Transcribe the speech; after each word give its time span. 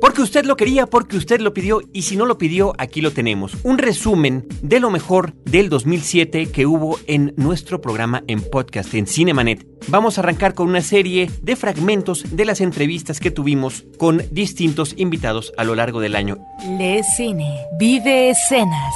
Porque 0.00 0.22
usted 0.22 0.44
lo 0.44 0.56
quería, 0.56 0.86
porque 0.86 1.16
usted 1.16 1.40
lo 1.40 1.54
pidió 1.54 1.80
y 1.92 2.02
si 2.02 2.16
no 2.16 2.26
lo 2.26 2.38
pidió, 2.38 2.74
aquí 2.78 3.00
lo 3.00 3.12
tenemos. 3.12 3.56
Un 3.62 3.78
resumen 3.78 4.46
de 4.62 4.80
lo 4.80 4.90
mejor 4.90 5.34
del 5.44 5.68
2007 5.68 6.46
que 6.52 6.66
hubo 6.66 6.98
en 7.06 7.32
nuestro 7.36 7.80
programa 7.80 8.22
en 8.26 8.42
podcast 8.42 8.92
en 8.94 9.06
Cinemanet. 9.06 9.66
Vamos 9.88 10.18
a 10.18 10.20
arrancar 10.20 10.54
con 10.54 10.68
una 10.68 10.82
serie 10.82 11.30
de 11.42 11.56
fragmentos 11.56 12.24
de 12.30 12.44
las 12.44 12.60
entrevistas 12.60 13.20
que 13.20 13.30
tuvimos 13.30 13.84
con 13.98 14.22
distintos 14.30 14.94
invitados 14.96 15.52
a 15.56 15.64
lo 15.64 15.74
largo 15.74 16.00
del 16.00 16.16
año. 16.16 16.38
Le 16.78 17.02
Cine, 17.02 17.58
vive 17.78 18.30
escenas. 18.30 18.94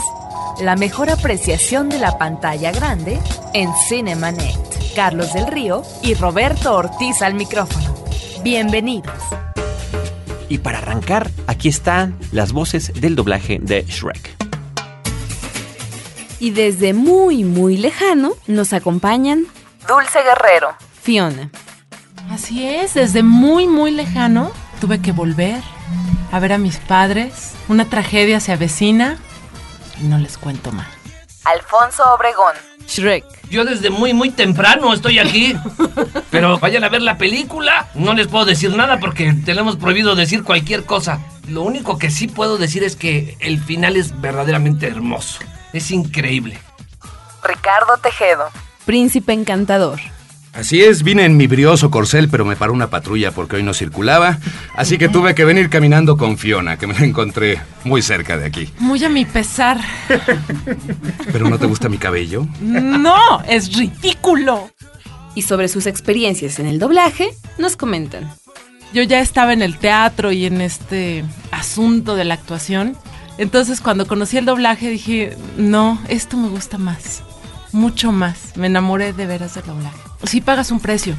La 0.61 0.77
mejor 0.77 1.09
apreciación 1.09 1.89
de 1.89 1.99
la 1.99 2.19
pantalla 2.19 2.73
grande 2.73 3.19
en 3.55 3.71
Cinemanet. 3.89 4.71
Carlos 4.95 5.33
del 5.33 5.47
Río 5.47 5.83
y 6.03 6.15
Roberto 6.15 6.75
Ortiz 6.75 7.23
al 7.23 7.35
micrófono. 7.35 7.95
Bienvenidos. 8.43 9.15
Y 10.51 10.59
para 10.59 10.79
arrancar, 10.79 11.31
aquí 11.47 11.69
están 11.69 12.19
las 12.33 12.53
voces 12.53 12.93
del 13.01 13.15
doblaje 13.15 13.61
de 13.63 13.85
Shrek. 13.85 14.37
Y 16.41 16.51
desde 16.51 16.93
muy, 16.93 17.45
muy 17.45 17.77
lejano 17.77 18.33
nos 18.49 18.73
acompañan 18.73 19.47
Dulce 19.87 20.19
Guerrero. 20.25 20.75
Fiona. 21.01 21.51
Así 22.31 22.67
es, 22.67 22.95
desde 22.95 23.23
muy, 23.23 23.69
muy 23.69 23.93
lejano 23.93 24.51
tuve 24.81 25.01
que 25.01 25.13
volver 25.13 25.63
a 26.33 26.41
ver 26.41 26.53
a 26.53 26.59
mis 26.59 26.79
padres. 26.79 27.53
Una 27.69 27.89
tragedia 27.89 28.41
se 28.41 28.51
avecina 28.51 29.19
y 30.01 30.05
no 30.05 30.19
les 30.19 30.37
cuento 30.37 30.73
más. 30.73 30.89
Alfonso 31.45 32.03
Obregón. 32.13 32.57
Shrek. 32.89 33.25
Yo 33.51 33.65
desde 33.65 33.91
muy, 33.91 34.15
muy 34.15 34.31
temprano 34.31 34.95
estoy 34.95 35.19
aquí. 35.19 35.57
Pero 36.31 36.59
vayan 36.59 36.85
a 36.85 36.89
ver 36.89 37.03
la 37.03 37.19
película. 37.19 37.89
No 37.95 38.15
les 38.15 38.29
puedo 38.29 38.45
decir 38.45 38.75
nada 38.75 39.01
porque 39.01 39.35
tenemos 39.45 39.77
prohibido 39.77 40.15
decir 40.15 40.45
cualquier 40.45 40.85
cosa. 40.85 41.21
Lo 41.49 41.63
único 41.63 41.99
que 41.99 42.11
sí 42.11 42.29
puedo 42.29 42.59
decir 42.59 42.85
es 42.85 42.95
que 42.95 43.37
el 43.41 43.61
final 43.61 43.97
es 43.97 44.21
verdaderamente 44.21 44.87
hermoso. 44.87 45.41
Es 45.73 45.91
increíble. 45.91 46.59
Ricardo 47.43 47.97
Tejedo. 47.97 48.49
Príncipe 48.85 49.33
encantador. 49.33 49.99
Así 50.53 50.83
es, 50.83 51.05
vine 51.05 51.25
en 51.25 51.37
mi 51.37 51.47
brioso 51.47 51.91
corcel, 51.91 52.29
pero 52.29 52.45
me 52.45 52.57
paró 52.57 52.73
una 52.73 52.91
patrulla 52.91 53.31
porque 53.31 53.57
hoy 53.57 53.63
no 53.63 53.73
circulaba. 53.73 54.39
Así 54.75 54.99
que 54.99 55.09
tuve 55.09 55.35
que 55.35 55.45
venir 55.45 55.71
caminando 55.71 56.17
con 56.17 56.39
Fiona, 56.39 56.77
que 56.77 56.89
me 56.89 56.95
la 56.95 57.05
encontré 57.05 57.61
muy 57.85 58.03
cerca 58.03 58.37
de 58.37 58.47
aquí. 58.47 58.69
Muy 58.79 59.03
a 59.05 59.09
mi 59.09 59.25
pesar. 59.25 59.81
¿Pero 61.33 61.49
no 61.49 61.59
te 61.59 61.67
gusta 61.67 61.89
mi 61.89 61.99
cabello? 61.99 62.49
No, 62.61 63.43
es 63.47 63.77
ridículo. 63.77 64.71
Y 65.37 65.43
sobre 65.43 65.69
sus 65.69 65.87
experiencias 65.87 66.59
en 66.59 66.67
el 66.67 66.81
doblaje, 66.81 67.31
nos 67.57 67.77
comentan. 67.77 68.29
Yo 68.93 69.05
ya 69.05 69.21
estaba 69.21 69.53
en 69.53 69.63
el 69.63 69.79
teatro 69.79 70.33
y 70.33 70.47
en 70.47 70.61
este 70.61 71.25
asunto 71.53 72.17
de 72.17 72.25
la 72.25 72.35
actuación. 72.35 72.97
Entonces 73.39 73.81
cuando 73.81 74.09
conocí 74.09 74.37
el 74.37 74.47
doblaje 74.47 74.91
dije, 74.91 75.37
no, 75.57 76.01
esto 76.09 76.37
me 76.37 76.49
gusta 76.49 76.77
más. 76.77 77.23
Mucho 77.71 78.11
más. 78.11 78.57
Me 78.57 78.67
enamoré 78.67 79.13
de 79.13 79.27
veras 79.27 79.55
del 79.55 79.67
doblaje. 79.67 80.10
Sí 80.25 80.41
pagas 80.41 80.71
un 80.71 80.81
precio, 80.81 81.15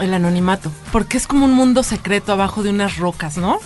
el 0.00 0.12
anonimato, 0.14 0.70
porque 0.92 1.16
es 1.16 1.26
como 1.26 1.46
un 1.46 1.52
mundo 1.54 1.82
secreto 1.82 2.32
abajo 2.32 2.62
de 2.62 2.70
unas 2.70 2.96
rocas, 2.98 3.36
¿no? 3.38 3.58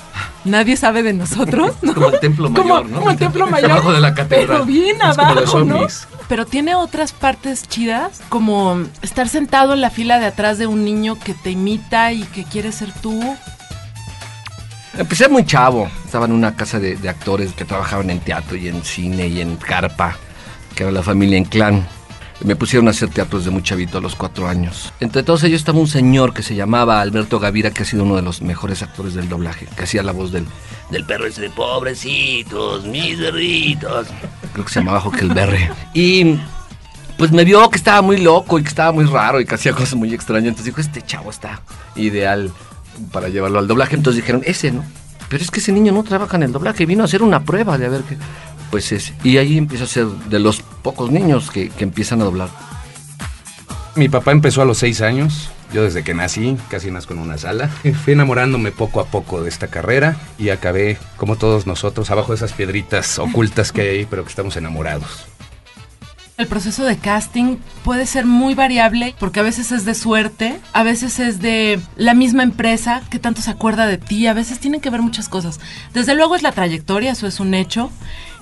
Nadie 0.44 0.76
sabe 0.76 1.02
de 1.02 1.12
nosotros, 1.12 1.72
¿no? 1.82 1.92
Como 1.94 2.08
el 2.10 2.20
templo 2.20 2.52
Como- 2.52 2.62
mayor, 2.74 2.88
¿no? 2.90 2.98
Como 2.98 3.10
el 3.10 3.16
templo 3.16 3.46
mayor. 3.48 3.70
Abajo 3.72 3.92
de 3.92 4.00
la 4.00 4.14
catedral. 4.14 4.46
Pero 4.46 4.64
bien 4.64 4.98
como 4.98 5.10
abajo, 5.12 5.64
¿no? 5.64 5.86
Pero 6.28 6.46
tiene 6.46 6.74
otras 6.74 7.12
partes 7.12 7.68
chidas, 7.68 8.20
como 8.28 8.80
estar 9.02 9.28
sentado 9.28 9.74
en 9.74 9.80
la 9.80 9.90
fila 9.90 10.18
de 10.18 10.26
atrás 10.26 10.58
de 10.58 10.66
un 10.66 10.84
niño 10.84 11.18
que 11.18 11.34
te 11.34 11.50
imita 11.50 12.12
y 12.12 12.22
que 12.24 12.44
quiere 12.44 12.72
ser 12.72 12.92
tú. 13.00 13.36
Empecé 14.98 15.28
muy 15.28 15.44
chavo. 15.44 15.88
Estaba 16.04 16.26
en 16.26 16.32
una 16.32 16.56
casa 16.56 16.78
de, 16.80 16.96
de 16.96 17.08
actores 17.08 17.52
que 17.52 17.64
trabajaban 17.64 18.10
en 18.10 18.20
teatro 18.20 18.56
y 18.56 18.68
en 18.68 18.82
cine 18.82 19.26
y 19.28 19.40
en 19.40 19.56
carpa, 19.56 20.16
que 20.74 20.84
era 20.84 20.92
la 20.92 21.02
familia 21.02 21.36
en 21.38 21.44
clan. 21.44 21.86
Me 22.44 22.54
pusieron 22.54 22.86
a 22.88 22.90
hacer 22.90 23.08
teatro 23.08 23.38
desde 23.38 23.50
muy 23.50 23.62
chavito, 23.62 23.98
a 23.98 24.00
los 24.00 24.14
cuatro 24.14 24.46
años. 24.46 24.92
Entre 25.00 25.22
todos 25.22 25.42
ellos 25.44 25.60
estaba 25.60 25.78
un 25.78 25.88
señor 25.88 26.34
que 26.34 26.42
se 26.42 26.54
llamaba 26.54 27.00
Alberto 27.00 27.38
Gavira, 27.38 27.70
que 27.70 27.82
ha 27.82 27.86
sido 27.86 28.04
uno 28.04 28.16
de 28.16 28.22
los 28.22 28.42
mejores 28.42 28.82
actores 28.82 29.14
del 29.14 29.28
doblaje, 29.28 29.66
que 29.74 29.84
hacía 29.84 30.02
la 30.02 30.12
voz 30.12 30.32
del, 30.32 30.46
del 30.90 31.04
perro 31.06 31.26
ese 31.26 31.42
de 31.42 31.50
pobrecitos, 31.50 32.84
mis 32.84 33.16
perritos. 33.16 34.08
Creo 34.52 34.64
que 34.64 34.72
se 34.72 34.80
llamaba 34.80 35.02
Huckleberry. 35.04 35.68
Y 35.94 36.38
pues 37.16 37.32
me 37.32 37.44
vio 37.44 37.68
que 37.70 37.78
estaba 37.78 38.02
muy 38.02 38.18
loco 38.18 38.58
y 38.58 38.62
que 38.62 38.68
estaba 38.68 38.92
muy 38.92 39.06
raro 39.06 39.40
y 39.40 39.46
que 39.46 39.54
hacía 39.54 39.72
cosas 39.72 39.94
muy 39.94 40.12
extrañas. 40.12 40.48
Entonces 40.48 40.66
dijo, 40.66 40.80
este 40.80 41.02
chavo 41.02 41.30
está 41.30 41.62
ideal 41.94 42.52
para 43.12 43.28
llevarlo 43.28 43.58
al 43.58 43.66
doblaje. 43.66 43.96
Entonces 43.96 44.22
dijeron, 44.22 44.42
ese 44.44 44.72
no. 44.72 44.84
Pero 45.28 45.42
es 45.42 45.50
que 45.50 45.60
ese 45.60 45.72
niño 45.72 45.92
no 45.92 46.04
trabaja 46.04 46.36
en 46.36 46.44
el 46.44 46.52
doblaje, 46.52 46.86
vino 46.86 47.02
a 47.02 47.06
hacer 47.06 47.22
una 47.22 47.42
prueba 47.42 47.78
de 47.78 47.86
a 47.86 47.88
ver 47.88 48.02
qué. 48.02 48.16
Pues 48.70 48.92
ese. 48.92 49.14
Y 49.22 49.38
ahí 49.38 49.58
empieza 49.58 49.84
a 49.84 49.88
ser 49.88 50.06
de 50.06 50.38
los 50.38 50.62
pocos 50.62 51.10
niños 51.10 51.50
que, 51.50 51.68
que 51.70 51.84
empiezan 51.84 52.20
a 52.20 52.24
doblar. 52.24 52.48
Mi 53.94 54.08
papá 54.08 54.32
empezó 54.32 54.62
a 54.62 54.64
los 54.64 54.78
seis 54.78 55.00
años. 55.00 55.50
Yo 55.72 55.82
desde 55.82 56.04
que 56.04 56.14
nací, 56.14 56.56
casi 56.70 56.90
nazco 56.90 57.14
en 57.14 57.20
una 57.20 57.38
sala. 57.38 57.68
Fui 58.04 58.12
enamorándome 58.12 58.72
poco 58.72 59.00
a 59.00 59.06
poco 59.06 59.42
de 59.42 59.48
esta 59.48 59.68
carrera 59.68 60.16
y 60.38 60.50
acabé, 60.50 60.98
como 61.16 61.36
todos 61.36 61.66
nosotros, 61.66 62.10
abajo 62.10 62.32
de 62.32 62.36
esas 62.36 62.52
piedritas 62.52 63.18
ocultas 63.18 63.72
que 63.72 63.80
hay 63.82 63.88
ahí, 63.88 64.06
pero 64.08 64.22
que 64.22 64.30
estamos 64.30 64.56
enamorados. 64.56 65.26
El 66.38 66.48
proceso 66.48 66.84
de 66.84 66.98
casting 66.98 67.56
puede 67.82 68.04
ser 68.04 68.26
muy 68.26 68.54
variable 68.54 69.14
porque 69.18 69.40
a 69.40 69.42
veces 69.42 69.72
es 69.72 69.86
de 69.86 69.94
suerte, 69.94 70.60
a 70.74 70.82
veces 70.82 71.18
es 71.18 71.40
de 71.40 71.80
la 71.96 72.12
misma 72.12 72.42
empresa 72.42 73.02
que 73.08 73.18
tanto 73.18 73.40
se 73.40 73.50
acuerda 73.50 73.86
de 73.86 73.96
ti, 73.96 74.26
a 74.26 74.34
veces 74.34 74.60
tienen 74.60 74.82
que 74.82 74.90
ver 74.90 75.00
muchas 75.00 75.30
cosas. 75.30 75.60
Desde 75.94 76.14
luego 76.14 76.36
es 76.36 76.42
la 76.42 76.52
trayectoria, 76.52 77.12
eso 77.12 77.26
es 77.26 77.40
un 77.40 77.54
hecho. 77.54 77.90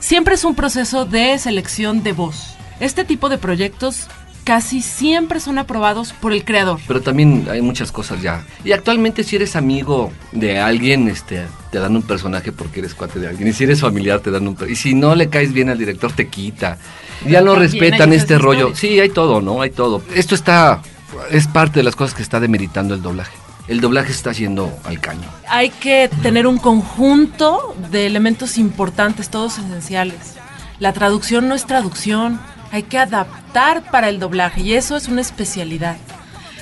Siempre 0.00 0.34
es 0.34 0.44
un 0.44 0.56
proceso 0.56 1.04
de 1.04 1.38
selección 1.38 2.02
de 2.02 2.12
voz. 2.12 2.56
Este 2.80 3.04
tipo 3.04 3.28
de 3.28 3.38
proyectos 3.38 4.08
casi 4.44 4.82
siempre 4.82 5.40
son 5.40 5.58
aprobados 5.58 6.12
por 6.12 6.32
el 6.32 6.44
creador. 6.44 6.78
Pero 6.86 7.00
también 7.00 7.46
hay 7.50 7.62
muchas 7.62 7.90
cosas 7.90 8.22
ya. 8.22 8.44
Y 8.64 8.72
actualmente 8.72 9.24
si 9.24 9.36
eres 9.36 9.56
amigo 9.56 10.12
de 10.32 10.60
alguien, 10.60 11.08
este, 11.08 11.42
te 11.72 11.78
dan 11.78 11.96
un 11.96 12.02
personaje 12.02 12.52
porque 12.52 12.80
eres 12.80 12.94
cuate 12.94 13.18
de 13.18 13.28
alguien. 13.28 13.48
Y 13.48 13.52
si 13.52 13.64
eres 13.64 13.80
familiar, 13.80 14.20
te 14.20 14.30
dan 14.30 14.46
un... 14.46 14.56
Y 14.68 14.76
si 14.76 14.94
no 14.94 15.14
le 15.14 15.28
caes 15.28 15.52
bien 15.52 15.70
al 15.70 15.78
director, 15.78 16.12
te 16.12 16.28
quita. 16.28 16.78
Ya 17.26 17.40
no 17.40 17.54
respetan 17.54 18.12
este 18.12 18.38
rollo. 18.38 18.68
historias. 18.70 18.78
Sí, 18.78 19.00
hay 19.00 19.08
todo, 19.08 19.40
¿no? 19.40 19.62
Hay 19.62 19.70
todo. 19.70 20.02
Esto 20.14 20.34
está... 20.34 20.82
Es 21.30 21.46
parte 21.46 21.80
de 21.80 21.84
las 21.84 21.96
cosas 21.96 22.14
que 22.14 22.22
está 22.22 22.40
demeritando 22.40 22.94
el 22.94 23.02
doblaje. 23.02 23.32
El 23.66 23.80
doblaje 23.80 24.12
está 24.12 24.32
yendo 24.32 24.70
al 24.84 25.00
caño. 25.00 25.26
Hay 25.48 25.70
que 25.70 26.10
tener 26.22 26.46
un 26.46 26.58
conjunto 26.58 27.74
de 27.90 28.06
elementos 28.06 28.58
importantes, 28.58 29.30
todos 29.30 29.58
esenciales. 29.58 30.34
La 30.80 30.92
traducción 30.92 31.48
no 31.48 31.54
es 31.54 31.64
traducción, 31.64 32.40
hay 32.74 32.82
que 32.82 32.98
adaptar 32.98 33.88
para 33.92 34.08
el 34.08 34.18
doblaje 34.18 34.60
y 34.62 34.74
eso 34.74 34.96
es 34.96 35.06
una 35.06 35.20
especialidad. 35.20 35.96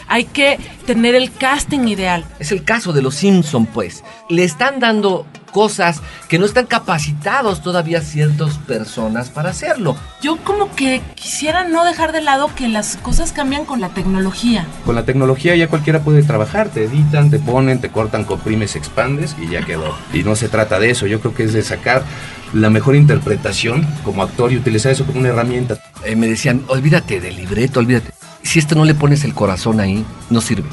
Hay 0.08 0.24
que 0.24 0.58
tener 0.84 1.14
el 1.14 1.32
casting 1.32 1.88
ideal. 1.88 2.26
Es 2.38 2.52
el 2.52 2.64
caso 2.64 2.92
de 2.92 3.00
los 3.00 3.14
Simpson, 3.14 3.64
pues. 3.64 4.04
Le 4.28 4.44
están 4.44 4.78
dando 4.78 5.26
cosas 5.52 6.02
que 6.28 6.38
no 6.38 6.44
están 6.44 6.66
capacitados 6.66 7.62
todavía 7.62 8.02
ciertas 8.02 8.58
personas 8.58 9.30
para 9.30 9.50
hacerlo. 9.50 9.96
Yo 10.20 10.36
como 10.44 10.74
que 10.76 11.00
quisiera 11.14 11.64
no 11.64 11.82
dejar 11.86 12.12
de 12.12 12.20
lado 12.20 12.50
que 12.54 12.68
las 12.68 12.98
cosas 12.98 13.32
cambian 13.32 13.64
con 13.64 13.80
la 13.80 13.88
tecnología. 13.88 14.66
Con 14.84 14.94
la 14.94 15.06
tecnología 15.06 15.56
ya 15.56 15.68
cualquiera 15.68 16.00
puede 16.00 16.22
trabajar, 16.22 16.68
te 16.68 16.84
editan, 16.84 17.30
te 17.30 17.38
ponen, 17.38 17.80
te 17.80 17.88
cortan, 17.88 18.24
comprimes, 18.24 18.76
expandes 18.76 19.34
y 19.40 19.48
ya 19.48 19.64
quedó. 19.64 19.96
Y 20.12 20.24
no 20.24 20.36
se 20.36 20.50
trata 20.50 20.78
de 20.78 20.90
eso, 20.90 21.06
yo 21.06 21.20
creo 21.20 21.34
que 21.34 21.44
es 21.44 21.54
de 21.54 21.62
sacar 21.62 22.02
la 22.52 22.68
mejor 22.68 22.96
interpretación 22.96 23.86
como 24.04 24.22
actor 24.22 24.52
y 24.52 24.58
utilizar 24.58 24.92
eso 24.92 25.06
como 25.06 25.20
una 25.20 25.30
herramienta. 25.30 25.78
Eh, 26.04 26.16
me 26.16 26.26
decían, 26.26 26.64
olvídate 26.68 27.20
del 27.20 27.36
libreto, 27.36 27.80
olvídate. 27.80 28.10
Si 28.42 28.58
esto 28.58 28.74
no 28.74 28.84
le 28.84 28.94
pones 28.94 29.24
el 29.24 29.34
corazón 29.34 29.80
ahí, 29.80 30.04
no 30.30 30.40
sirve. 30.40 30.68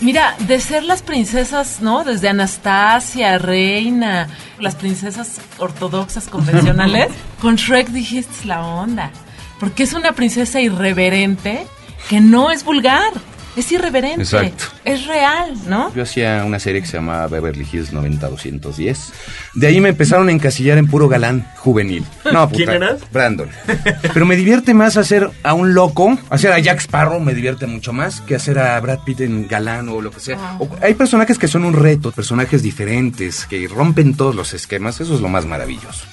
Mira, 0.00 0.34
de 0.40 0.58
ser 0.60 0.82
las 0.82 1.02
princesas, 1.02 1.80
¿no? 1.80 2.02
Desde 2.02 2.28
Anastasia, 2.28 3.38
Reina, 3.38 4.28
las 4.58 4.74
princesas 4.74 5.40
ortodoxas 5.58 6.28
convencionales, 6.28 7.08
con 7.40 7.54
Shrek 7.54 7.88
dijiste 7.88 8.32
"Es 8.40 8.44
la 8.46 8.64
onda. 8.66 9.12
Porque 9.60 9.84
es 9.84 9.92
una 9.92 10.12
princesa 10.12 10.60
irreverente 10.60 11.66
que 12.08 12.20
no 12.20 12.50
es 12.50 12.64
vulgar, 12.64 13.12
es 13.56 13.70
irreverente. 13.72 14.22
Exacto. 14.22 14.64
Es 14.84 15.06
real, 15.06 15.54
¿no? 15.68 15.94
Yo 15.94 16.02
hacía 16.02 16.42
una 16.46 16.58
serie 16.58 16.80
que 16.80 16.86
se 16.86 16.96
llamaba 16.96 17.26
Beverly 17.28 17.66
Hills 17.70 17.92
90210. 17.92 19.12
De 19.54 19.66
ahí 19.66 19.80
me 19.80 19.90
empezaron 19.90 20.28
a 20.28 20.32
encasillar 20.32 20.78
en 20.78 20.86
puro 20.86 21.08
galán 21.08 21.46
juvenil. 21.56 22.04
No, 22.32 22.48
puta, 22.48 22.56
¿Quién 22.56 22.70
eras? 22.70 23.00
Brandon. 23.12 23.48
Pero 24.14 24.26
me 24.26 24.36
divierte 24.36 24.74
más 24.74 24.96
hacer 24.96 25.30
a 25.42 25.54
un 25.54 25.74
loco, 25.74 26.18
hacer 26.30 26.52
a 26.52 26.58
Jack 26.58 26.80
Sparrow 26.80 27.20
me 27.20 27.34
divierte 27.34 27.66
mucho 27.66 27.92
más 27.92 28.20
que 28.22 28.34
hacer 28.34 28.58
a 28.58 28.78
Brad 28.80 29.00
Pitt 29.04 29.20
en 29.20 29.46
galán 29.48 29.88
o 29.88 30.00
lo 30.00 30.10
que 30.10 30.20
sea. 30.20 30.56
O- 30.58 30.68
hay 30.80 30.94
personajes 30.94 31.38
que 31.38 31.48
son 31.48 31.64
un 31.64 31.74
reto, 31.74 32.10
personajes 32.12 32.62
diferentes, 32.62 33.46
que 33.46 33.68
rompen 33.68 34.14
todos 34.14 34.34
los 34.34 34.54
esquemas. 34.54 35.00
Eso 35.00 35.14
es 35.14 35.20
lo 35.20 35.28
más 35.28 35.44
maravilloso. 35.46 36.04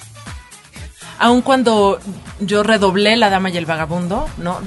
Aun 1.20 1.42
cuando 1.42 2.00
yo 2.40 2.62
redoblé 2.62 3.14
La 3.16 3.28
Dama 3.28 3.50
y 3.50 3.56
el 3.58 3.66
Vagabundo, 3.66 4.26
¿no? 4.38 4.58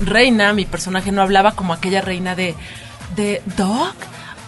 Reina, 0.00 0.52
mi 0.52 0.64
personaje 0.64 1.12
no 1.12 1.22
hablaba 1.22 1.52
como 1.52 1.72
aquella 1.72 2.00
reina 2.00 2.34
de, 2.34 2.56
de 3.14 3.42
Doc, 3.56 3.94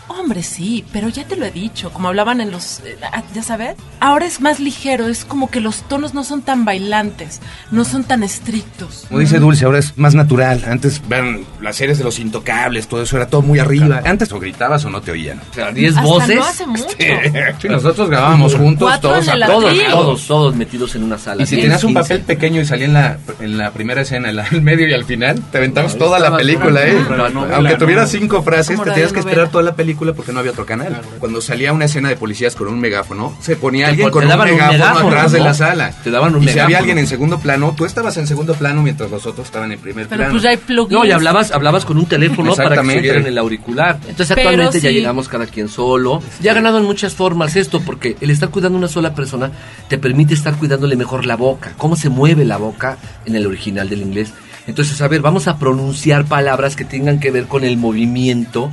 Hombre, 0.09 0.43
sí, 0.43 0.85
pero 0.93 1.09
ya 1.09 1.25
te 1.25 1.37
lo 1.37 1.45
he 1.47 1.51
dicho, 1.51 1.91
como 1.91 2.09
hablaban 2.09 2.41
en 2.41 2.51
los, 2.53 2.81
eh, 2.85 2.97
ah, 3.13 3.23
ya 3.35 3.43
sabes, 3.43 3.77
ahora 3.99 4.25
es 4.27 4.41
más 4.41 4.61
ligero, 4.61 5.09
es 5.09 5.25
como 5.25 5.51
que 5.51 5.61
los 5.61 5.83
tonos 5.89 6.15
no 6.15 6.23
son 6.23 6.43
tan 6.43 6.65
bailantes, 6.65 7.41
no 7.73 7.85
son 7.85 8.05
tan 8.05 8.23
estrictos. 8.23 9.05
Como 9.09 9.19
dice 9.21 9.39
Dulce, 9.41 9.65
ahora 9.65 9.79
es 9.81 9.99
más 9.99 10.15
natural. 10.15 10.63
Antes, 10.67 11.03
vean, 11.09 11.45
las 11.61 11.77
series 11.77 11.99
de 11.99 12.05
los 12.05 12.19
intocables, 12.21 12.87
todo 12.87 13.03
eso 13.03 13.17
era 13.17 13.27
todo 13.27 13.43
muy 13.43 13.59
arriba. 13.59 14.01
Antes 14.05 14.31
o 14.33 14.39
gritabas 14.39 14.85
o 14.85 14.91
no 14.91 15.01
te 15.01 15.11
oían. 15.11 15.41
O 15.51 15.55
sea, 15.55 15.73
10 15.73 15.97
Hasta 15.97 16.09
voces. 16.09 16.37
no 16.37 16.45
hace 16.45 16.67
mucho. 16.67 16.85
Sí, 17.61 17.69
nosotros 17.69 18.09
grabábamos 18.09 18.55
juntos, 18.55 19.01
todos 19.01 19.27
el 19.29 19.43
a- 19.43 19.47
Todos, 19.47 19.75
todos, 19.91 20.27
todos 20.27 20.55
metidos 20.57 20.95
en 20.95 21.03
una 21.05 21.19
sala. 21.19 21.43
Y 21.43 21.47
si 21.47 21.57
10, 21.57 21.65
tenías 21.65 21.85
un 21.85 21.95
15. 21.95 22.03
papel 22.03 22.21
pequeño 22.23 22.61
y 22.61 22.65
salía 22.65 22.87
en 22.87 22.93
la, 22.93 23.19
en 23.41 23.59
la 23.59 23.71
primera 23.73 24.03
escena, 24.03 24.29
en 24.31 24.37
la- 24.37 24.45
al 24.51 24.63
medio 24.63 24.87
y 24.89 24.93
al 24.95 25.05
final, 25.05 25.41
te 25.51 25.59
aventamos 25.59 25.99
toda 25.99 26.19
la 26.21 26.37
película, 26.37 26.87
¿eh? 26.87 26.97
Aunque 27.55 27.73
¿no? 27.73 27.79
tuviera 27.79 28.07
cinco 28.07 28.43
frases, 28.43 28.81
te 28.81 28.91
tenías 28.91 29.13
que 29.13 29.21
esperar 29.21 29.49
toda 29.49 29.65
la 29.65 29.75
película 29.75 29.96
porque 29.97 30.33
no 30.33 30.41
había 30.41 30.53
otro 30.53 30.67
canal. 30.67 31.01
Cuando 31.19 31.41
salía 31.41 31.73
una 31.73 31.87
escena 31.87 32.09
de 32.09 32.17
policías 32.17 32.55
con 32.55 32.69
un 32.69 32.79
megáfono, 32.79 33.37
se 33.41 33.57
ponía 33.57 33.87
Te 33.87 33.91
alguien 33.91 34.11
con 34.11 34.25
un 34.25 34.39
megáfono, 34.39 35.09
atrás 35.09 35.33
de 35.33 35.41
la 35.41 35.55
sala. 35.55 35.93
Te 36.05 36.11
daban 36.11 36.35
un 36.35 36.45
y 36.45 36.49
si 36.49 36.59
había 36.59 36.79
alguien 36.79 36.99
en 36.99 37.07
segundo 37.07 37.39
plano, 37.39 37.75
tú 37.77 37.85
estabas 37.85 38.17
en 38.17 38.27
segundo 38.27 38.55
plano 38.55 38.83
mientras 38.83 39.11
los 39.11 39.27
otros 39.27 39.47
estaban 39.47 39.73
en 39.73 39.79
primer 39.79 40.07
Pero 40.07 40.19
plano. 40.19 40.33
pues 40.33 40.45
hay 40.45 40.57
plugins. 40.57 40.93
No, 40.93 41.05
y 41.05 41.11
hablabas, 41.11 41.53
hablabas 41.53 41.85
con 41.85 41.99
un 41.99 42.07
teléfono 42.07 42.55
para 42.55 42.81
que 42.83 42.97
subiera 42.97 43.19
en 43.19 43.27
el 43.27 43.39
auricular. 43.39 43.99
Entonces 44.09 44.35
Pero 44.35 44.51
actualmente 44.51 44.81
ya 44.81 44.91
llegamos 44.91 45.29
cada 45.29 45.47
quien 45.47 45.69
solo. 45.69 46.23
Ya 46.41 46.53
ha 46.53 46.55
ganado 46.55 46.79
en 46.79 46.85
muchas 46.85 47.15
formas 47.15 47.57
esto, 47.57 47.81
porque 47.81 48.17
el 48.21 48.31
estar 48.31 48.51
cuidando 48.51 48.77
a 48.77 48.81
una 48.81 48.89
sola 48.89 49.15
persona 49.15 49.51
te 49.89 49.99
permite 49.99 50.35
estar 50.35 50.57
cuidándole 50.57 50.97
mejor 50.97 51.27
la 51.27 51.37
boca. 51.37 51.73
Cómo 51.77 51.97
se 51.97 52.09
mueve 52.09 52.45
la 52.45 52.57
boca 52.57 52.99
en 53.25 53.35
el 53.37 53.47
original 53.47 53.89
del 53.89 54.03
inglés. 54.03 54.33
Entonces, 54.67 55.01
a 55.01 55.09
ver, 55.09 55.21
vamos 55.21 55.49
a 55.49 55.59
pronunciar 55.59 56.25
palabras 56.25 56.77
que 56.77 56.85
tengan 56.85 57.21
que 57.21 57.31
ver 57.31 57.47
con 57.47 57.65
el 57.65 57.77
movimiento 57.77 58.71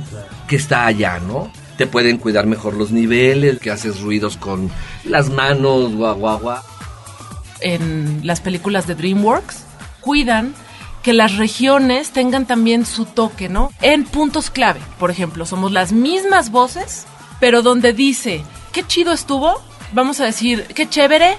que 0.48 0.56
está 0.56 0.86
allá, 0.86 1.20
¿no? 1.20 1.50
Te 1.76 1.86
pueden 1.86 2.18
cuidar 2.18 2.46
mejor 2.46 2.74
los 2.74 2.90
niveles, 2.90 3.58
que 3.58 3.70
haces 3.70 4.00
ruidos 4.00 4.36
con 4.36 4.70
las 5.04 5.30
manos, 5.30 5.94
guau, 5.94 6.16
guau, 6.16 6.38
guau. 6.40 6.62
en 7.60 8.20
las 8.24 8.40
películas 8.40 8.86
de 8.86 8.94
DreamWorks 8.94 9.64
cuidan 10.00 10.54
que 11.02 11.12
las 11.12 11.36
regiones 11.36 12.10
tengan 12.10 12.46
también 12.46 12.86
su 12.86 13.04
toque, 13.04 13.48
¿no? 13.48 13.70
En 13.82 14.04
puntos 14.04 14.50
clave, 14.50 14.80
por 14.98 15.10
ejemplo, 15.10 15.44
somos 15.44 15.70
las 15.70 15.92
mismas 15.92 16.50
voces, 16.50 17.06
pero 17.40 17.62
donde 17.62 17.92
dice, 17.92 18.42
qué 18.72 18.86
chido 18.86 19.12
estuvo, 19.12 19.60
vamos 19.92 20.20
a 20.20 20.24
decir, 20.24 20.64
qué 20.74 20.88
chévere. 20.88 21.36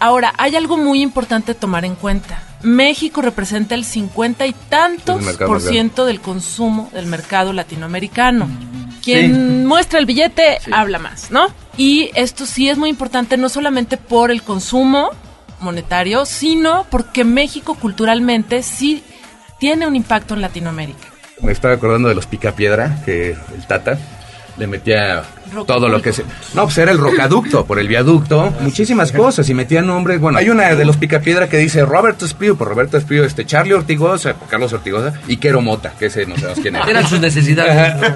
Ahora, 0.00 0.34
hay 0.36 0.54
algo 0.54 0.76
muy 0.76 1.00
importante 1.00 1.52
a 1.52 1.54
tomar 1.54 1.86
en 1.86 1.94
cuenta. 1.94 2.42
México 2.66 3.22
representa 3.22 3.74
el 3.74 3.84
50 3.84 4.44
y 4.46 4.52
tantos 4.68 5.24
por 5.38 5.60
ciento 5.60 6.04
del 6.04 6.20
consumo 6.20 6.90
del 6.92 7.06
mercado 7.06 7.52
latinoamericano. 7.52 8.48
Quien 9.02 9.64
muestra 9.66 10.00
el 10.00 10.06
billete 10.06 10.58
Sí. 10.64 10.70
habla 10.74 10.98
más, 10.98 11.30
¿no? 11.30 11.46
Y 11.76 12.10
esto 12.16 12.44
sí 12.44 12.68
es 12.68 12.76
muy 12.76 12.90
importante, 12.90 13.36
no 13.36 13.48
solamente 13.48 13.96
por 13.96 14.32
el 14.32 14.42
consumo 14.42 15.10
monetario, 15.60 16.26
sino 16.26 16.86
porque 16.90 17.22
México 17.24 17.76
culturalmente 17.76 18.64
sí 18.64 19.04
tiene 19.60 19.86
un 19.86 19.94
impacto 19.94 20.34
en 20.34 20.42
Latinoamérica. 20.42 21.08
Me 21.40 21.52
estaba 21.52 21.74
acordando 21.74 22.08
de 22.08 22.16
los 22.16 22.26
picapiedra, 22.26 23.00
que 23.04 23.30
el 23.30 23.66
Tata 23.68 23.96
le 24.58 24.66
metía 24.66 25.22
Rocaducto. 25.52 25.64
todo 25.64 25.88
lo 25.88 26.02
que 26.02 26.12
se... 26.12 26.24
No, 26.54 26.64
pues 26.64 26.78
era 26.78 26.92
el 26.92 26.98
rocaducto, 26.98 27.66
por 27.66 27.78
el 27.78 27.88
viaducto, 27.88 28.52
muchísimas 28.60 29.12
cosas, 29.12 29.48
y 29.48 29.54
metía 29.54 29.82
nombres, 29.82 30.20
bueno, 30.20 30.38
hay 30.38 30.50
una 30.50 30.74
de 30.74 30.84
los 30.84 30.96
picapiedra 30.96 31.48
que 31.48 31.58
dice 31.58 31.84
Roberto 31.84 32.24
Espío, 32.24 32.56
por 32.56 32.68
Roberto 32.68 32.96
Espío, 32.96 33.24
este, 33.24 33.44
Charlie 33.44 33.74
Ortigosa, 33.74 34.34
por 34.34 34.48
Carlos 34.48 34.72
Ortigosa, 34.72 35.20
y 35.28 35.36
Quero 35.36 35.60
Mota, 35.60 35.92
que 35.98 36.06
ese 36.06 36.26
no 36.26 36.36
sabemos 36.36 36.60
quién 36.60 36.76
era. 36.76 36.88
Eran 36.88 37.06
sus 37.06 37.20
necesidades. 37.20 38.14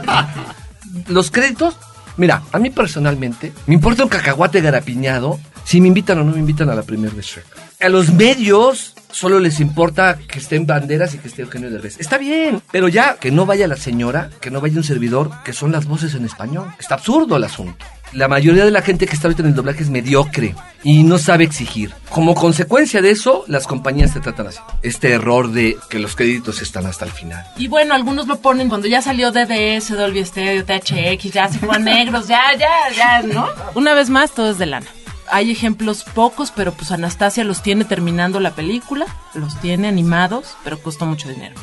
Los 1.09 1.31
créditos, 1.31 1.77
mira, 2.17 2.43
a 2.53 2.59
mí 2.59 2.71
personalmente, 2.71 3.53
me 3.67 3.75
importa 3.75 4.03
un 4.03 4.09
cacahuate 4.09 4.61
garapiñado 4.61 5.39
si 5.65 5.81
me 5.81 5.89
invitan 5.89 6.19
o 6.19 6.25
no 6.25 6.33
me 6.33 6.39
invitan 6.39 6.69
a 6.71 6.75
la 6.75 6.83
primera 6.83 7.15
de 7.15 7.23
Shrek. 7.23 7.47
A 7.81 7.89
los 7.89 8.13
medios 8.13 8.95
solo 9.13 9.41
les 9.41 9.61
importa 9.61 10.19
que 10.19 10.39
estén 10.39 10.67
banderas 10.67 11.15
y 11.15 11.19
que 11.19 11.29
esté 11.29 11.43
Eugenio 11.43 11.71
Derbez. 11.71 11.99
Está 12.01 12.19
bien, 12.19 12.63
pero 12.71 12.89
ya 12.89 13.17
que 13.17 13.31
no 13.31 13.47
vaya 13.47 13.67
la 13.69 13.77
señora, 13.77 14.31
que 14.41 14.51
no 14.51 14.61
vaya 14.61 14.77
un 14.77 14.85
servidor, 14.85 15.31
que 15.45 15.53
son 15.53 15.73
las 15.73 15.87
voces 15.87 16.15
en 16.15 16.25
español. 16.25 16.73
Está 16.79 16.95
absurdo 16.95 17.37
el 17.37 17.45
asunto. 17.45 17.85
La 18.13 18.27
mayoría 18.27 18.65
de 18.65 18.73
la 18.73 18.83
gente 18.83 19.07
que 19.07 19.15
está 19.15 19.29
ahorita 19.29 19.43
en 19.43 19.51
el 19.51 19.55
doblaje 19.55 19.85
es 19.85 19.91
mediocre 19.91 20.57
y 20.83 21.05
no 21.05 21.17
sabe 21.17 21.45
exigir. 21.45 21.93
Como 22.11 22.35
consecuencia 22.35 23.01
de 23.01 23.11
eso, 23.13 23.45
las 23.47 23.69
compañías 23.69 24.13
te 24.13 24.21
tratan 24.21 24.49
así. 24.49 24.59
Este 24.83 25.13
error 25.13 25.53
de 25.53 25.77
que 25.89 26.01
los 26.01 26.17
créditos 26.17 26.61
están 26.61 26.87
hasta 26.87 27.05
el 27.05 27.13
final. 27.13 27.45
Y 27.57 27.69
bueno, 27.69 27.95
algunos 27.95 28.27
lo 28.27 28.41
ponen 28.41 28.69
cuando 28.69 28.89
ya 28.89 29.01
salió 29.01 29.31
DDS, 29.31 29.91
Dolby 29.91 30.25
Stereo, 30.25 30.65
THX, 30.65 31.31
ya 31.33 31.49
se 31.49 31.61
fueron 31.61 31.85
negros, 31.85 32.27
ya, 32.27 32.43
ya, 32.59 32.93
ya, 32.97 33.23
¿no? 33.23 33.47
Una 33.77 33.95
vez 33.95 34.11
más, 34.11 34.33
todo 34.33 34.51
es 34.51 34.59
de 34.59 34.67
lana. 34.67 34.87
Hay 35.33 35.51
ejemplos 35.51 36.05
pocos, 36.05 36.51
pero 36.51 36.73
pues 36.73 36.91
Anastasia 36.91 37.45
los 37.45 37.63
tiene 37.63 37.85
terminando 37.85 38.41
la 38.41 38.51
película, 38.51 39.07
los 39.35 39.61
tiene 39.61 39.87
animados, 39.87 40.57
pero 40.65 40.83
costó 40.83 41.07
mucho 41.07 41.29
dinero. 41.29 41.55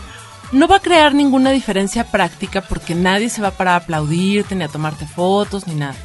No 0.54 0.68
va 0.70 0.78
a 0.78 0.82
crear 0.82 1.14
ninguna 1.14 1.52
diferencia 1.52 2.10
práctica 2.10 2.62
porque 2.62 2.96
nadie 2.96 3.30
se 3.30 3.42
va 3.42 3.52
para 3.52 3.76
aplaudirte, 3.76 4.56
ni 4.56 4.64
a 4.64 4.70
tomarte 4.70 5.06
fotos, 5.06 5.68
ni 5.68 5.76
nada. 5.76 5.96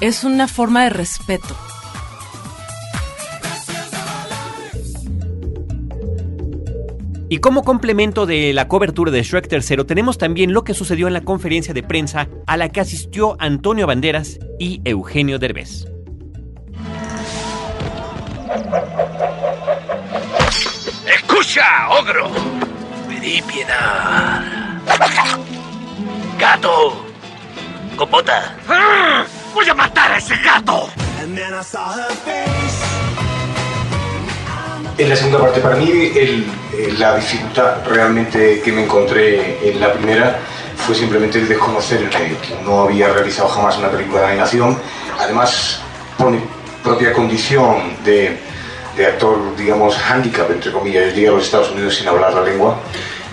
Es 0.00 0.22
una 0.22 0.46
forma 0.46 0.84
de 0.84 0.90
respeto. 0.90 1.56
Y 7.28 7.38
como 7.38 7.64
complemento 7.64 8.24
de 8.24 8.52
la 8.54 8.68
cobertura 8.68 9.10
de 9.10 9.22
Shrek 9.22 9.52
III, 9.52 9.84
tenemos 9.84 10.16
también 10.16 10.52
lo 10.52 10.62
que 10.62 10.72
sucedió 10.72 11.08
en 11.08 11.12
la 11.12 11.22
conferencia 11.22 11.74
de 11.74 11.82
prensa 11.82 12.28
a 12.46 12.56
la 12.56 12.70
que 12.70 12.80
asistió 12.80 13.36
Antonio 13.38 13.86
Banderas 13.86 14.38
y 14.58 14.80
Eugenio 14.84 15.38
Derbez. 15.38 15.97
¡Escucha, 21.06 21.88
ogro! 21.90 22.30
Pedí 23.08 23.42
piedad. 23.42 24.42
¡Gato! 26.38 27.04
¡Copota! 27.96 28.54
¡Ah! 28.68 29.24
¡Voy 29.54 29.68
a 29.68 29.74
matar 29.74 30.12
a 30.12 30.18
ese 30.18 30.36
gato! 30.36 30.88
En 34.98 35.08
la 35.08 35.14
segunda 35.16 35.38
parte, 35.40 35.60
para 35.60 35.76
mí, 35.76 35.90
el- 35.90 36.46
eh, 36.76 36.94
la 36.98 37.16
dificultad 37.16 37.84
realmente 37.86 38.60
que 38.62 38.72
me 38.72 38.84
encontré 38.84 39.68
en 39.70 39.80
la 39.80 39.92
primera 39.92 40.38
fue 40.76 40.94
simplemente 40.94 41.38
el 41.38 41.48
desconocer 41.48 42.02
el 42.02 42.08
medio. 42.08 42.36
No 42.64 42.82
había 42.82 43.08
realizado 43.08 43.48
jamás 43.48 43.76
una 43.78 43.88
película 43.90 44.22
de 44.22 44.26
animación. 44.28 44.78
Además, 45.18 45.80
mi 46.18 46.40
propia 46.88 47.12
condición 47.12 47.96
de, 48.02 48.38
de 48.96 49.06
actor, 49.06 49.54
digamos, 49.56 49.94
handicap, 50.10 50.50
entre 50.50 50.72
comillas, 50.72 51.04
yo 51.08 51.14
llegué 51.14 51.28
a 51.28 51.32
los 51.32 51.44
Estados 51.44 51.70
Unidos 51.70 51.94
sin 51.96 52.08
hablar 52.08 52.32
la 52.32 52.42
lengua 52.42 52.78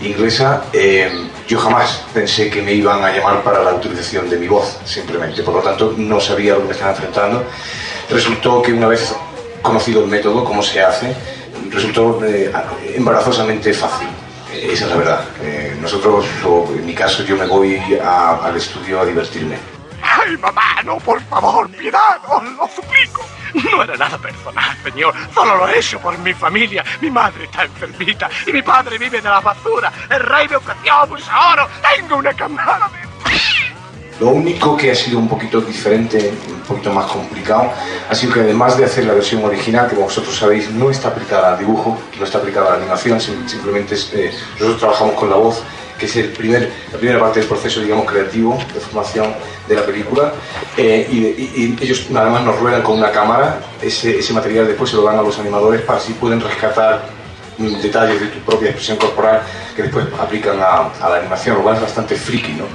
inglesa, 0.02 0.66
eh, 0.74 1.10
yo 1.48 1.58
jamás 1.58 2.04
pensé 2.14 2.50
que 2.50 2.62
me 2.62 2.74
iban 2.74 3.02
a 3.02 3.12
llamar 3.16 3.42
para 3.44 3.64
la 3.64 3.74
utilización 3.74 4.30
de 4.30 4.36
mi 4.38 4.48
voz, 4.50 4.78
simplemente. 4.84 5.42
Por 5.42 5.54
lo 5.56 5.62
tanto, 5.62 5.94
no 5.96 6.20
sabía 6.20 6.54
lo 6.56 6.60
que 6.62 6.66
me 6.66 6.72
estaba 6.74 6.92
enfrentando. 6.92 7.46
Resultó 8.10 8.62
que 8.62 8.74
una 8.74 8.88
vez 8.90 9.16
conocido 9.62 10.02
el 10.04 10.08
método, 10.10 10.44
cómo 10.44 10.62
se 10.62 10.82
hace, 10.82 11.14
resultó 11.70 12.20
eh, 12.26 12.52
embarazosamente 12.94 13.74
fácil. 13.74 14.10
Esa 14.54 14.84
es 14.86 14.90
la 14.92 14.98
verdad. 14.98 15.22
Eh, 15.42 15.78
nosotros, 15.82 16.26
en 16.78 16.86
mi 16.86 16.94
caso, 16.94 17.24
yo 17.24 17.38
me 17.38 17.46
voy 17.46 17.80
a- 18.04 18.38
al 18.44 18.58
estudio 18.58 19.00
a 19.00 19.06
divertirme. 19.06 19.75
¡Ay, 20.06 20.38
mamá! 20.38 20.82
¡No, 20.84 20.98
por 20.98 21.22
favor! 21.24 21.70
¡Piedad! 21.70 22.20
¡Os 22.28 22.44
lo 22.44 22.68
suplico! 22.68 23.26
No 23.72 23.84
era 23.84 23.96
nada 23.96 24.18
personal, 24.18 24.78
señor. 24.84 25.14
Solo 25.34 25.56
lo 25.58 25.68
he 25.70 25.80
hecho 25.80 26.00
por 26.00 26.18
mi 26.20 26.34
familia. 26.34 26.84
Mi 27.02 27.10
madre 27.10 27.46
está 27.46 27.64
enfermita 27.64 28.30
y 28.46 28.52
mi 28.52 28.62
padre 28.62 28.98
vive 28.98 29.22
de 29.22 29.30
la 29.30 29.40
basura. 29.40 29.92
El 30.10 30.20
rey 30.20 30.48
me 30.50 30.58
ofreció 30.58 30.94
mucho 31.08 31.26
oro. 31.54 31.68
Tengo 31.96 32.18
una 32.18 32.34
camada 32.34 32.90
de... 32.90 33.06
Lo 34.20 34.28
único 34.30 34.78
que 34.78 34.92
ha 34.92 34.96
sido 34.96 35.20
un 35.20 35.28
poquito 35.28 35.60
diferente, 35.60 36.34
un 36.48 36.62
poquito 36.62 36.90
más 36.94 37.06
complicado, 37.08 37.70
ha 38.10 38.16
sido 38.16 38.34
que 38.34 38.40
además 38.42 38.78
de 38.78 38.86
hacer 38.86 39.04
la 39.06 39.14
versión 39.14 39.44
original, 39.44 39.90
que 39.90 39.96
como 39.96 40.08
vosotros 40.08 40.34
sabéis 40.34 40.70
no 40.72 40.90
está 40.90 41.10
aplicada 41.10 41.52
al 41.54 41.60
dibujo, 41.60 42.00
no 42.18 42.24
está 42.24 42.38
aplicada 42.38 42.68
a 42.68 42.70
la 42.72 42.76
animación, 42.78 43.20
sim- 43.20 43.46
simplemente 43.46 43.96
es, 43.96 44.14
eh, 44.14 44.34
nosotros 44.54 44.80
trabajamos 44.80 45.16
con 45.16 45.30
la 45.30 45.36
voz, 45.36 45.62
que 46.00 46.06
es 46.08 46.16
el 46.18 46.30
primer, 46.30 46.70
la 46.92 46.98
primera 46.98 47.20
parte 47.20 47.40
del 47.40 47.48
proceso, 47.48 47.80
digamos, 47.82 48.06
creativo 48.06 48.58
de 48.74 48.80
formación 48.80 49.34
de 49.68 49.76
la 49.76 49.86
película, 49.86 50.34
eh, 50.78 51.08
y, 51.10 51.18
y- 51.18 51.78
y 51.80 51.84
ellos 51.84 52.10
nada 52.10 52.30
más 52.30 52.44
nos 52.44 52.60
ruedan 52.60 52.82
con 52.82 52.98
una 52.98 53.12
cámara, 53.12 53.60
ese, 53.82 54.20
ese 54.20 54.34
material 54.34 54.68
después 54.68 54.90
se 54.90 54.96
lo 54.98 55.04
dan 55.04 55.18
a 55.18 55.22
los 55.22 55.38
animadores 55.40 55.82
para 55.82 56.00
así 56.00 56.14
pueden 56.14 56.42
rescatar 56.42 57.04
detalles 57.58 58.20
de 58.20 58.28
tu 58.28 58.40
propia 58.40 58.68
expresión 58.68 58.98
corporal 58.98 59.42
que 59.76 59.84
después 59.84 60.06
aplican 60.20 60.60
a, 60.60 60.90
a 61.02 61.10
la 61.10 61.16
animación, 61.20 61.56
lo 61.56 61.64
cual 61.64 61.76
es 61.76 61.82
bastante 61.82 62.16
friki, 62.16 62.52
¿no? 62.54 62.66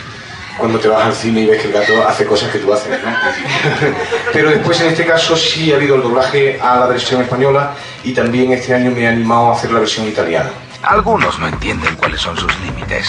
cuando 0.58 0.78
te 0.78 0.88
vas 0.88 1.06
al 1.06 1.14
cine 1.14 1.40
y 1.40 1.46
ves 1.46 1.62
que 1.62 1.68
el 1.68 1.72
gato 1.72 2.06
hace 2.06 2.26
cosas 2.26 2.50
que 2.50 2.58
tú 2.58 2.70
haces, 2.70 2.90
¿no? 3.02 3.10
Pero 4.32 4.50
después 4.50 4.78
en 4.82 4.88
este 4.88 5.06
caso 5.06 5.34
sí 5.34 5.72
ha 5.72 5.76
habido 5.76 5.94
el 5.94 6.02
doblaje 6.02 6.58
a 6.60 6.80
la 6.80 6.86
versión 6.86 7.22
española 7.22 7.72
y 8.04 8.12
también 8.12 8.52
este 8.52 8.74
año 8.74 8.90
me 8.90 9.02
he 9.02 9.06
animado 9.08 9.50
a 9.50 9.56
hacer 9.56 9.70
la 9.72 9.78
versión 9.80 10.06
italiana. 10.06 10.50
Algunos 10.82 11.38
no 11.38 11.46
entienden 11.46 11.94
cuáles 11.96 12.20
son 12.20 12.37
sus 12.37 12.58
límites. 12.60 13.08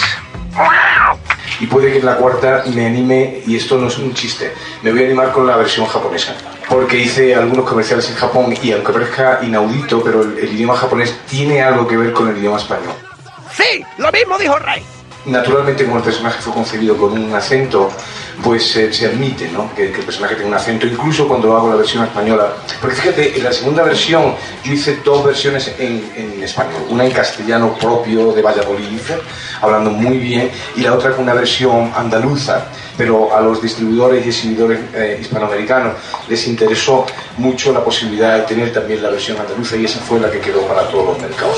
y 1.60 1.68
puede 1.68 1.92
que 1.92 2.00
en 2.00 2.06
la 2.06 2.16
cuarta 2.18 2.64
me 2.74 2.86
anime, 2.86 3.42
y 3.46 3.56
esto 3.56 3.78
no 3.78 3.88
es 3.88 3.98
un 3.98 4.14
chiste, 4.14 4.54
me 4.82 4.92
voy 4.92 5.04
a 5.04 5.06
animar 5.06 5.32
con 5.32 5.48
la 5.48 5.56
versión 5.56 5.86
japonesa. 5.86 6.36
Porque 6.68 6.98
hice 6.98 7.36
algunos 7.36 7.68
comerciales 7.68 8.10
en 8.10 8.16
Japón 8.16 8.54
y 8.62 8.72
aunque 8.72 8.92
parezca 8.92 9.40
inaudito, 9.42 10.04
pero 10.04 10.22
el, 10.22 10.38
el 10.38 10.54
idioma 10.54 10.76
japonés 10.76 11.18
tiene 11.30 11.62
algo 11.62 11.88
que 11.88 11.98
ver 11.98 12.14
con 12.14 12.30
el 12.30 12.38
idioma 12.38 12.58
español. 12.58 12.94
Sí, 13.54 13.84
lo 13.98 14.12
mismo 14.12 14.38
dijo 14.38 14.58
Rey. 14.60 14.84
Naturalmente, 15.26 15.86
como 15.86 15.98
el 15.98 16.04
personaje 16.04 16.42
fue 16.42 16.54
concebido 16.54 16.98
con 16.98 17.12
un 17.12 17.34
acento, 17.34 17.92
pues 18.44 18.76
eh, 18.76 18.92
se 18.92 19.08
admite 19.08 19.50
¿no? 19.50 19.74
que, 19.76 19.92
que 19.92 20.00
el 20.00 20.06
personaje 20.06 20.36
tenga 20.36 20.50
un 20.50 20.54
acento, 20.56 20.88
incluso 20.88 21.28
cuando 21.28 21.56
hago 21.56 21.70
la 21.70 21.76
versión 21.76 22.04
española. 22.04 22.54
Porque 22.80 22.96
fíjate, 22.96 23.38
en 23.38 23.44
la 23.44 23.52
segunda 23.52 23.84
versión 23.84 24.36
yo 24.64 24.74
hice 24.74 24.98
dos 25.04 25.24
versiones 25.24 25.74
en, 25.78 26.12
en 26.16 26.44
español, 26.44 26.84
una 26.90 27.06
en 27.06 27.12
castellano 27.12 27.74
propio 27.76 28.32
de 28.34 28.42
Valladolid, 28.42 29.00
hablando 29.62 29.92
muy 29.92 30.18
bien, 30.18 30.50
y 30.76 30.82
la 30.82 30.94
otra 30.94 31.12
con 31.12 31.24
una 31.24 31.34
versión 31.34 31.92
andaluza. 31.96 32.66
Pero 32.98 33.36
a 33.36 33.42
los 33.42 33.62
distribuidores 33.62 34.26
y 34.26 34.30
exhibidores 34.30 34.80
eh, 34.94 35.18
hispanoamericanos 35.22 35.96
les 36.28 36.48
interesó 36.48 37.06
mucho 37.38 37.72
la 37.72 37.84
posibilidad 37.84 38.38
de 38.38 38.42
tener 38.44 38.74
también 38.74 39.02
la 39.02 39.10
versión 39.10 39.40
andaluza 39.40 39.76
y 39.76 39.86
esa 39.86 40.00
fue 40.00 40.20
la 40.20 40.30
que 40.30 40.40
quedó 40.40 40.62
para 40.68 40.88
todos 40.90 41.06
los 41.06 41.20
mercados. 41.22 41.58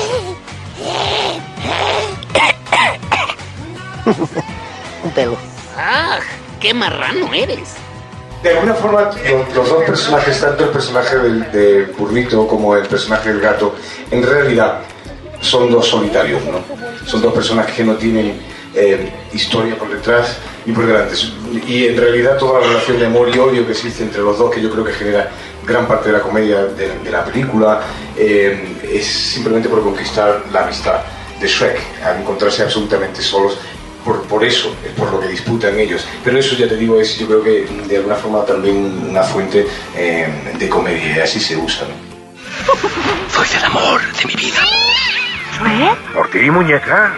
Un 5.02 5.10
pelo. 5.10 5.36
¡Ah! 5.76 6.18
¡Qué 6.64 6.72
marrano 6.72 7.34
eres! 7.34 7.74
De 8.42 8.48
alguna 8.48 8.72
forma, 8.72 9.02
los, 9.02 9.54
los 9.54 9.68
dos 9.68 9.84
personajes, 9.84 10.40
tanto 10.40 10.64
el 10.64 10.70
personaje 10.70 11.18
del, 11.18 11.52
de 11.52 11.84
Burrito 11.98 12.48
como 12.48 12.74
el 12.74 12.86
personaje 12.86 13.28
del 13.28 13.40
gato, 13.42 13.74
en 14.10 14.22
realidad 14.22 14.78
son 15.42 15.70
dos 15.70 15.86
solitarios, 15.86 16.42
¿no? 16.46 16.64
Son 17.06 17.20
dos 17.20 17.34
personajes 17.34 17.74
que 17.74 17.84
no 17.84 17.96
tienen 17.96 18.40
eh, 18.74 19.12
historia 19.34 19.76
por 19.76 19.90
detrás 19.90 20.38
y 20.64 20.72
por 20.72 20.86
delante. 20.86 21.14
Y 21.66 21.88
en 21.88 21.98
realidad 21.98 22.38
toda 22.38 22.60
la 22.60 22.66
relación 22.68 22.98
de 22.98 23.06
amor 23.08 23.28
y 23.28 23.38
odio 23.38 23.66
que 23.66 23.72
existe 23.72 24.02
entre 24.02 24.22
los 24.22 24.38
dos, 24.38 24.50
que 24.50 24.62
yo 24.62 24.70
creo 24.70 24.86
que 24.86 24.92
genera 24.94 25.28
gran 25.66 25.86
parte 25.86 26.08
de 26.08 26.14
la 26.14 26.22
comedia 26.22 26.64
de, 26.64 26.98
de 26.98 27.10
la 27.10 27.26
película, 27.26 27.82
eh, 28.16 28.78
es 28.90 29.04
simplemente 29.04 29.68
por 29.68 29.82
conquistar 29.82 30.44
la 30.50 30.62
amistad 30.62 31.02
de 31.38 31.46
Shrek, 31.46 31.78
al 32.02 32.20
encontrarse 32.22 32.62
absolutamente 32.62 33.20
solos 33.20 33.58
por, 34.04 34.22
por 34.22 34.44
eso, 34.44 34.76
es 34.84 34.92
por 34.92 35.10
lo 35.10 35.20
que 35.20 35.28
disputan 35.28 35.78
ellos. 35.78 36.06
Pero 36.22 36.38
eso 36.38 36.54
ya 36.56 36.68
te 36.68 36.76
digo, 36.76 37.00
es 37.00 37.18
yo 37.18 37.26
creo 37.26 37.42
que 37.42 37.66
de 37.88 37.96
alguna 37.96 38.16
forma 38.16 38.44
también 38.44 39.08
una 39.08 39.22
fuente 39.22 39.66
eh, 39.96 40.28
de 40.58 40.68
comedia, 40.68 41.16
y 41.16 41.20
así 41.20 41.40
se 41.40 41.56
usa. 41.56 41.86
¿no? 41.88 41.94
Soy 43.30 43.46
el 43.58 43.64
amor 43.64 44.00
de 44.00 44.26
mi 44.26 44.34
vida. 44.34 44.60
Por 46.14 46.30
ti, 46.30 46.50
muñeca. 46.50 47.14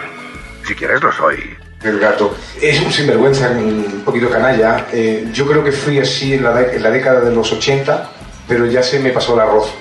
Si 0.65 0.75
quieres, 0.75 1.01
lo 1.01 1.11
soy. 1.11 1.57
El 1.83 1.99
gato 1.99 2.35
es 2.59 2.81
un 2.81 2.91
sinvergüenza, 2.91 3.49
un 3.49 4.01
poquito 4.03 4.29
canalla. 4.29 4.87
Eh, 4.91 5.27
yo 5.31 5.45
creo 5.47 5.63
que 5.63 5.71
fui 5.71 5.99
así 5.99 6.33
en 6.33 6.43
la, 6.43 6.61
en 6.61 6.81
la 6.81 6.89
década 6.89 7.21
de 7.21 7.33
los 7.33 7.51
80, 7.51 8.09
pero 8.47 8.65
ya 8.65 8.81
se 8.81 8.99
me 8.99 9.11
pasó 9.11 9.35
el 9.35 9.41
arroz. 9.41 9.71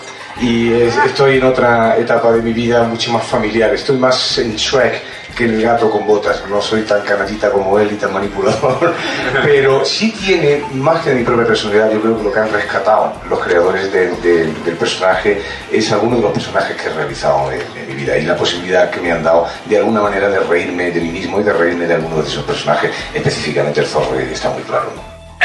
Y 0.41 0.73
es- 0.73 0.97
estoy 1.07 1.39
en 1.39 1.45
otra 1.45 1.97
etapa 1.97 2.31
de 2.33 2.43
mi 2.43 2.53
vida 2.53 2.83
mucho 2.83 3.11
más 3.13 3.25
familiar. 3.25 3.73
Estoy 3.75 3.97
más 3.97 4.37
en 4.39 4.55
Shrek 4.57 5.03
que 5.35 5.45
en 5.45 5.55
el 5.55 5.63
gato 5.63 5.91
con 5.91 6.07
botas. 6.07 6.43
No 6.49 6.61
soy 6.63 6.83
tan 6.83 7.03
canallita 7.03 7.51
como 7.51 7.79
él 7.79 7.91
y 7.93 7.97
tan 7.97 8.13
manipulador. 8.13 8.95
Pero 9.45 9.85
sí 9.85 10.13
tiene, 10.13 10.63
más 10.75 11.03
que 11.03 11.11
de 11.11 11.17
mi 11.17 11.25
propia 11.25 11.47
personalidad, 11.47 11.91
yo 11.91 12.01
creo 12.01 12.17
que 12.19 12.25
lo 12.25 12.33
que 12.33 12.39
han 12.41 12.53
rescatado 12.53 13.15
los 13.29 13.39
creadores 13.41 13.93
de- 13.93 14.09
de- 14.17 14.47
del 14.53 14.77
personaje 14.77 15.43
es 15.73 15.91
alguno 15.93 16.17
de 16.17 16.23
los 16.23 16.33
personajes 16.33 16.77
que 16.81 16.89
he 16.89 16.93
realizado 16.93 17.51
en, 17.53 17.61
en 17.77 17.87
mi 17.89 17.95
vida 17.95 18.17
y 18.19 18.23
la 18.27 18.37
posibilidad 18.37 18.91
que 18.91 19.01
me 19.01 19.13
han 19.13 19.23
dado 19.23 19.47
de 19.67 19.77
alguna 19.79 20.01
manera 20.03 20.29
de 20.29 20.41
reírme 20.41 20.91
de 20.91 21.01
mí 21.01 21.09
mismo 21.11 21.41
y 21.41 21.45
de 21.45 21.53
reírme 21.53 21.87
de 21.87 21.95
alguno 21.95 22.23
de 22.23 22.29
esos 22.29 22.45
personajes, 22.45 22.91
específicamente 23.15 23.81
el 23.81 23.87
zorro, 23.87 24.19
está 24.19 24.51
muy 24.51 24.63
claro. 24.63 24.93
¿no? 24.95 25.03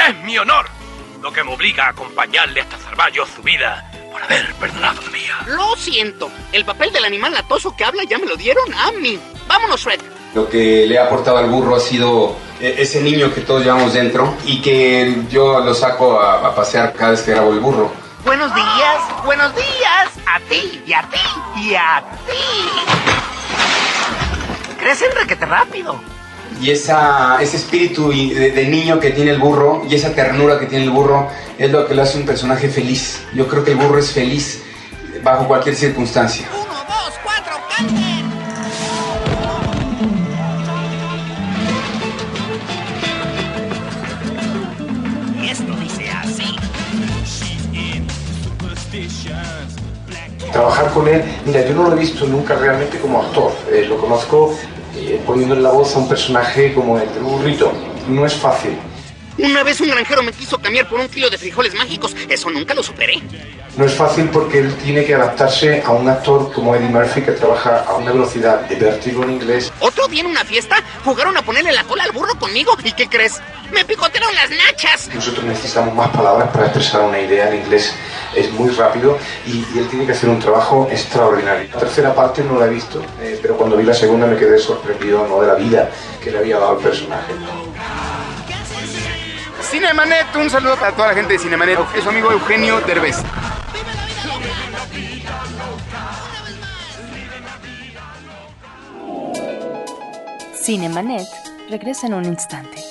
Es 0.10 0.16
mi 0.24 0.38
honor 0.38 0.66
lo 1.22 1.32
que 1.32 1.44
me 1.44 1.54
obliga 1.54 1.86
a 1.88 1.90
acompañarle 1.90 2.62
hasta 2.62 2.78
salvar 2.80 3.12
yo 3.12 3.26
su 3.26 3.42
vida 3.42 3.90
por 4.22 4.32
haber 4.32 4.54
perdonado 4.56 5.02
la 5.02 5.10
mía. 5.10 5.36
Lo 5.48 5.76
siento. 5.76 6.32
El 6.52 6.66
papel 6.66 6.92
del 6.92 7.06
animal 7.06 7.34
latoso 7.34 7.76
que 7.76 7.84
habla 7.84 8.04
ya 8.04 8.18
me 8.18 8.26
lo 8.26 8.36
dieron 8.36 8.74
a 8.74 8.92
mí. 8.92 9.20
Vámonos, 9.48 9.82
Shrek. 9.82 10.02
Lo 10.34 10.50
que 10.50 10.86
le 10.88 10.98
ha 10.98 11.06
aportado 11.06 11.38
al 11.38 11.50
burro 11.50 11.76
ha 11.76 11.80
sido 11.80 12.38
eh, 12.60 12.76
ese 12.78 13.02
niño 13.02 13.34
que 13.34 13.42
todos 13.42 13.64
llevamos 13.64 13.94
dentro 13.94 14.38
y 14.46 14.62
que 14.62 15.24
yo 15.30 15.60
lo 15.60 15.74
saco 15.74 16.20
a, 16.20 16.36
a 16.48 16.56
pasear 16.56 16.94
cada 16.94 17.12
vez 17.12 17.22
que 17.22 17.32
grabo 17.32 17.52
el 17.52 17.60
burro. 17.60 17.92
Buenos 18.24 18.54
días, 18.54 19.26
buenos 19.26 19.54
días. 19.56 20.10
A 20.28 20.40
ti, 20.42 20.82
y 20.86 20.94
a 20.94 21.02
ti, 21.02 21.20
y 21.58 21.76
a 21.76 22.04
ti. 22.28 22.38
Crecen 24.80 25.12
requete 25.16 25.46
rápido. 25.46 26.00
Y 26.62 26.70
esa, 26.70 27.42
ese 27.42 27.58
espíritu 27.58 28.10
de, 28.10 28.52
de 28.52 28.68
niño 28.68 29.00
que 29.00 29.10
tiene 29.10 29.32
el 29.32 29.40
burro 29.40 29.84
y 29.90 29.96
esa 29.96 30.14
ternura 30.14 30.60
que 30.60 30.68
tiene 30.68 30.86
el 30.86 30.92
burro 30.92 31.28
es 31.58 31.72
lo 31.72 31.88
que 31.88 31.96
lo 31.96 32.04
hace 32.04 32.20
un 32.20 32.26
personaje 32.26 32.70
feliz. 32.70 33.24
Yo 33.34 33.48
creo 33.48 33.64
que 33.64 33.72
el 33.72 33.78
burro 33.78 33.98
es 33.98 34.12
feliz 34.12 34.62
bajo 35.24 35.48
cualquier 35.48 35.76
circunstancia. 35.76 36.48
Uno, 36.54 36.74
dos, 36.88 37.14
cuatro, 37.24 37.54
canten. 37.76 38.32
Y 45.42 45.50
esto 45.50 45.74
dice 45.82 46.10
así. 46.12 46.56
Trabajar 50.52 50.92
con 50.92 51.08
él, 51.08 51.24
mira, 51.46 51.66
yo 51.66 51.74
no 51.74 51.84
lo 51.90 51.96
he 51.96 52.00
visto 52.00 52.28
nunca 52.28 52.56
realmente 52.56 53.00
como 53.00 53.22
actor. 53.22 53.52
Eh, 53.72 53.86
lo 53.88 53.98
conozco 53.98 54.54
eh, 55.12 55.22
poniéndole 55.26 55.62
la 55.62 55.72
voz 55.72 55.94
a 55.96 56.00
un 56.00 56.08
personaje 56.08 56.74
como 56.74 56.98
el 56.98 57.14
de 57.14 57.20
Burrito. 57.20 57.74
No 58.08 58.26
es 58.26 58.34
fácil. 58.34 58.78
Una 59.38 59.64
vez 59.64 59.82
un 59.82 59.90
granjero 59.90 60.24
me 60.24 60.32
quiso 60.32 60.58
cambiar 60.58 60.88
por 60.88 61.00
un 61.00 61.10
kilo 61.10 61.30
de 61.30 61.38
frijoles 61.38 61.74
mágicos. 61.74 62.16
Eso 62.30 62.50
nunca 62.50 62.74
lo 62.74 62.82
superé. 62.82 63.22
No 63.76 63.86
es 63.86 63.94
fácil 63.94 64.30
porque 64.30 64.60
él 64.60 64.74
tiene 64.84 65.04
que 65.04 65.16
adaptarse 65.16 65.82
a 65.86 65.92
un 65.92 66.08
actor 66.08 66.52
como 66.54 66.76
Eddie 66.76 66.90
Murphy 66.90 67.22
que 67.22 67.32
trabaja 67.32 67.84
a 67.88 67.96
una 67.96 68.12
velocidad 68.12 68.62
de 68.62 68.76
vértigo 68.76 69.24
en 69.24 69.32
inglés. 69.32 69.72
Otro 69.80 70.08
día 70.08 70.22
en 70.22 70.28
una 70.28 70.46
fiesta 70.46 70.78
jugaron 71.04 71.36
a 71.36 71.42
ponerle 71.42 71.72
la 71.74 71.84
cola 71.84 72.04
al 72.04 72.12
burro 72.12 72.38
conmigo. 72.40 72.78
¿Y 72.84 72.94
qué 72.94 73.08
crees? 73.08 73.42
Me 73.72 73.86
picotearon 73.86 74.34
las 74.36 74.50
nachas. 74.50 75.10
Nosotros 75.14 75.46
necesitamos 75.46 75.94
más 75.96 76.10
palabras 76.10 76.50
para 76.50 76.66
expresar 76.66 77.02
una 77.02 77.20
idea. 77.20 77.50
El 77.50 77.56
inglés 77.62 77.94
es 78.36 78.52
muy 78.52 78.70
rápido 78.72 79.18
y, 79.46 79.66
y 79.74 79.80
él 79.80 79.88
tiene 79.90 80.06
que 80.06 80.12
hacer 80.12 80.30
un 80.30 80.40
trabajo 80.40 80.88
extraordinario. 80.92 81.70
La 81.74 81.80
tercera 81.80 82.14
parte 82.14 82.44
no 82.44 82.60
la 82.60 82.66
he 82.66 82.70
visto, 82.70 83.02
eh, 83.22 83.40
pero 83.42 83.58
cuando 83.58 83.78
vi 83.78 83.84
la 83.84 83.94
segunda 83.94 84.28
me 84.28 84.36
quedé 84.38 84.58
sorprendido 84.58 85.28
¿no? 85.28 85.42
de 85.42 85.48
la 85.48 85.56
vida 85.56 85.90
que 86.24 86.32
le 86.32 86.40
había 86.40 86.60
dado 86.60 86.72
al 86.72 86.78
personaje. 86.78 87.34
Cinemanet, 89.62 90.36
un 90.36 90.50
saludo 90.50 90.76
para 90.76 90.92
toda 90.94 91.08
la 91.10 91.14
gente 91.14 91.34
de 91.34 91.40
Cinemanet. 91.40 91.80
Es 91.96 92.04
su 92.04 92.10
amigo 92.10 92.30
Eugenio 92.32 92.82
Derbez. 92.82 93.18
Cinemanet 100.62 101.28
regresa 101.70 102.08
en 102.08 102.14
un 102.16 102.26
instante. 102.26 102.91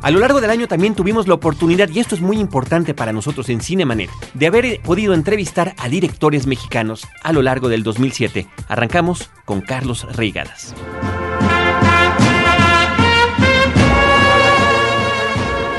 A 0.00 0.12
lo 0.12 0.20
largo 0.20 0.40
del 0.40 0.50
año 0.50 0.68
también 0.68 0.94
tuvimos 0.94 1.26
la 1.26 1.34
oportunidad, 1.34 1.88
y 1.88 1.98
esto 1.98 2.14
es 2.14 2.20
muy 2.20 2.38
importante 2.38 2.94
para 2.94 3.12
nosotros 3.12 3.48
en 3.48 3.60
Cinemanet, 3.60 4.10
de 4.32 4.46
haber 4.46 4.80
podido 4.80 5.12
entrevistar 5.12 5.74
a 5.76 5.88
directores 5.88 6.46
mexicanos 6.46 7.06
a 7.24 7.32
lo 7.32 7.42
largo 7.42 7.68
del 7.68 7.82
2007. 7.82 8.46
Arrancamos 8.68 9.28
con 9.44 9.60
Carlos 9.60 10.06
Reigadas. 10.16 10.74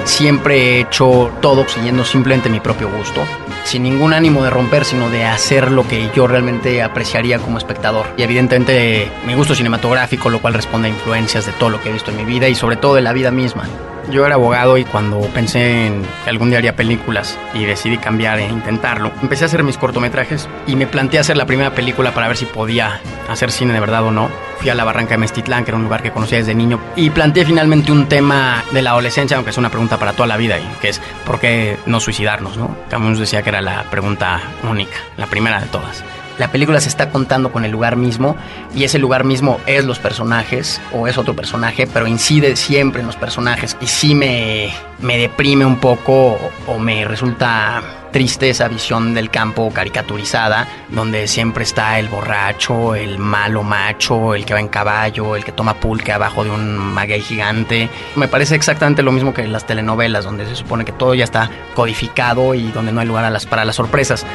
Siempre 0.03 0.57
he 0.57 0.81
hecho 0.81 1.31
todo 1.41 1.65
siguiendo 1.69 2.03
simplemente 2.03 2.49
mi 2.49 2.59
propio 2.59 2.89
gusto. 2.91 3.21
sin 3.69 3.83
ningún 3.83 4.13
ánimo 4.13 4.43
de 4.43 4.49
romper, 4.49 4.83
sino 4.83 5.11
de 5.11 5.25
hacer 5.25 5.71
lo 5.71 5.87
que 5.87 6.09
yo 6.15 6.25
realmente 6.25 6.81
apreciaría 6.81 7.37
como 7.37 7.59
espectador. 7.59 8.07
Y 8.17 8.23
evidentemente 8.23 9.11
mi 9.27 9.35
gusto 9.35 9.53
cinematográfico, 9.53 10.29
lo 10.29 10.41
cual 10.41 10.55
responde 10.55 10.87
a 10.87 10.91
influencias 10.91 11.45
de 11.45 11.51
todo 11.51 11.69
lo 11.69 11.81
que 11.81 11.89
he 11.89 11.93
visto 11.93 12.09
en 12.09 12.17
mi 12.17 12.25
vida 12.25 12.49
y 12.49 12.55
sobre 12.55 12.77
todo 12.77 12.95
de 12.95 13.01
la 13.01 13.13
vida 13.13 13.29
misma. 13.29 13.65
Yo 14.11 14.25
era 14.25 14.35
abogado 14.35 14.77
y 14.77 14.85
cuando 14.85 15.21
pensé 15.21 15.85
en 15.85 16.01
que 16.23 16.29
algún 16.31 16.49
día 16.49 16.57
haría 16.57 16.75
películas 16.75 17.37
y 17.53 17.65
decidí 17.65 17.97
cambiar 17.97 18.39
e 18.39 18.47
intentarlo, 18.47 19.11
empecé 19.21 19.43
a 19.43 19.47
hacer 19.47 19.63
mis 19.63 19.77
cortometrajes 19.77 20.49
y 20.65 20.75
me 20.75 20.87
planteé 20.87 21.19
hacer 21.19 21.37
la 21.37 21.45
primera 21.45 21.75
película 21.75 22.11
para 22.11 22.27
ver 22.27 22.35
si 22.35 22.45
podía 22.45 23.01
hacer 23.29 23.51
cine 23.51 23.73
de 23.73 23.79
verdad 23.79 24.03
o 24.03 24.11
no. 24.11 24.29
Fui 24.57 24.69
a 24.69 24.75
la 24.75 24.83
barranca 24.83 25.11
de 25.11 25.19
Mestitlán, 25.19 25.63
que 25.63 25.71
era 25.71 25.77
un 25.77 25.83
lugar 25.83 26.01
que 26.01 26.11
conocía 26.11 26.39
desde 26.39 26.55
niño, 26.55 26.79
y 26.95 27.11
planteé 27.11 27.45
finalmente 27.45 27.91
un 27.91 28.07
tema 28.07 28.63
de 28.71 28.81
la 28.81 28.89
adolescencia, 28.89 29.37
aunque 29.37 29.51
es 29.51 29.57
una 29.57 29.69
pregunta 29.69 29.97
para 29.97 30.13
toda 30.13 30.27
la 30.27 30.37
vida, 30.37 30.57
y 30.59 30.67
que 30.81 30.89
es 30.89 30.99
¿por 31.25 31.39
qué 31.39 31.77
no 31.85 31.99
suicidarnos? 31.99 32.57
¿no? 32.57 32.75
Camus 32.89 33.19
decía 33.19 33.41
que 33.41 33.49
era 33.49 33.61
la 33.61 33.83
pregunta 33.83 34.41
única, 34.69 34.97
la 35.17 35.27
primera 35.27 35.61
de 35.61 35.67
todas. 35.67 36.03
La 36.39 36.47
película 36.47 36.79
se 36.79 36.87
está 36.87 37.09
contando 37.09 37.51
con 37.51 37.65
el 37.65 37.71
lugar 37.71 37.97
mismo 37.97 38.37
y 38.73 38.85
ese 38.85 38.97
lugar 38.97 39.25
mismo 39.25 39.59
es 39.65 39.83
los 39.83 39.99
personajes 39.99 40.81
o 40.93 41.05
es 41.05 41.17
otro 41.17 41.35
personaje, 41.35 41.85
pero 41.85 42.07
incide 42.07 42.55
siempre 42.55 43.01
en 43.01 43.07
los 43.07 43.17
personajes 43.17 43.75
y 43.81 43.87
sí 43.87 44.15
me, 44.15 44.73
me 44.99 45.17
deprime 45.17 45.65
un 45.65 45.75
poco 45.81 46.39
o 46.65 46.79
me 46.79 47.03
resulta 47.03 47.83
triste 48.13 48.49
esa 48.49 48.69
visión 48.69 49.13
del 49.13 49.29
campo 49.29 49.69
caricaturizada, 49.71 50.65
donde 50.87 51.27
siempre 51.27 51.65
está 51.65 51.99
el 51.99 52.07
borracho, 52.07 52.95
el 52.95 53.19
malo 53.19 53.61
macho, 53.63 54.33
el 54.33 54.45
que 54.45 54.53
va 54.53 54.61
en 54.61 54.69
caballo, 54.69 55.35
el 55.35 55.43
que 55.43 55.51
toma 55.51 55.73
pulque 55.73 56.13
abajo 56.13 56.45
de 56.45 56.51
un 56.51 56.77
maguey 56.77 57.21
gigante. 57.21 57.89
Me 58.15 58.29
parece 58.29 58.55
exactamente 58.55 59.03
lo 59.03 59.11
mismo 59.11 59.33
que 59.33 59.45
las 59.45 59.67
telenovelas, 59.67 60.23
donde 60.23 60.45
se 60.45 60.55
supone 60.55 60.85
que 60.85 60.93
todo 60.93 61.13
ya 61.13 61.25
está 61.25 61.49
codificado 61.75 62.55
y 62.55 62.71
donde 62.71 62.93
no 62.93 63.01
hay 63.01 63.07
lugar 63.07 63.37
para 63.49 63.65
las 63.65 63.75
sorpresas. 63.75 64.25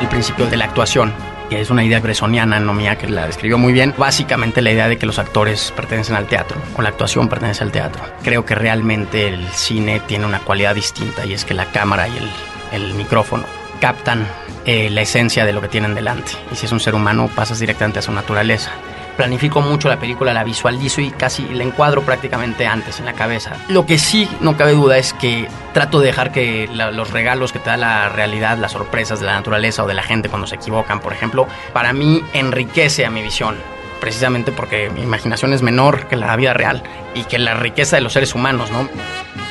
El 0.00 0.08
principio 0.08 0.46
de 0.46 0.56
la 0.56 0.64
actuación 0.66 1.12
que 1.50 1.60
es 1.60 1.68
una 1.68 1.84
idea 1.84 1.98
bresoniana, 1.98 2.60
no 2.60 2.72
mía, 2.72 2.96
que 2.96 3.08
la 3.08 3.26
describió 3.26 3.58
muy 3.58 3.72
bien. 3.72 3.92
Básicamente 3.98 4.62
la 4.62 4.70
idea 4.70 4.88
de 4.88 4.96
que 4.98 5.04
los 5.04 5.18
actores 5.18 5.72
pertenecen 5.74 6.14
al 6.14 6.26
teatro, 6.26 6.56
o 6.76 6.82
la 6.82 6.90
actuación 6.90 7.28
pertenece 7.28 7.64
al 7.64 7.72
teatro. 7.72 8.00
Creo 8.22 8.44
que 8.44 8.54
realmente 8.54 9.26
el 9.26 9.48
cine 9.48 9.98
tiene 9.98 10.26
una 10.26 10.38
cualidad 10.38 10.76
distinta 10.76 11.26
y 11.26 11.34
es 11.34 11.44
que 11.44 11.52
la 11.52 11.66
cámara 11.66 12.06
y 12.06 12.16
el, 12.16 12.84
el 12.84 12.94
micrófono 12.94 13.44
captan 13.80 14.28
eh, 14.64 14.90
la 14.90 15.00
esencia 15.00 15.44
de 15.44 15.52
lo 15.52 15.60
que 15.60 15.66
tienen 15.66 15.96
delante. 15.96 16.32
Y 16.52 16.54
si 16.54 16.66
es 16.66 16.72
un 16.72 16.78
ser 16.78 16.94
humano, 16.94 17.28
pasas 17.34 17.58
directamente 17.58 17.98
a 17.98 18.02
su 18.02 18.12
naturaleza 18.12 18.70
planifico 19.16 19.60
mucho 19.60 19.88
la 19.88 19.98
película, 19.98 20.32
la 20.32 20.44
visualizo 20.44 21.00
y 21.00 21.10
casi 21.10 21.46
la 21.48 21.64
encuadro 21.64 22.02
prácticamente 22.02 22.66
antes 22.66 23.00
en 23.00 23.06
la 23.06 23.12
cabeza. 23.12 23.52
Lo 23.68 23.86
que 23.86 23.98
sí, 23.98 24.28
no 24.40 24.56
cabe 24.56 24.72
duda, 24.72 24.98
es 24.98 25.12
que 25.12 25.48
trato 25.72 26.00
de 26.00 26.06
dejar 26.06 26.32
que 26.32 26.68
los 26.72 27.10
regalos 27.10 27.52
que 27.52 27.58
te 27.58 27.70
da 27.70 27.76
la 27.76 28.08
realidad, 28.08 28.58
las 28.58 28.72
sorpresas 28.72 29.20
de 29.20 29.26
la 29.26 29.34
naturaleza 29.34 29.84
o 29.84 29.86
de 29.86 29.94
la 29.94 30.02
gente 30.02 30.28
cuando 30.28 30.46
se 30.46 30.56
equivocan, 30.56 31.00
por 31.00 31.12
ejemplo, 31.12 31.46
para 31.72 31.92
mí 31.92 32.22
enriquece 32.32 33.06
a 33.06 33.10
mi 33.10 33.22
visión 33.22 33.56
precisamente 34.00 34.50
porque 34.50 34.90
mi 34.90 35.02
imaginación 35.02 35.52
es 35.52 35.62
menor 35.62 36.06
que 36.08 36.16
la 36.16 36.34
vida 36.34 36.54
real 36.54 36.82
y 37.14 37.24
que 37.24 37.38
la 37.38 37.54
riqueza 37.54 37.96
de 37.96 38.02
los 38.02 38.14
seres 38.14 38.34
humanos, 38.34 38.70
¿no? 38.70 38.88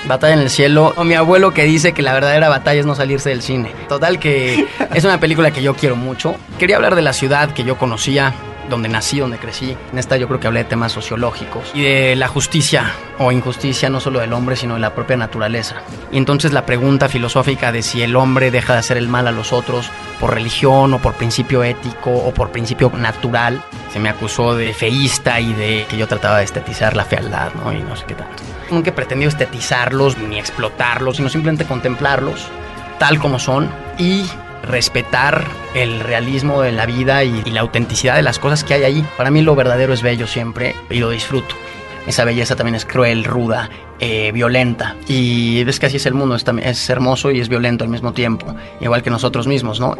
Batalla 0.05 0.33
en 0.33 0.39
el 0.41 0.49
cielo, 0.49 0.93
o 0.97 1.03
mi 1.03 1.13
abuelo 1.13 1.53
que 1.53 1.63
dice 1.63 1.93
que 1.93 2.01
la 2.01 2.13
verdadera 2.13 2.49
batalla 2.49 2.79
es 2.79 2.85
no 2.85 2.95
salirse 2.95 3.29
del 3.29 3.41
cine. 3.41 3.71
Total 3.87 4.19
que 4.19 4.67
es 4.93 5.03
una 5.03 5.19
película 5.19 5.51
que 5.51 5.61
yo 5.61 5.75
quiero 5.75 5.95
mucho. 5.95 6.35
Quería 6.57 6.77
hablar 6.77 6.95
de 6.95 7.01
la 7.01 7.13
ciudad 7.13 7.51
que 7.51 7.63
yo 7.63 7.77
conocía, 7.77 8.33
donde 8.69 8.89
nací, 8.89 9.19
donde 9.19 9.37
crecí. 9.37 9.75
En 9.91 9.99
esta 9.99 10.17
yo 10.17 10.27
creo 10.27 10.39
que 10.39 10.47
hablé 10.47 10.63
de 10.63 10.69
temas 10.69 10.91
sociológicos 10.91 11.71
y 11.73 11.81
de 11.81 12.15
la 12.15 12.27
justicia 12.27 12.93
o 13.17 13.31
injusticia 13.31 13.89
no 13.89 13.99
solo 13.99 14.19
del 14.19 14.33
hombre, 14.33 14.55
sino 14.55 14.75
de 14.75 14.79
la 14.79 14.95
propia 14.95 15.17
naturaleza. 15.17 15.77
Y 16.11 16.17
entonces 16.17 16.53
la 16.53 16.65
pregunta 16.65 17.09
filosófica 17.09 17.71
de 17.71 17.81
si 17.81 18.01
el 18.01 18.15
hombre 18.15 18.51
deja 18.51 18.73
de 18.73 18.79
hacer 18.79 18.97
el 18.97 19.07
mal 19.07 19.27
a 19.27 19.31
los 19.31 19.53
otros 19.53 19.89
por 20.19 20.33
religión 20.33 20.93
o 20.93 20.99
por 20.99 21.13
principio 21.15 21.63
ético 21.63 22.11
o 22.11 22.33
por 22.33 22.51
principio 22.51 22.91
natural, 22.95 23.63
se 23.91 23.99
me 23.99 24.09
acusó 24.09 24.55
de 24.55 24.73
feísta 24.73 25.39
y 25.39 25.53
de 25.53 25.85
que 25.89 25.97
yo 25.97 26.07
trataba 26.07 26.37
de 26.37 26.43
estetizar 26.43 26.95
la 26.95 27.05
fealdad, 27.05 27.51
¿no? 27.55 27.73
Y 27.73 27.79
no 27.79 27.95
sé 27.95 28.05
qué 28.05 28.15
tanto. 28.15 28.43
Nunca 28.69 28.91
he 28.91 28.93
pretendido 28.93 29.29
estetizarlos 29.29 30.17
ni 30.17 30.37
explotarlos, 30.37 31.17
sino 31.17 31.29
simplemente 31.29 31.65
contemplarlos 31.65 32.47
tal 32.99 33.17
como 33.17 33.39
son 33.39 33.69
y 33.97 34.25
respetar 34.63 35.45
el 35.73 35.99
realismo 35.99 36.61
de 36.61 36.71
la 36.71 36.85
vida 36.85 37.23
y, 37.23 37.43
la 37.49 37.61
autenticidad 37.61 38.15
de 38.15 38.21
las 38.21 38.39
cosas 38.39 38.63
que 38.63 38.73
hay 38.73 38.83
ahí. 38.83 39.05
Para 39.17 39.31
mí 39.31 39.41
lo 39.41 39.55
verdadero 39.55 39.93
es 39.93 40.01
bello 40.01 40.27
siempre 40.27 40.75
y 40.89 40.99
lo 40.99 41.09
disfruto. 41.09 41.55
Esa 42.07 42.25
belleza 42.25 42.55
también 42.55 42.75
es 42.75 42.85
cruel, 42.85 43.23
ruda, 43.23 43.69
eh, 43.99 44.31
violenta. 44.31 44.95
Y 45.07 45.63
ves 45.63 45.79
que 45.79 45.87
así 45.87 45.97
es 45.97 46.05
el 46.05 46.13
mundo, 46.13 46.35
es, 46.35 46.45
es 46.63 46.89
hermoso 46.89 47.31
y 47.31 47.39
es 47.39 47.49
violento 47.49 47.83
al 47.83 47.89
mismo 47.89 48.13
tiempo, 48.13 48.55
igual 48.79 49.03
que 49.03 49.09
nosotros 49.09 49.47
mismos, 49.47 49.79
¿no? 49.79 49.95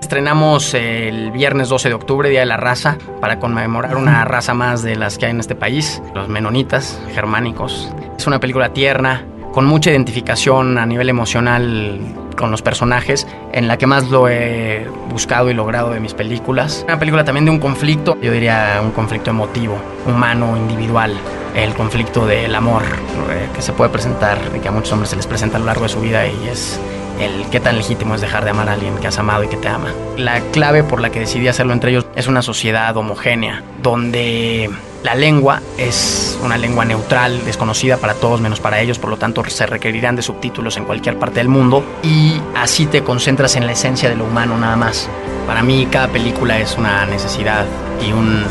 Estrenamos 0.00 0.74
el 0.74 1.32
viernes 1.32 1.68
12 1.68 1.88
de 1.88 1.94
octubre, 1.94 2.28
Día 2.28 2.40
de 2.40 2.46
la 2.46 2.56
Raza, 2.56 2.98
para 3.20 3.38
conmemorar 3.38 3.96
una 3.96 4.24
raza 4.24 4.54
más 4.54 4.82
de 4.82 4.94
las 4.94 5.18
que 5.18 5.26
hay 5.26 5.32
en 5.32 5.40
este 5.40 5.54
país, 5.54 6.00
los 6.14 6.28
menonitas 6.28 7.00
germánicos. 7.12 7.90
Es 8.16 8.26
una 8.26 8.38
película 8.38 8.72
tierna, 8.72 9.24
con 9.56 9.64
mucha 9.64 9.90
identificación 9.90 10.76
a 10.76 10.84
nivel 10.84 11.08
emocional 11.08 11.98
con 12.36 12.50
los 12.50 12.60
personajes, 12.60 13.26
en 13.54 13.68
la 13.68 13.78
que 13.78 13.86
más 13.86 14.10
lo 14.10 14.28
he 14.28 14.86
buscado 15.08 15.50
y 15.50 15.54
logrado 15.54 15.92
de 15.92 15.98
mis 15.98 16.12
películas. 16.12 16.84
Una 16.86 16.98
película 16.98 17.24
también 17.24 17.46
de 17.46 17.52
un 17.52 17.58
conflicto, 17.58 18.18
yo 18.20 18.32
diría 18.32 18.82
un 18.84 18.90
conflicto 18.90 19.30
emotivo, 19.30 19.78
humano, 20.06 20.58
individual, 20.58 21.14
el 21.54 21.72
conflicto 21.72 22.26
del 22.26 22.54
amor 22.54 22.82
eh, 22.82 23.48
que 23.54 23.62
se 23.62 23.72
puede 23.72 23.88
presentar, 23.88 24.36
y 24.54 24.58
que 24.58 24.68
a 24.68 24.72
muchos 24.72 24.92
hombres 24.92 25.08
se 25.08 25.16
les 25.16 25.26
presenta 25.26 25.56
a 25.56 25.60
lo 25.60 25.64
largo 25.64 25.84
de 25.84 25.88
su 25.88 26.02
vida 26.02 26.26
y 26.26 26.48
es 26.48 26.78
el 27.18 27.46
qué 27.50 27.58
tan 27.58 27.78
legítimo 27.78 28.14
es 28.14 28.20
dejar 28.20 28.44
de 28.44 28.50
amar 28.50 28.68
a 28.68 28.74
alguien 28.74 28.94
que 28.98 29.06
has 29.06 29.18
amado 29.18 29.42
y 29.42 29.48
que 29.48 29.56
te 29.56 29.68
ama. 29.68 29.88
La 30.18 30.40
clave 30.52 30.84
por 30.84 31.00
la 31.00 31.08
que 31.08 31.20
decidí 31.20 31.48
hacerlo 31.48 31.72
entre 31.72 31.92
ellos 31.92 32.06
es 32.14 32.26
una 32.26 32.42
sociedad 32.42 32.94
homogénea, 32.94 33.62
donde 33.82 34.68
la 35.06 35.14
lengua 35.14 35.62
es 35.78 36.36
una 36.42 36.58
lengua 36.58 36.84
neutral, 36.84 37.44
desconocida 37.44 37.96
para 37.96 38.14
todos 38.14 38.40
menos 38.40 38.58
para 38.58 38.80
ellos, 38.80 38.98
por 38.98 39.08
lo 39.08 39.16
tanto 39.16 39.44
se 39.44 39.64
requerirán 39.64 40.16
de 40.16 40.22
subtítulos 40.22 40.76
en 40.78 40.84
cualquier 40.84 41.16
parte 41.16 41.38
del 41.38 41.48
mundo 41.48 41.84
y 42.02 42.40
así 42.56 42.86
te 42.86 43.04
concentras 43.04 43.54
en 43.54 43.66
la 43.66 43.72
esencia 43.72 44.08
de 44.08 44.16
lo 44.16 44.24
humano 44.24 44.58
nada 44.58 44.74
más. 44.74 45.08
Para 45.46 45.62
mí 45.62 45.86
cada 45.92 46.08
película 46.08 46.58
es 46.58 46.76
una 46.76 47.06
necesidad 47.06 47.66
y 48.04 48.10
un 48.10 48.42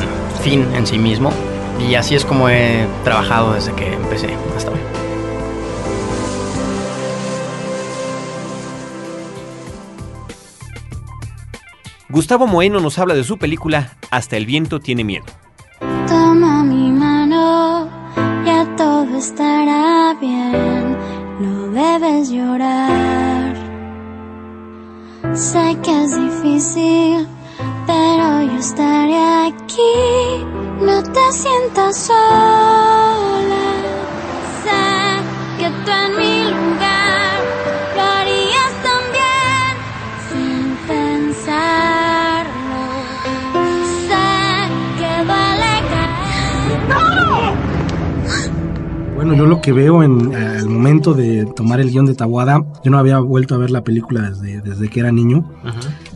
fin 0.44 0.66
en 0.74 0.88
sí 0.88 0.98
mismo 0.98 1.34
y 1.78 1.96
así 1.96 2.16
es 2.16 2.24
como 2.24 2.48
he 2.48 2.88
trabajado 3.04 3.54
desde 3.56 3.74
que 3.74 3.92
empecé 3.92 4.30
hasta 4.56 4.72
hoy. 4.72 4.80
Gustavo 12.08 12.48
Moeno 12.48 12.80
nos 12.80 12.98
habla 12.98 13.14
de 13.14 13.26
su 13.26 13.38
película 13.38 13.98
Hasta 14.10 14.38
el 14.38 14.46
viento 14.46 14.80
tiene 14.80 15.04
miedo. 15.04 15.26
Estará 19.26 20.16
bien, 20.22 20.98
no 21.40 21.54
debes 21.82 22.30
llorar. 22.30 23.54
Sé 25.34 25.66
que 25.84 26.04
es 26.04 26.12
difícil, 26.26 27.28
pero 27.88 28.26
yo 28.50 28.58
estaré 28.60 29.24
aquí, 29.48 29.98
no 30.80 31.02
te 31.16 31.26
sientas 31.32 31.94
sola. 32.08 33.66
Sé 34.62 34.86
que 35.58 35.68
tú 35.84 35.92
en 36.06 36.12
mi 36.20 36.25
Bueno, 49.26 49.40
yo 49.40 49.48
lo 49.48 49.60
que 49.60 49.72
veo 49.74 50.04
en 50.04 50.34
eh, 50.34 50.58
el 50.60 50.70
momento 50.70 51.16
de 51.16 51.48
tomar 51.56 51.80
el 51.80 51.90
guion 51.90 52.06
de 52.06 52.14
Tawada, 52.14 52.64
yo 52.84 52.92
no 52.92 53.00
había 53.00 53.18
vuelto 53.18 53.56
a 53.56 53.58
ver 53.58 53.72
la 53.72 53.84
película 53.84 54.30
desde, 54.30 54.62
desde 54.62 54.88
que 54.88 55.00
era 55.00 55.12
niño 55.12 55.52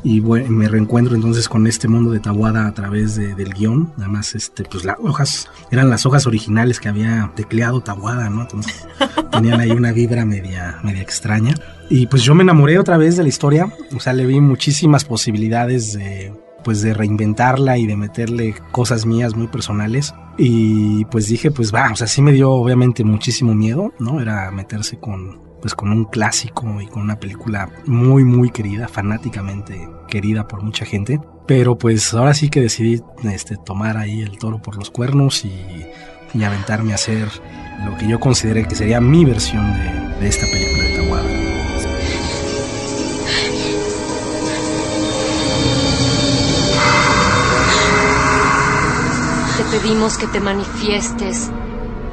y 0.03 0.21
bue- 0.21 0.47
me 0.47 0.67
reencuentro 0.67 1.15
entonces 1.15 1.49
con 1.49 1.65
este 1.65 1.87
mundo 1.87 2.11
de 2.11 2.19
Tawada 2.19 2.67
a 2.67 2.73
través 2.75 3.15
de- 3.15 3.33
del 3.33 3.53
guion. 3.55 3.91
Además, 3.97 4.35
este, 4.35 4.63
pues 4.63 4.85
las 4.85 4.97
hojas 5.01 5.47
eran 5.71 5.89
las 5.89 6.05
hojas 6.05 6.27
originales 6.27 6.79
que 6.79 6.87
había 6.87 7.31
tecleado 7.35 7.81
Tawada, 7.81 8.29
¿no? 8.29 8.41
Entonces 8.43 8.85
tenían 9.31 9.59
ahí 9.59 9.71
una 9.71 9.91
vibra 9.91 10.23
media, 10.23 10.77
media 10.83 11.01
extraña. 11.01 11.55
Y 11.89 12.05
pues 12.05 12.21
yo 12.21 12.35
me 12.35 12.43
enamoré 12.43 12.77
otra 12.77 12.97
vez 12.97 13.17
de 13.17 13.23
la 13.23 13.29
historia, 13.29 13.73
o 13.95 13.99
sea, 13.99 14.13
le 14.13 14.27
vi 14.27 14.39
muchísimas 14.39 15.03
posibilidades 15.03 15.93
de 15.93 16.31
pues 16.63 16.81
de 16.81 16.93
reinventarla 16.93 17.77
y 17.77 17.85
de 17.85 17.95
meterle 17.95 18.55
cosas 18.71 19.05
mías 19.05 19.35
muy 19.35 19.47
personales. 19.47 20.13
Y 20.37 21.05
pues 21.05 21.27
dije 21.27 21.51
pues 21.51 21.73
va, 21.73 21.91
o 21.91 21.95
sea, 21.95 22.07
sí 22.07 22.21
me 22.21 22.31
dio 22.31 22.51
obviamente 22.51 23.03
muchísimo 23.03 23.53
miedo, 23.53 23.93
¿no? 23.99 24.21
Era 24.21 24.49
meterse 24.51 24.97
con 24.99 25.49
pues 25.61 25.75
con 25.75 25.91
un 25.91 26.05
clásico 26.05 26.81
y 26.81 26.87
con 26.87 27.03
una 27.03 27.19
película 27.19 27.69
muy 27.85 28.23
muy 28.23 28.49
querida, 28.49 28.87
fanáticamente 28.87 29.89
querida 30.07 30.47
por 30.47 30.63
mucha 30.63 30.85
gente, 30.85 31.19
pero 31.47 31.77
pues 31.77 32.13
ahora 32.13 32.33
sí 32.33 32.49
que 32.49 32.61
decidí 32.61 33.01
este 33.23 33.57
tomar 33.57 33.97
ahí 33.97 34.21
el 34.21 34.37
toro 34.37 34.61
por 34.61 34.77
los 34.77 34.89
cuernos 34.89 35.43
y, 35.45 35.51
y 36.33 36.43
aventarme 36.43 36.93
a 36.93 36.95
hacer 36.95 37.27
lo 37.85 37.97
que 37.97 38.07
yo 38.07 38.19
consideré 38.19 38.65
que 38.65 38.75
sería 38.75 39.01
mi 39.01 39.25
versión 39.25 39.73
de, 39.73 40.19
de 40.19 40.27
esta 40.27 40.45
película 40.45 40.83
de 40.83 41.08
pedimos 49.71 50.17
que 50.17 50.27
te 50.27 50.39
manifiestes, 50.39 51.49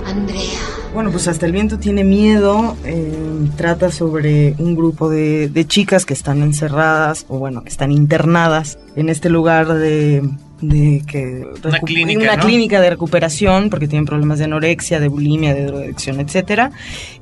Andrea. 0.05 0.76
Bueno, 0.97 1.11
pues 1.11 1.29
hasta 1.29 1.45
el 1.45 1.53
viento 1.53 1.79
tiene 1.79 2.05
miedo. 2.05 2.75
eh, 2.87 3.13
trata 3.55 3.91
sobre 3.91 4.55
un 4.57 4.75
grupo 4.75 5.11
de, 5.11 5.51
de 5.51 5.67
chicas 5.67 6.07
que 6.07 6.15
están 6.15 6.41
encerradas 6.43 7.27
o 7.29 7.39
bueno, 7.39 7.63
que 7.63 7.69
están 7.69 7.93
internadas 7.93 8.79
en 8.97 9.11
este 9.11 9.29
lugar 9.29 9.75
de, 9.75 10.27
de 10.63 11.03
que 11.07 11.47
Una 11.63 11.81
clínica, 11.81 12.21
una 12.23 12.37
¿no? 12.37 12.43
clínica 12.43 12.81
de 12.81 12.89
recuperación 12.89 13.69
porque 13.69 13.89
tienen 13.89 14.07
problemas 14.07 14.39
de 14.39 14.47
anorexia, 14.47 14.99
de 14.99 15.09
bulimia, 15.09 15.53
de 15.55 15.67
drogadicción, 15.67 16.19
etcétera. 16.19 16.71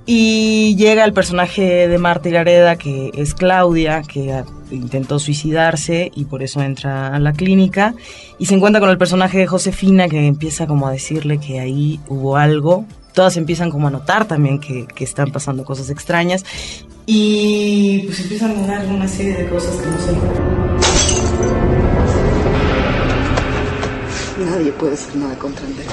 Y 0.07 0.77
llega 0.79 1.05
el 1.05 1.13
personaje 1.13 1.89
de 1.89 1.99
Marta 1.99 2.31
Gareda 2.31 2.77
que 2.77 3.11
es 3.17 3.35
Claudia, 3.35 4.03
que 4.03 4.45
intentó 4.71 5.19
suicidarse 5.19 6.13
y 6.15 6.27
por 6.27 6.45
eso 6.45 6.63
entra 6.63 7.09
a 7.09 7.19
la 7.19 7.33
clínica 7.33 7.97
y 8.39 8.47
se 8.47 8.55
encuentra 8.55 8.79
con 8.79 8.91
el 8.91 8.99
personaje 8.99 9.39
de 9.39 9.49
Josefina 9.49 10.09
que 10.09 10.29
empieza 10.29 10.69
como 10.69 10.87
a 10.87 10.93
decirle 10.93 11.39
que 11.39 11.59
ahí 11.59 11.99
hubo 12.07 12.37
algo. 12.37 12.85
Todas 13.15 13.37
empiezan 13.37 13.71
como 13.71 13.87
a 13.87 13.91
notar 13.91 14.27
también 14.27 14.59
que, 14.59 14.87
que 14.87 15.05
están 15.05 15.31
pasando 15.31 15.65
cosas 15.65 15.89
extrañas 15.89 16.45
y 17.07 18.01
pues 18.07 18.21
empiezan 18.21 18.57
a 18.59 18.67
dar 18.67 18.87
una 18.87 19.07
serie 19.07 19.35
de 19.37 19.49
cosas 19.49 19.77
que 19.77 19.87
no 19.87 19.99
sé. 19.99 20.13
Nadie 24.45 24.73
puede 24.73 24.95
hacer 24.95 25.17
nada 25.17 25.39
contra 25.39 25.65
Andrea. 25.65 25.89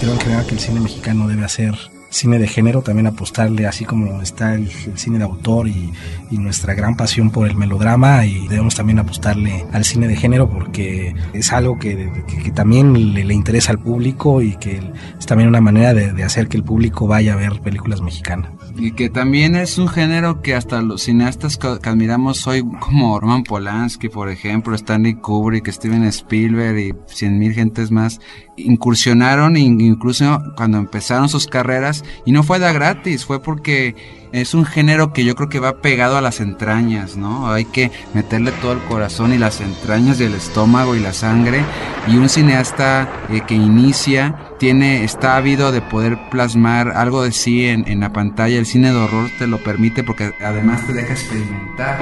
Creo 0.00 0.12
en 0.12 0.20
general 0.20 0.46
que 0.46 0.54
el 0.54 0.60
cine 0.60 0.80
mexicano 0.80 1.28
debe 1.28 1.44
hacer 1.44 1.74
cine 2.16 2.38
de 2.38 2.48
género, 2.48 2.82
también 2.82 3.06
apostarle 3.06 3.66
así 3.66 3.84
como 3.84 4.22
está 4.22 4.54
el, 4.54 4.68
cine 4.70 5.18
de 5.18 5.24
autor 5.24 5.68
y, 5.68 5.92
nuestra 6.30 6.74
gran 6.74 6.96
pasión 6.96 7.30
por 7.30 7.48
el 7.48 7.56
melodrama 7.56 8.24
y 8.26 8.46
debemos 8.46 8.74
también 8.74 8.98
apostarle 8.98 9.64
al 9.72 9.84
cine 9.84 10.06
de 10.06 10.16
género 10.16 10.48
porque 10.48 11.14
es 11.32 11.52
algo 11.52 11.78
que, 11.78 12.10
también 12.54 12.92
le, 13.14 13.34
interesa 13.34 13.72
al 13.72 13.78
público 13.78 14.42
y 14.42 14.54
que 14.56 14.80
es 15.18 15.26
también 15.26 15.48
una 15.48 15.60
manera 15.60 15.94
de, 15.94 16.22
hacer 16.22 16.48
que 16.48 16.56
el 16.56 16.62
público 16.62 17.06
vaya 17.06 17.32
a 17.32 17.36
ver 17.36 17.60
películas 17.60 18.00
mexicanas. 18.00 18.50
Y 18.76 18.92
que 18.92 19.08
también 19.08 19.56
es 19.56 19.78
un 19.78 19.88
género 19.88 20.42
que 20.42 20.54
hasta 20.54 20.82
los 20.82 21.02
cineastas 21.02 21.56
que, 21.56 21.68
admiramos 21.88 22.46
hoy, 22.46 22.62
como 22.80 23.18
Roman 23.18 23.42
Polanski, 23.42 24.08
por 24.08 24.28
ejemplo, 24.28 24.74
Stanley 24.74 25.14
Kubrick, 25.14 25.68
Steven 25.70 26.04
Spielberg 26.04 26.78
y 26.78 26.94
cien 27.06 27.38
mil 27.38 27.54
gentes 27.54 27.90
más, 27.90 28.20
incursionaron 28.56 29.56
in- 29.56 29.80
incluso 29.80 30.42
cuando 30.56 30.78
empezaron 30.78 31.28
sus 31.28 31.46
carreras 31.46 32.04
y 32.24 32.32
no 32.32 32.42
fue 32.42 32.58
de 32.58 32.72
gratis, 32.72 33.24
fue 33.24 33.42
porque 33.42 33.94
es 34.32 34.54
un 34.54 34.64
género 34.64 35.12
que 35.12 35.24
yo 35.24 35.34
creo 35.34 35.48
que 35.48 35.60
va 35.60 35.80
pegado 35.80 36.16
a 36.16 36.20
las 36.20 36.40
entrañas, 36.40 37.16
¿no? 37.16 37.50
Hay 37.50 37.64
que 37.64 37.90
meterle 38.12 38.52
todo 38.52 38.72
el 38.72 38.80
corazón 38.80 39.32
y 39.32 39.38
las 39.38 39.60
entrañas 39.60 40.20
y 40.20 40.24
el 40.24 40.34
estómago 40.34 40.94
y 40.94 41.00
la 41.00 41.12
sangre 41.12 41.62
y 42.06 42.16
un 42.16 42.28
cineasta 42.28 43.08
eh, 43.30 43.40
que 43.46 43.54
inicia 43.54 44.34
tiene 44.58 45.04
está 45.04 45.36
ávido 45.36 45.70
de 45.72 45.80
poder 45.80 46.18
plasmar 46.30 46.90
algo 46.90 47.22
de 47.22 47.32
sí 47.32 47.66
en 47.66 48.00
la 48.00 48.12
pantalla. 48.12 48.58
El 48.58 48.66
cine 48.66 48.90
de 48.92 48.96
horror 48.98 49.30
te 49.38 49.46
lo 49.46 49.58
permite 49.62 50.02
porque 50.02 50.32
además 50.44 50.86
te 50.86 50.92
deja 50.92 51.12
experimentar. 51.12 51.98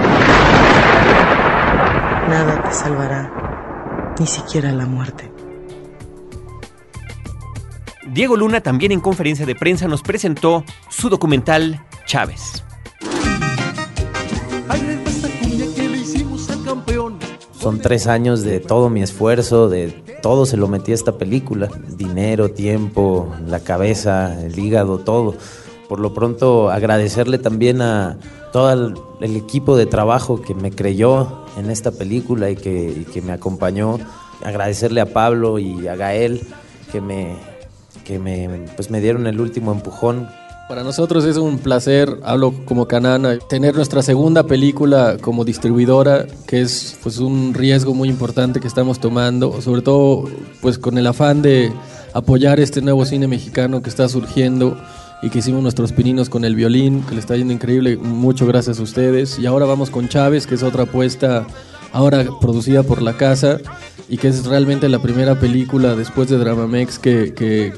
Nada 2.28 2.62
te 2.62 2.72
salvará, 2.72 3.30
ni 4.18 4.26
siquiera 4.26 4.72
la 4.72 4.86
muerte. 4.86 5.30
Diego 8.06 8.36
Luna 8.36 8.60
también 8.60 8.92
en 8.92 9.00
conferencia 9.00 9.46
de 9.46 9.54
prensa 9.54 9.88
nos 9.88 10.02
presentó 10.02 10.64
su 10.88 11.08
documental 11.08 11.84
Chávez. 12.06 12.62
Son 17.58 17.80
tres 17.80 18.06
años 18.06 18.42
de 18.42 18.60
todo 18.60 18.90
mi 18.90 19.02
esfuerzo, 19.02 19.70
de 19.70 19.88
todo 20.22 20.44
se 20.44 20.58
lo 20.58 20.68
metí 20.68 20.92
a 20.92 20.94
esta 20.94 21.16
película. 21.16 21.70
Dinero, 21.96 22.50
tiempo, 22.50 23.34
la 23.46 23.60
cabeza, 23.60 24.38
el 24.44 24.58
hígado, 24.58 24.98
todo. 24.98 25.34
Por 25.88 25.98
lo 25.98 26.12
pronto 26.12 26.70
agradecerle 26.70 27.38
también 27.38 27.80
a 27.80 28.18
todo 28.52 28.70
el, 28.70 28.94
el 29.20 29.36
equipo 29.36 29.76
de 29.76 29.86
trabajo 29.86 30.42
que 30.42 30.54
me 30.54 30.72
creyó 30.72 31.46
en 31.56 31.70
esta 31.70 31.90
película 31.90 32.50
y 32.50 32.56
que, 32.56 32.90
y 33.00 33.04
que 33.06 33.22
me 33.22 33.32
acompañó. 33.32 33.98
Agradecerle 34.42 35.00
a 35.00 35.06
Pablo 35.06 35.58
y 35.58 35.88
a 35.88 35.96
Gael 35.96 36.42
que 36.92 37.00
me, 37.00 37.34
que 38.04 38.18
me, 38.18 38.48
pues 38.76 38.90
me 38.90 39.00
dieron 39.00 39.26
el 39.26 39.40
último 39.40 39.72
empujón. 39.72 40.28
Para 40.68 40.82
nosotros 40.82 41.24
es 41.24 41.36
un 41.36 41.58
placer, 41.58 42.08
hablo 42.22 42.54
como 42.64 42.86
Canana, 42.86 43.38
tener 43.38 43.74
nuestra 43.74 44.02
segunda 44.02 44.44
película 44.44 45.18
como 45.20 45.44
distribuidora, 45.44 46.26
que 46.46 46.62
es 46.62 46.98
pues 47.02 47.18
un 47.18 47.52
riesgo 47.52 47.92
muy 47.92 48.08
importante 48.08 48.60
que 48.60 48.68
estamos 48.68 48.98
tomando, 48.98 49.60
sobre 49.60 49.82
todo 49.82 50.24
pues 50.62 50.78
con 50.78 50.96
el 50.96 51.06
afán 51.06 51.42
de 51.42 51.70
apoyar 52.14 52.60
este 52.60 52.80
nuevo 52.80 53.04
cine 53.04 53.28
mexicano 53.28 53.82
que 53.82 53.90
está 53.90 54.08
surgiendo 54.08 54.78
y 55.20 55.30
que 55.30 55.40
hicimos 55.40 55.62
nuestros 55.62 55.92
pininos 55.92 56.30
con 56.30 56.44
el 56.44 56.54
violín, 56.54 57.02
que 57.02 57.14
le 57.14 57.20
está 57.20 57.36
yendo 57.36 57.52
increíble, 57.52 57.96
mucho 57.96 58.46
gracias 58.46 58.78
a 58.78 58.82
ustedes. 58.82 59.38
Y 59.38 59.46
ahora 59.46 59.66
vamos 59.66 59.90
con 59.90 60.08
Chávez, 60.08 60.46
que 60.46 60.54
es 60.54 60.62
otra 60.62 60.84
apuesta 60.84 61.46
ahora 61.92 62.26
producida 62.40 62.82
por 62.82 63.00
la 63.00 63.16
casa 63.16 63.58
y 64.08 64.18
que 64.18 64.28
es 64.28 64.44
realmente 64.44 64.88
la 64.88 65.00
primera 65.00 65.38
película 65.38 65.94
después 65.94 66.28
de 66.28 66.36
Dramamex 66.36 66.98
que, 66.98 67.32
que, 67.34 67.72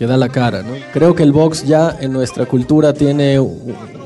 que 0.00 0.06
da 0.06 0.16
la 0.16 0.30
cara. 0.30 0.62
¿no? 0.62 0.72
Creo 0.94 1.14
que 1.14 1.22
el 1.22 1.30
box 1.30 1.66
ya 1.66 1.94
en 2.00 2.14
nuestra 2.14 2.46
cultura 2.46 2.94
tiene 2.94 3.38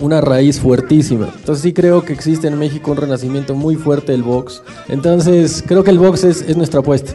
una 0.00 0.20
raíz 0.20 0.58
fuertísima. 0.58 1.28
Entonces 1.36 1.62
sí 1.62 1.72
creo 1.72 2.04
que 2.04 2.12
existe 2.12 2.48
en 2.48 2.58
México 2.58 2.90
un 2.90 2.96
renacimiento 2.96 3.54
muy 3.54 3.76
fuerte 3.76 4.10
del 4.10 4.24
box. 4.24 4.60
Entonces 4.88 5.62
creo 5.64 5.84
que 5.84 5.92
el 5.92 6.00
box 6.00 6.24
es, 6.24 6.42
es 6.42 6.56
nuestra 6.56 6.80
apuesta. 6.80 7.14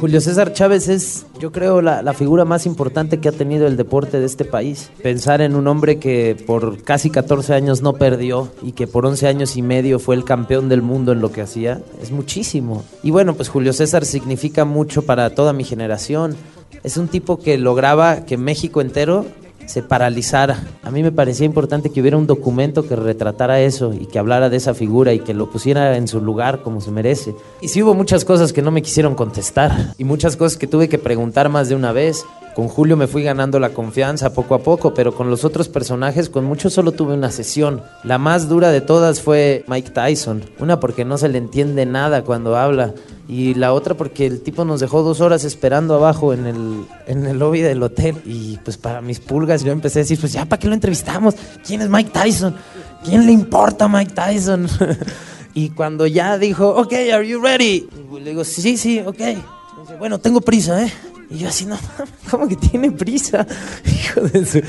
Julio 0.00 0.20
César 0.22 0.54
Chávez 0.54 0.88
es, 0.88 1.26
yo 1.38 1.52
creo, 1.52 1.82
la, 1.82 2.02
la 2.02 2.14
figura 2.14 2.46
más 2.46 2.64
importante 2.64 3.18
que 3.18 3.28
ha 3.28 3.32
tenido 3.32 3.66
el 3.66 3.76
deporte 3.76 4.18
de 4.18 4.24
este 4.24 4.46
país. 4.46 4.90
Pensar 5.02 5.42
en 5.42 5.54
un 5.54 5.68
hombre 5.68 5.98
que 5.98 6.42
por 6.46 6.82
casi 6.82 7.10
14 7.10 7.52
años 7.52 7.82
no 7.82 7.92
perdió 7.92 8.50
y 8.62 8.72
que 8.72 8.86
por 8.86 9.04
11 9.04 9.28
años 9.28 9.56
y 9.56 9.62
medio 9.62 9.98
fue 9.98 10.16
el 10.16 10.24
campeón 10.24 10.70
del 10.70 10.80
mundo 10.80 11.12
en 11.12 11.20
lo 11.20 11.30
que 11.30 11.42
hacía, 11.42 11.82
es 12.02 12.12
muchísimo. 12.12 12.82
Y 13.02 13.10
bueno, 13.10 13.34
pues 13.34 13.50
Julio 13.50 13.74
César 13.74 14.06
significa 14.06 14.64
mucho 14.64 15.02
para 15.02 15.34
toda 15.34 15.52
mi 15.52 15.64
generación. 15.64 16.34
Es 16.82 16.96
un 16.96 17.08
tipo 17.08 17.38
que 17.38 17.58
lograba 17.58 18.24
que 18.24 18.36
México 18.36 18.80
entero 18.80 19.26
se 19.70 19.82
paralizara. 19.82 20.64
A 20.82 20.90
mí 20.90 21.02
me 21.02 21.12
parecía 21.12 21.46
importante 21.46 21.90
que 21.90 22.00
hubiera 22.00 22.16
un 22.16 22.26
documento 22.26 22.86
que 22.86 22.96
retratara 22.96 23.60
eso 23.60 23.92
y 23.92 24.06
que 24.06 24.18
hablara 24.18 24.50
de 24.50 24.56
esa 24.56 24.74
figura 24.74 25.12
y 25.12 25.20
que 25.20 25.32
lo 25.32 25.50
pusiera 25.50 25.96
en 25.96 26.08
su 26.08 26.20
lugar 26.20 26.62
como 26.62 26.80
se 26.80 26.90
merece. 26.90 27.34
Y 27.60 27.68
sí 27.68 27.82
hubo 27.82 27.94
muchas 27.94 28.24
cosas 28.24 28.52
que 28.52 28.62
no 28.62 28.72
me 28.72 28.82
quisieron 28.82 29.14
contestar 29.14 29.94
y 29.96 30.04
muchas 30.04 30.36
cosas 30.36 30.58
que 30.58 30.66
tuve 30.66 30.88
que 30.88 30.98
preguntar 30.98 31.48
más 31.48 31.68
de 31.68 31.76
una 31.76 31.92
vez. 31.92 32.24
Con 32.54 32.68
Julio 32.68 32.96
me 32.96 33.06
fui 33.06 33.22
ganando 33.22 33.60
la 33.60 33.70
confianza 33.70 34.32
poco 34.32 34.54
a 34.54 34.62
poco, 34.62 34.92
pero 34.92 35.14
con 35.14 35.30
los 35.30 35.44
otros 35.44 35.68
personajes, 35.68 36.28
con 36.28 36.44
muchos 36.44 36.72
solo 36.72 36.92
tuve 36.92 37.14
una 37.14 37.30
sesión. 37.30 37.82
La 38.02 38.18
más 38.18 38.48
dura 38.48 38.70
de 38.70 38.80
todas 38.80 39.20
fue 39.20 39.64
Mike 39.68 39.90
Tyson. 39.90 40.42
Una 40.58 40.80
porque 40.80 41.04
no 41.04 41.16
se 41.16 41.28
le 41.28 41.38
entiende 41.38 41.86
nada 41.86 42.22
cuando 42.22 42.56
habla 42.56 42.94
y 43.30 43.54
la 43.54 43.72
otra 43.72 43.94
porque 43.94 44.26
el 44.26 44.40
tipo 44.40 44.64
nos 44.64 44.80
dejó 44.80 45.04
dos 45.04 45.20
horas 45.20 45.44
esperando 45.44 45.94
abajo 45.94 46.32
en 46.32 46.46
el, 46.46 46.84
en 47.06 47.26
el 47.26 47.38
lobby 47.38 47.60
del 47.60 47.80
hotel 47.80 48.16
y 48.24 48.58
pues 48.64 48.76
para 48.76 49.00
mis 49.00 49.20
pulgas 49.20 49.62
yo 49.62 49.70
empecé 49.70 50.00
a 50.00 50.02
decir, 50.02 50.18
pues 50.18 50.32
ya, 50.32 50.46
¿para 50.46 50.58
qué 50.58 50.66
lo 50.66 50.74
entrevistamos? 50.74 51.36
¿Quién 51.64 51.80
es 51.82 51.88
Mike 51.88 52.10
Tyson? 52.12 52.56
¿Quién 53.04 53.26
le 53.26 53.32
importa 53.32 53.86
Mike 53.86 54.12
Tyson? 54.12 54.66
y 55.54 55.70
cuando 55.70 56.08
ya 56.08 56.38
dijo, 56.38 56.68
ok, 56.70 56.92
are 57.14 57.26
you 57.26 57.40
ready? 57.40 57.88
Y 58.12 58.20
le 58.20 58.30
digo, 58.30 58.42
sí, 58.42 58.76
sí, 58.76 59.00
ok. 59.06 59.20
Bueno, 60.00 60.18
tengo 60.18 60.40
prisa, 60.40 60.84
¿eh? 60.84 60.92
Y 61.30 61.38
yo 61.38 61.48
así, 61.48 61.64
no, 61.64 61.76
¿cómo 62.30 62.48
que 62.48 62.56
tiene 62.56 62.90
prisa? 62.90 63.46
Hijo 63.86 64.20
de 64.22 64.44
su... 64.44 64.60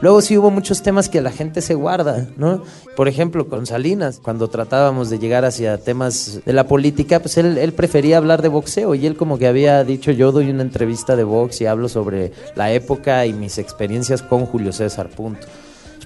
Luego 0.00 0.22
sí 0.22 0.38
hubo 0.38 0.50
muchos 0.50 0.82
temas 0.82 1.10
que 1.10 1.20
la 1.20 1.30
gente 1.30 1.60
se 1.60 1.74
guarda, 1.74 2.26
¿no? 2.38 2.62
Por 2.96 3.06
ejemplo, 3.06 3.48
con 3.48 3.66
Salinas, 3.66 4.18
cuando 4.22 4.48
tratábamos 4.48 5.10
de 5.10 5.18
llegar 5.18 5.44
hacia 5.44 5.76
temas 5.76 6.40
de 6.44 6.52
la 6.54 6.66
política, 6.66 7.20
pues 7.20 7.36
él, 7.36 7.58
él 7.58 7.74
prefería 7.74 8.16
hablar 8.16 8.40
de 8.40 8.48
boxeo 8.48 8.94
y 8.94 9.06
él 9.06 9.16
como 9.16 9.38
que 9.38 9.46
había 9.46 9.84
dicho, 9.84 10.10
yo 10.10 10.32
doy 10.32 10.48
una 10.48 10.62
entrevista 10.62 11.16
de 11.16 11.24
box 11.24 11.60
y 11.60 11.66
hablo 11.66 11.88
sobre 11.90 12.32
la 12.56 12.72
época 12.72 13.26
y 13.26 13.34
mis 13.34 13.58
experiencias 13.58 14.22
con 14.22 14.46
Julio 14.46 14.72
César, 14.72 15.10
punto. 15.10 15.46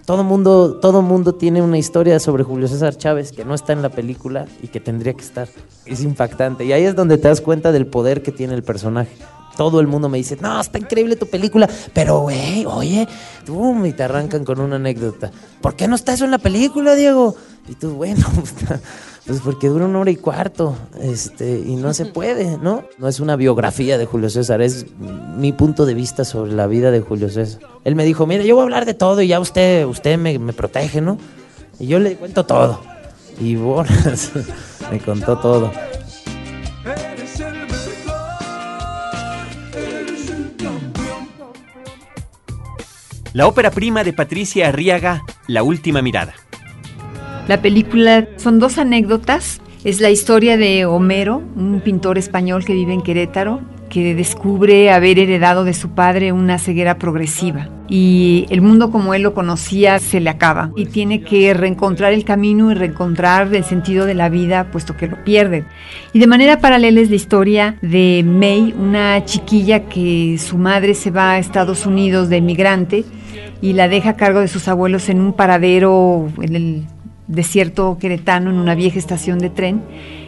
Todo 0.05 0.23
mundo, 0.23 0.81
todo 0.81 1.01
mundo 1.01 1.37
tiene 1.37 1.62
una 1.62 1.79
historia 1.79 2.21
sobre 2.21 2.43
Julio 2.43 2.69
César 2.69 2.97
Chávez 2.97 3.33
que 3.33 3.45
no 3.45 3.55
está 3.55 3.73
en 3.73 3.81
la 3.81 3.88
película 3.88 4.47
y 4.61 4.69
que 4.69 4.81
tendría 4.81 5.14
que 5.14 5.23
estar. 5.23 5.49
Es 5.87 6.03
impactante. 6.03 6.64
Y 6.67 6.73
ahí 6.73 6.85
es 6.85 6.95
donde 6.95 7.17
te 7.17 7.29
das 7.29 7.40
cuenta 7.40 7.73
del 7.73 7.87
poder 7.87 8.23
que 8.23 8.31
tiene 8.31 8.55
el 8.55 8.62
personaje. 8.62 9.12
Todo 9.57 9.81
el 9.81 9.87
mundo 9.87 10.09
me 10.09 10.19
dice, 10.19 10.37
no, 10.40 10.61
está 10.61 10.79
increíble 10.79 11.17
tu 11.17 11.27
película, 11.27 11.69
pero 11.93 12.21
güey, 12.21 12.64
oye, 12.67 13.09
tú, 13.45 13.85
y 13.85 13.93
te 13.93 14.03
arrancan 14.03 14.45
con 14.45 14.61
una 14.61 14.77
anécdota. 14.77 15.31
¿Por 15.61 15.77
qué 15.77 15.88
no 15.88 15.95
está 15.95 16.12
eso 16.12 16.25
en 16.25 16.31
la 16.31 16.38
película, 16.38 16.95
Diego? 16.95 17.37
Y 17.69 17.75
tú, 17.75 17.95
bueno, 17.95 18.27
pues 19.27 19.40
porque 19.40 19.69
dura 19.69 19.87
una 19.87 20.01
hora 20.01 20.11
y 20.11 20.17
cuarto, 20.17 20.77
este, 21.01 21.59
y 21.59 21.77
no 21.77 21.95
se 21.95 22.07
puede, 22.07 22.59
¿no? 22.59 22.85
No 22.99 23.09
es 23.09 23.21
una 23.21 23.37
biografía 23.37 23.97
de 23.97 24.07
Julio 24.07 24.29
César, 24.29 24.61
es 24.61 24.87
mi 24.99 25.53
punto 25.53 25.87
de 25.87 25.95
vista 25.95 26.25
sobre 26.25 26.53
la 26.53 26.67
vida 26.67 26.90
de 26.90 27.01
Julio 27.01 27.31
César. 27.31 27.61
Él 27.85 27.95
me 27.95 28.05
dijo, 28.05 28.27
mira, 28.27 28.45
yo 28.45 28.55
voy 28.55 28.62
a 28.62 28.64
hablar 28.64 28.87
de 28.87 28.95
todo 28.95 29.23
y 29.23 29.29
ya 29.29 29.40
usted, 29.40 29.87
usted 29.87 30.19
me, 30.19 30.38
me 30.38 30.53
protege, 30.53 31.01
¿no? 31.01 31.19
Y 31.79 31.87
yo 31.87 31.99
le 31.99 32.17
cuento 32.17 32.45
todo. 32.45 32.81
Y 33.40 33.57
bolas. 33.57 34.31
me 34.90 35.01
contó 35.01 35.38
todo. 35.38 35.71
La 43.35 43.49
ópera 43.49 43.73
prima 43.73 44.05
de 44.05 44.12
Patricia 44.12 44.68
Arriaga, 44.68 45.25
La 45.49 45.64
última 45.64 46.03
mirada. 46.03 46.35
La 47.49 47.61
película 47.61 48.29
son 48.37 48.61
dos 48.61 48.79
anécdotas. 48.79 49.61
Es 49.83 50.01
la 50.01 50.11
historia 50.11 50.57
de 50.57 50.87
Homero, 50.87 51.42
un 51.57 51.81
pintor 51.81 52.16
español 52.16 52.64
que 52.64 52.75
vive 52.75 52.92
en 52.92 53.03
Querétaro, 53.03 53.61
que 53.90 54.14
descubre 54.14 54.92
haber 54.92 55.18
heredado 55.18 55.64
de 55.64 55.75
su 55.75 55.90
padre 55.90 56.31
una 56.31 56.61
ceguera 56.61 56.97
progresiva. 56.97 57.68
Y 57.88 58.47
el 58.51 58.62
mundo 58.62 58.92
como 58.92 59.14
él 59.14 59.23
lo 59.23 59.35
conocía 59.35 59.99
se 59.99 60.20
le 60.20 60.31
acaba. 60.31 60.70
Y 60.77 60.87
tiene 60.87 61.20
que 61.23 61.53
reencontrar 61.55 62.12
el 62.12 62.25
camino 62.25 62.70
y 62.70 62.75
reencontrar 62.75 63.53
el 63.53 63.64
sentido 63.64 64.07
de 64.07 64.14
la 64.14 64.29
vida, 64.29 64.70
puesto 64.70 64.97
que 64.97 65.09
lo 65.09 65.25
pierde. 65.25 65.64
Y 66.12 66.20
de 66.20 66.29
manera 66.29 66.61
paralela 66.61 67.01
es 67.01 67.11
la 67.11 67.16
historia 67.16 67.79
de 67.83 68.25
May, 68.25 68.73
una 68.79 69.25
chiquilla 69.25 69.88
que 69.88 70.38
su 70.38 70.57
madre 70.57 70.94
se 70.94 71.11
va 71.11 71.33
a 71.33 71.38
Estados 71.38 71.85
Unidos 71.85 72.29
de 72.29 72.37
emigrante 72.37 73.05
y 73.61 73.73
la 73.73 73.88
deja 73.88 74.11
a 74.11 74.17
cargo 74.17 74.40
de 74.40 74.49
sus 74.49 74.69
abuelos 74.69 75.09
en 75.09 75.21
un 75.21 75.33
paradero 75.33 76.29
en 76.40 76.57
el 76.57 76.85
desierto 77.27 77.99
queretano, 77.99 78.51
en 78.51 78.57
una 78.57 78.75
vieja 78.75 78.99
estación 78.99 79.38
de 79.38 79.51
tren, 79.51 79.83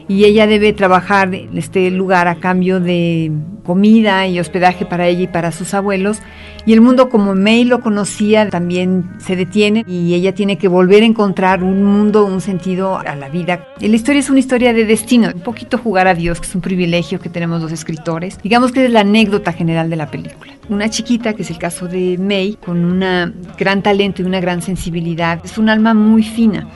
y 0.09 0.25
ella 0.25 0.47
debe 0.47 0.73
trabajar 0.73 1.35
en 1.35 1.57
este 1.59 1.91
lugar 1.91 2.29
a 2.29 2.37
cambio 2.37 2.81
de 2.81 3.33
comida 3.65 4.27
y 4.29 4.39
hospedaje 4.39 4.87
para 4.87 5.09
ella 5.09 5.23
y 5.23 5.27
para 5.27 5.51
sus 5.53 5.75
abuelos. 5.75 6.21
Y 6.65 6.73
el 6.73 6.81
mundo 6.81 7.09
como 7.09 7.35
May 7.35 7.65
lo 7.65 7.81
conocía 7.81 8.49
también 8.49 9.05
se 9.19 9.37
detiene 9.37 9.85
y 9.87 10.15
ella 10.15 10.35
tiene 10.35 10.59
que 10.59 10.69
volver 10.69 11.03
a 11.03 11.07
encontrar 11.07 11.63
un 11.63 11.83
mundo, 11.85 12.25
un 12.25 12.41
sentido 12.41 12.99
a 12.99 13.15
la 13.15 13.29
vida. 13.29 13.67
La 13.81 13.95
historia 13.95 14.21
es 14.21 14.31
una 14.31 14.41
historia 14.41 14.73
de 14.73 14.85
destino, 14.85 15.31
un 15.33 15.43
poquito 15.43 15.79
jugar 15.79 16.09
a 16.09 16.15
Dios, 16.15 16.41
que 16.41 16.47
es 16.47 16.55
un 16.55 16.61
privilegio 16.61 17.21
que 17.21 17.29
tenemos 17.29 17.63
los 17.63 17.73
escritores. 17.73 18.39
Digamos 18.43 18.73
que 18.73 18.85
es 18.85 18.91
la 18.91 19.01
anécdota 19.01 19.53
general 19.53 19.91
de 19.91 19.97
la 19.97 20.11
película. 20.11 20.53
Una 20.69 20.91
chiquita, 20.91 21.35
que 21.35 21.43
es 21.43 21.51
el 21.51 21.59
caso 21.59 21.87
de 21.87 22.19
May, 22.19 22.59
con 22.65 22.85
un 22.85 23.35
gran 23.57 23.83
talento 23.83 24.23
y 24.23 24.25
una 24.25 24.41
gran 24.41 24.63
sensibilidad, 24.63 25.41
es 25.45 25.59
un 25.59 25.69
alma 25.69 25.95
muy 25.95 26.25
fina 26.25 26.69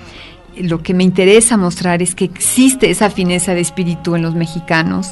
lo 0.62 0.82
que 0.82 0.94
me 0.94 1.04
interesa 1.04 1.56
mostrar 1.56 2.02
es 2.02 2.14
que 2.14 2.24
existe 2.24 2.90
esa 2.90 3.10
fineza 3.10 3.54
de 3.54 3.60
espíritu 3.60 4.14
en 4.14 4.22
los 4.22 4.34
mexicanos. 4.34 5.08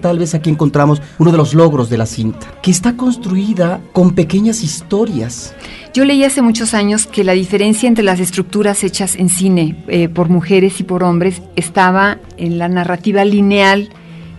Tal 0.00 0.18
vez 0.18 0.34
aquí 0.34 0.50
encontramos 0.50 1.00
uno 1.18 1.32
de 1.32 1.38
los 1.38 1.54
logros 1.54 1.88
de 1.88 1.96
la 1.96 2.06
cinta, 2.06 2.46
que 2.62 2.70
está 2.70 2.96
construida 2.96 3.80
con 3.92 4.14
pequeñas 4.14 4.62
historias. 4.62 5.54
Yo 5.94 6.04
leí 6.04 6.22
hace 6.24 6.42
muchos 6.42 6.74
años 6.74 7.06
que 7.06 7.24
la 7.24 7.32
diferencia 7.32 7.88
entre 7.88 8.04
las 8.04 8.20
estructuras 8.20 8.84
hechas 8.84 9.16
en 9.16 9.30
cine 9.30 9.82
eh, 9.88 10.08
por 10.08 10.28
mujeres 10.28 10.80
y 10.80 10.84
por 10.84 11.02
hombres 11.02 11.40
estaba 11.56 12.18
en 12.36 12.58
la 12.58 12.68
narrativa 12.68 13.24
lineal 13.24 13.88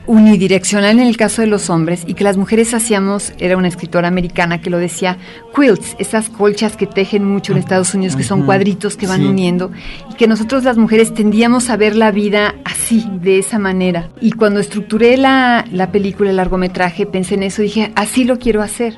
unidireccional 0.08 1.00
en 1.00 1.08
el 1.08 1.18
caso 1.18 1.42
de 1.42 1.48
los 1.48 1.70
hombres 1.70 2.04
y 2.08 2.14
que 2.14 2.24
las 2.24 2.38
mujeres 2.38 2.74
hacíamos, 2.74 3.34
era 3.38 3.58
una 3.58 3.68
escritora 3.68 4.08
americana 4.08 4.62
que 4.62 4.70
lo 4.70 4.80
decía, 4.80 5.18
quilts, 5.56 5.96
esas 6.00 6.30
colchas 6.30 6.78
que 6.78 6.88
tejen 6.88 7.26
mucho 7.26 7.52
en 7.52 7.60
Estados 7.60 7.94
Unidos, 7.94 8.16
que 8.16 8.24
son 8.24 8.44
cuadritos 8.44 8.98
que 8.98 9.06
van 9.06 9.26
uniendo, 9.26 9.72
y 10.10 10.16
que 10.16 10.28
nosotros 10.28 10.64
las 10.64 10.78
mujeres 10.78 11.14
tendíamos 11.14 11.70
a 11.70 11.78
ver 11.78 11.96
la 11.96 12.12
vida 12.12 12.56
así, 12.64 13.06
de 13.22 13.40
esa 13.40 13.60
manera. 13.60 14.10
Y 14.22 14.32
cuando 14.32 14.60
estructuré 14.60 15.18
la, 15.18 15.66
la 15.72 15.92
película, 15.92 16.30
el 16.30 16.38
largometraje, 16.38 17.06
pensé 17.06 17.36
en 17.36 17.44
eso, 17.44 17.62
dije, 17.62 17.92
así 17.96 18.24
lo 18.24 18.40
quiero 18.40 18.62
hacer. 18.62 18.96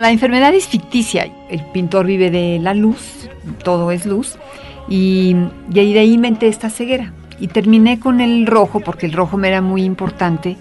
La 0.00 0.10
enfermedad 0.10 0.54
es 0.54 0.66
ficticia, 0.66 1.32
el 1.50 1.64
pintor 1.72 2.06
vive 2.06 2.30
de 2.30 2.58
la 2.60 2.74
luz, 2.74 3.28
todo 3.64 3.90
es 3.90 4.06
luz, 4.06 4.36
y, 4.88 5.34
y 5.72 5.78
ahí 5.78 5.92
de 5.92 6.00
ahí 6.00 6.12
inventé 6.12 6.48
esta 6.48 6.70
ceguera 6.70 7.12
y 7.40 7.48
terminé 7.48 8.00
con 8.00 8.20
el 8.20 8.46
rojo 8.46 8.80
porque 8.80 9.06
el 9.06 9.12
rojo 9.12 9.36
me 9.36 9.48
era 9.48 9.60
muy 9.60 9.82
importante 9.84 10.56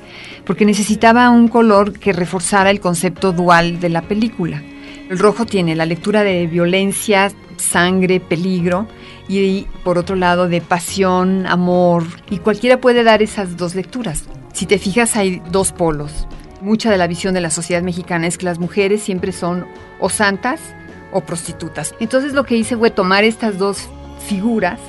porque 0.45 0.65
necesitaba 0.65 1.29
un 1.29 1.47
color 1.47 1.97
que 1.99 2.13
reforzara 2.13 2.69
el 2.69 2.79
concepto 2.79 3.33
dual 3.33 3.79
de 3.79 3.89
la 3.89 4.01
película. 4.01 4.61
El 5.09 5.19
rojo 5.19 5.45
tiene 5.45 5.75
la 5.75 5.85
lectura 5.85 6.23
de 6.23 6.47
violencia, 6.47 7.31
sangre, 7.57 8.19
peligro 8.19 8.87
y 9.27 9.65
por 9.83 9.97
otro 9.97 10.15
lado 10.15 10.47
de 10.47 10.61
pasión, 10.61 11.45
amor 11.47 12.03
y 12.29 12.37
cualquiera 12.37 12.79
puede 12.79 13.03
dar 13.03 13.21
esas 13.21 13.57
dos 13.57 13.75
lecturas. 13.75 14.25
Si 14.53 14.65
te 14.65 14.79
fijas 14.79 15.15
hay 15.15 15.41
dos 15.51 15.71
polos. 15.71 16.27
Mucha 16.61 16.89
de 16.89 16.97
la 16.97 17.07
visión 17.07 17.33
de 17.33 17.41
la 17.41 17.51
sociedad 17.51 17.83
mexicana 17.83 18.25
es 18.25 18.37
que 18.37 18.45
las 18.45 18.57
mujeres 18.57 19.03
siempre 19.03 19.31
son 19.31 19.65
o 19.99 20.09
santas 20.09 20.59
o 21.11 21.21
prostitutas. 21.21 21.93
Entonces 21.99 22.33
lo 22.33 22.43
que 22.43 22.57
hice 22.57 22.75
fue 22.75 22.89
tomar 22.89 23.23
estas 23.23 23.57
dos 23.57 23.87
figuras 24.27 24.79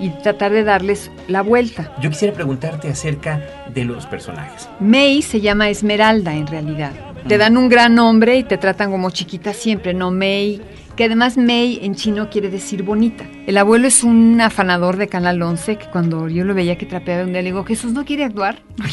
y 0.00 0.10
tratar 0.10 0.52
de 0.52 0.64
darles 0.64 1.10
la 1.28 1.42
vuelta. 1.42 1.92
Yo 2.00 2.10
quisiera 2.10 2.34
preguntarte 2.34 2.88
acerca 2.88 3.40
de 3.72 3.84
los 3.84 4.06
personajes. 4.06 4.68
May 4.80 5.22
se 5.22 5.40
llama 5.40 5.70
Esmeralda 5.70 6.34
en 6.34 6.46
realidad. 6.46 6.92
Te 7.28 7.38
dan 7.38 7.56
un 7.56 7.68
gran 7.68 7.94
nombre 7.94 8.36
y 8.36 8.44
te 8.44 8.56
tratan 8.56 8.90
como 8.90 9.10
chiquita 9.10 9.52
siempre, 9.52 9.94
no 9.94 10.10
May 10.10 10.62
que 10.96 11.04
además 11.04 11.36
May 11.36 11.80
en 11.82 11.94
chino 11.94 12.30
quiere 12.30 12.48
decir 12.48 12.82
bonita. 12.82 13.26
El 13.46 13.58
abuelo 13.58 13.86
es 13.86 14.02
un 14.02 14.40
afanador 14.40 14.96
de 14.96 15.08
Canal 15.08 15.40
11 15.42 15.76
que 15.76 15.86
cuando 15.86 16.28
yo 16.28 16.44
lo 16.44 16.54
veía 16.54 16.78
que 16.78 16.86
trapeaba 16.86 17.22
un 17.22 17.32
día 17.32 17.42
le 17.42 17.50
digo, 17.50 17.64
Jesús, 17.64 17.92
¿no 17.92 18.04
quiere 18.04 18.24
actuar? 18.24 18.62
¿No 18.76 18.86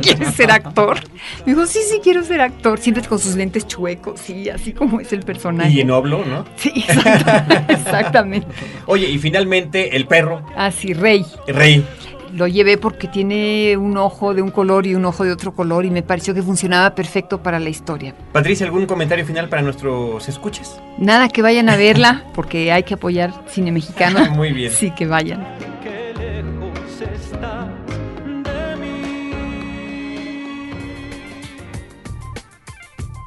quiere 0.00 0.30
ser, 0.30 0.52
actor? 0.52 1.00
Me 1.44 1.52
dijo, 1.52 1.66
sí, 1.66 1.80
sí, 1.90 2.00
quiero 2.02 2.22
ser 2.22 2.40
actor. 2.40 2.78
Siempre 2.78 3.02
con 3.04 3.18
sus 3.18 3.34
lentes 3.34 3.66
chuecos, 3.66 4.20
sí, 4.20 4.48
así 4.48 4.72
como 4.72 5.00
es 5.00 5.12
el 5.12 5.24
personaje. 5.24 5.70
Y 5.70 5.80
en 5.80 5.90
hablo, 5.90 6.24
¿no? 6.24 6.44
Sí, 6.56 6.72
exactamente. 6.76 7.66
exactamente. 7.72 8.46
Oye, 8.86 9.10
y 9.10 9.18
finalmente 9.18 9.96
el 9.96 10.06
perro. 10.06 10.46
Ah, 10.56 10.70
sí, 10.70 10.94
Rey. 10.94 11.26
Rey 11.48 11.84
lo 12.32 12.46
llevé 12.46 12.78
porque 12.78 13.08
tiene 13.08 13.76
un 13.76 13.96
ojo 13.96 14.34
de 14.34 14.42
un 14.42 14.50
color 14.50 14.86
y 14.86 14.94
un 14.94 15.04
ojo 15.04 15.24
de 15.24 15.32
otro 15.32 15.54
color 15.54 15.84
y 15.84 15.90
me 15.90 16.02
pareció 16.02 16.34
que 16.34 16.42
funcionaba 16.42 16.94
perfecto 16.94 17.42
para 17.42 17.58
la 17.58 17.68
historia. 17.68 18.14
Patricia, 18.32 18.66
¿algún 18.66 18.86
comentario 18.86 19.24
final 19.26 19.48
para 19.48 19.62
nuestros 19.62 20.28
escuches? 20.28 20.80
Nada, 20.98 21.28
que 21.28 21.42
vayan 21.42 21.68
a 21.68 21.76
verla 21.76 22.24
porque 22.34 22.72
hay 22.72 22.82
que 22.82 22.94
apoyar 22.94 23.32
cine 23.48 23.72
mexicano. 23.72 24.30
Muy 24.34 24.52
bien. 24.52 24.72
Sí, 24.72 24.90
que 24.90 25.06
vayan. 25.06 25.46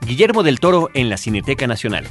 Guillermo 0.06 0.44
del 0.44 0.60
Toro 0.60 0.92
en 0.94 1.10
la 1.10 1.18
Cineteca 1.18 1.66
Nacional. 1.66 2.06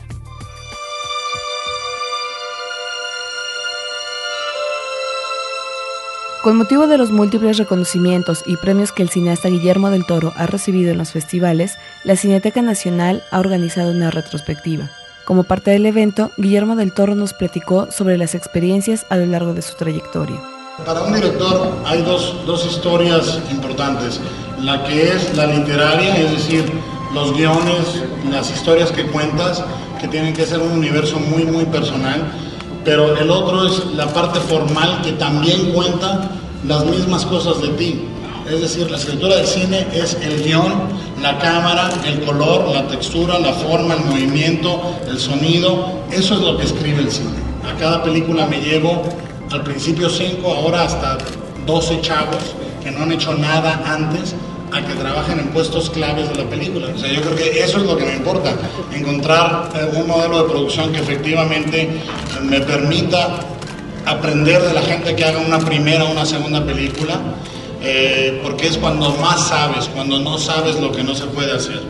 Con 6.44 6.58
motivo 6.58 6.86
de 6.86 6.98
los 6.98 7.10
múltiples 7.10 7.56
reconocimientos 7.56 8.42
y 8.44 8.58
premios 8.58 8.92
que 8.92 9.02
el 9.02 9.08
cineasta 9.08 9.48
Guillermo 9.48 9.88
del 9.88 10.04
Toro 10.04 10.34
ha 10.36 10.44
recibido 10.44 10.90
en 10.90 10.98
los 10.98 11.10
festivales, 11.10 11.78
la 12.04 12.16
Cineteca 12.16 12.60
Nacional 12.60 13.24
ha 13.30 13.40
organizado 13.40 13.90
una 13.90 14.10
retrospectiva. 14.10 14.90
Como 15.24 15.44
parte 15.44 15.70
del 15.70 15.86
evento, 15.86 16.32
Guillermo 16.36 16.76
del 16.76 16.92
Toro 16.92 17.14
nos 17.14 17.32
platicó 17.32 17.90
sobre 17.90 18.18
las 18.18 18.34
experiencias 18.34 19.06
a 19.08 19.16
lo 19.16 19.24
largo 19.24 19.54
de 19.54 19.62
su 19.62 19.74
trayectoria. 19.76 20.38
Para 20.84 21.04
un 21.04 21.14
director 21.14 21.78
hay 21.86 22.02
dos, 22.02 22.36
dos 22.44 22.66
historias 22.66 23.40
importantes. 23.50 24.20
La 24.60 24.84
que 24.84 25.12
es 25.12 25.34
la 25.34 25.46
literaria, 25.46 26.14
es 26.14 26.30
decir, 26.30 26.70
los 27.14 27.32
guiones, 27.34 28.04
las 28.30 28.50
historias 28.50 28.92
que 28.92 29.06
cuentas, 29.06 29.64
que 29.98 30.08
tienen 30.08 30.34
que 30.34 30.44
ser 30.44 30.60
un 30.60 30.72
universo 30.72 31.18
muy, 31.18 31.46
muy 31.46 31.64
personal 31.64 32.30
pero 32.84 33.16
el 33.16 33.30
otro 33.30 33.66
es 33.66 33.84
la 33.94 34.06
parte 34.12 34.40
formal 34.40 35.00
que 35.02 35.12
también 35.12 35.72
cuenta 35.72 36.30
las 36.66 36.84
mismas 36.84 37.24
cosas 37.26 37.60
de 37.62 37.68
ti. 37.68 38.00
Es 38.48 38.60
decir, 38.60 38.90
la 38.90 38.98
escritura 38.98 39.36
del 39.36 39.46
cine 39.46 39.86
es 39.92 40.14
el 40.20 40.42
guion, 40.44 40.72
la 41.22 41.38
cámara, 41.38 41.88
el 42.04 42.20
color, 42.24 42.68
la 42.68 42.86
textura, 42.86 43.38
la 43.38 43.54
forma, 43.54 43.94
el 43.94 44.04
movimiento, 44.04 44.80
el 45.08 45.18
sonido. 45.18 46.00
Eso 46.10 46.34
es 46.34 46.40
lo 46.40 46.56
que 46.58 46.64
escribe 46.64 47.00
el 47.00 47.10
cine. 47.10 47.38
A 47.66 47.78
cada 47.78 48.02
película 48.02 48.46
me 48.46 48.60
llevo 48.60 49.02
al 49.50 49.62
principio 49.62 50.10
cinco, 50.10 50.52
ahora 50.52 50.82
hasta 50.82 51.16
12 51.66 52.00
chavos 52.02 52.54
que 52.82 52.90
no 52.90 53.04
han 53.04 53.12
hecho 53.12 53.32
nada 53.34 53.82
antes 53.86 54.34
a 54.74 54.84
que 54.84 54.94
trabajen 54.94 55.38
en 55.38 55.48
puestos 55.48 55.88
claves 55.90 56.28
de 56.28 56.34
la 56.42 56.50
película. 56.50 56.88
O 56.94 56.98
sea, 56.98 57.10
yo 57.10 57.20
creo 57.20 57.36
que 57.36 57.62
eso 57.62 57.78
es 57.78 57.84
lo 57.84 57.96
que 57.96 58.04
me 58.04 58.16
importa, 58.16 58.52
encontrar 58.92 59.70
eh, 59.74 59.90
un 59.96 60.06
modelo 60.08 60.42
de 60.42 60.48
producción 60.50 60.92
que 60.92 61.00
efectivamente 61.00 61.88
me 62.42 62.60
permita 62.60 63.40
aprender 64.04 64.62
de 64.62 64.74
la 64.74 64.82
gente 64.82 65.14
que 65.14 65.24
haga 65.24 65.38
una 65.38 65.58
primera 65.58 66.04
o 66.04 66.10
una 66.10 66.26
segunda 66.26 66.64
película, 66.64 67.20
eh, 67.82 68.40
porque 68.42 68.66
es 68.66 68.76
cuando 68.76 69.10
más 69.16 69.48
sabes, 69.48 69.88
cuando 69.94 70.18
no 70.18 70.38
sabes 70.38 70.80
lo 70.80 70.90
que 70.90 71.04
no 71.04 71.14
se 71.14 71.26
puede 71.26 71.52
hacer, 71.52 71.80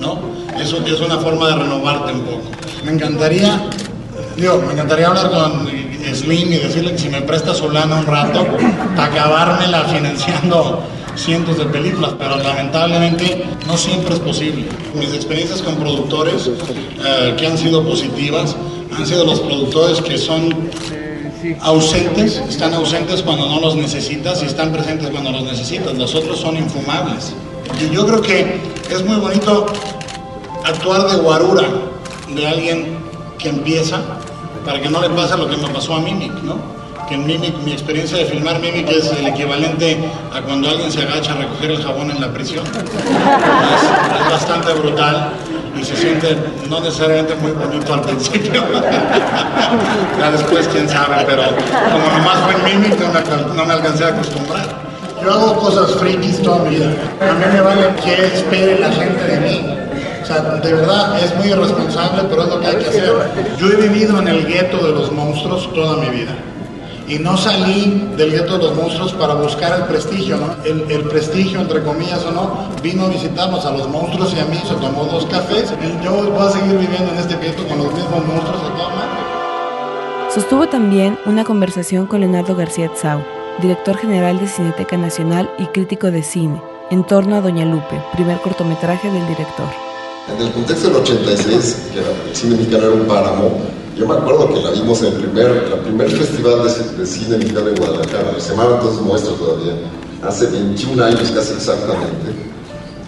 ¿no? 0.00 0.18
Eso 0.58 0.78
es 0.84 1.00
una 1.00 1.18
forma 1.18 1.48
de 1.48 1.56
renovarte 1.56 2.12
un 2.12 2.20
poco. 2.22 2.42
Me 2.84 2.92
encantaría, 2.92 3.68
digo, 4.36 4.62
me 4.66 4.72
encantaría 4.72 5.08
hablar 5.08 5.30
con 5.30 5.68
Slim 6.14 6.52
y 6.52 6.56
decirle 6.56 6.92
que 6.92 6.98
si 6.98 7.08
me 7.08 7.22
presta 7.22 7.54
su 7.54 7.70
lana 7.70 7.96
un 7.96 8.06
rato, 8.06 8.46
para 8.96 9.04
acabármela 9.04 9.84
financiando 9.84 10.82
cientos 11.16 11.58
de 11.58 11.64
películas, 11.66 12.14
pero 12.18 12.36
lamentablemente 12.36 13.44
no 13.66 13.76
siempre 13.76 14.14
es 14.14 14.20
posible. 14.20 14.66
Mis 14.94 15.12
experiencias 15.12 15.62
con 15.62 15.76
productores 15.76 16.48
eh, 16.48 17.34
que 17.36 17.46
han 17.46 17.58
sido 17.58 17.84
positivas 17.84 18.56
han 18.96 19.06
sido 19.06 19.24
los 19.24 19.40
productores 19.40 20.00
que 20.00 20.18
son 20.18 20.70
ausentes, 21.60 22.42
están 22.48 22.74
ausentes 22.74 23.22
cuando 23.22 23.48
no 23.48 23.60
los 23.60 23.74
necesitas 23.74 24.42
y 24.42 24.46
están 24.46 24.72
presentes 24.72 25.10
cuando 25.10 25.30
los 25.30 25.44
necesitas. 25.44 25.96
Los 25.96 26.14
otros 26.14 26.38
son 26.38 26.56
infumables. 26.56 27.32
Y 27.80 27.94
yo 27.94 28.06
creo 28.06 28.20
que 28.20 28.60
es 28.90 29.04
muy 29.04 29.16
bonito 29.16 29.66
actuar 30.64 31.10
de 31.10 31.16
guarura 31.16 31.68
de 32.34 32.46
alguien 32.46 32.98
que 33.38 33.48
empieza 33.48 34.00
para 34.64 34.80
que 34.80 34.88
no 34.88 35.00
le 35.00 35.10
pase 35.10 35.36
lo 35.36 35.48
que 35.48 35.56
me 35.56 35.68
pasó 35.68 35.94
a 35.94 36.00
Mimic, 36.00 36.32
¿no? 36.42 36.81
Que 37.12 37.18
Mimic, 37.18 37.58
mi 37.58 37.72
experiencia 37.72 38.16
de 38.16 38.24
filmar 38.24 38.58
Mimic 38.58 38.88
es 38.88 39.12
el 39.12 39.26
equivalente 39.26 39.98
a 40.34 40.40
cuando 40.40 40.70
alguien 40.70 40.90
se 40.90 41.02
agacha 41.02 41.32
a 41.32 41.36
recoger 41.36 41.72
el 41.72 41.82
jabón 41.82 42.10
en 42.10 42.18
la 42.22 42.32
prisión. 42.32 42.64
Es, 42.64 44.22
es 44.24 44.30
bastante 44.30 44.72
brutal 44.72 45.34
y 45.78 45.84
se 45.84 45.94
siente 45.94 46.34
no 46.70 46.80
necesariamente 46.80 47.34
muy 47.34 47.50
bonito 47.50 47.92
al 47.92 48.00
principio. 48.00 48.64
ya 50.18 50.30
después 50.30 50.66
quién 50.68 50.88
sabe, 50.88 51.22
pero 51.26 51.42
como 51.42 52.06
nomás 52.16 52.38
fue 52.46 52.54
en 52.54 52.80
Mimic 52.80 52.98
no 52.98 53.12
me, 53.12 53.56
no 53.56 53.66
me 53.66 53.72
alcancé 53.74 54.04
a 54.04 54.08
acostumbrar. 54.08 54.68
Yo 55.22 55.30
hago 55.30 55.56
cosas 55.56 55.94
frikis 55.96 56.40
toda 56.40 56.60
mi 56.60 56.76
vida. 56.76 56.94
A 57.20 57.34
mí 57.34 57.44
me 57.52 57.60
vale 57.60 57.88
que 58.02 58.24
espere 58.24 58.78
la 58.78 58.90
gente 58.90 59.22
de 59.22 59.40
mí. 59.40 59.66
O 60.22 60.24
sea, 60.24 60.40
de 60.40 60.72
verdad 60.72 61.22
es 61.22 61.36
muy 61.36 61.48
irresponsable, 61.48 62.22
pero 62.30 62.44
es 62.44 62.48
lo 62.48 62.58
que 62.58 62.68
hay 62.68 62.76
que 62.76 62.88
hacer. 62.88 63.12
Yo 63.58 63.66
he 63.66 63.76
vivido 63.76 64.18
en 64.18 64.28
el 64.28 64.46
gueto 64.46 64.78
de 64.78 64.92
los 64.94 65.12
monstruos 65.12 65.70
toda 65.74 65.98
mi 65.98 66.08
vida. 66.08 66.34
Y 67.08 67.18
no 67.18 67.36
salí 67.36 68.10
del 68.16 68.30
gueto 68.32 68.56
de 68.58 68.64
los 68.64 68.76
monstruos 68.76 69.12
para 69.14 69.34
buscar 69.34 69.78
el 69.80 69.84
prestigio, 69.86 70.36
¿no? 70.38 70.54
El, 70.64 70.90
el 70.90 71.02
prestigio, 71.04 71.60
entre 71.60 71.82
comillas 71.82 72.24
o 72.24 72.30
no, 72.30 72.50
vino 72.82 73.04
a 73.04 73.08
visitarnos 73.08 73.64
a 73.66 73.72
los 73.72 73.88
monstruos 73.88 74.32
y 74.34 74.40
a 74.40 74.44
mí, 74.46 74.56
se 74.66 74.74
tomó 74.76 75.04
dos 75.04 75.26
cafés. 75.26 75.72
Y 75.82 76.04
yo 76.04 76.12
voy 76.30 76.46
a 76.46 76.50
seguir 76.50 76.78
viviendo 76.78 77.12
en 77.12 77.18
este 77.18 77.36
gueto 77.36 77.66
con 77.66 77.78
los 77.78 77.92
mismos 77.92 78.24
monstruos 78.26 78.62
a 78.62 78.76
toda 78.76 78.88
madre. 78.90 80.30
Sostuvo 80.32 80.66
también 80.68 81.18
una 81.26 81.44
conversación 81.44 82.06
con 82.06 82.20
Leonardo 82.20 82.54
García 82.56 82.88
Tsau, 82.94 83.20
director 83.60 83.96
general 83.98 84.38
de 84.40 84.46
Cineteca 84.48 84.96
Nacional 84.96 85.50
y 85.58 85.66
crítico 85.66 86.10
de 86.10 86.22
cine, 86.22 86.62
en 86.90 87.04
torno 87.04 87.36
a 87.36 87.40
Doña 87.42 87.66
Lupe, 87.66 88.00
primer 88.14 88.40
cortometraje 88.40 89.10
del 89.10 89.26
director. 89.28 89.66
En 90.34 90.46
el 90.46 90.52
contexto 90.52 90.88
del 90.88 90.96
86, 90.98 91.88
que 91.92 91.98
era- 91.98 92.08
el 92.30 92.34
cine 92.34 92.56
mexicano 92.56 92.84
era 92.84 92.92
un 92.94 93.06
páramo, 93.06 93.50
yo 93.96 94.06
me 94.06 94.14
acuerdo 94.14 94.48
que 94.48 94.60
la 94.60 94.70
vimos 94.70 95.00
en 95.02 95.08
el 95.08 95.12
primer, 95.14 95.46
el 95.50 95.80
primer 95.80 96.10
festival 96.10 96.62
de, 96.64 96.98
de 96.98 97.06
cine 97.06 97.38
mexicano 97.38 97.68
en 97.68 97.76
Guadalajara, 97.76 98.38
se 98.38 98.50
llamaba 98.50 98.76
entonces 98.76 99.02
Muestra 99.02 99.34
todavía, 99.34 99.74
hace 100.26 100.46
21 100.46 101.04
años 101.04 101.30
casi 101.34 101.52
exactamente. 101.52 102.52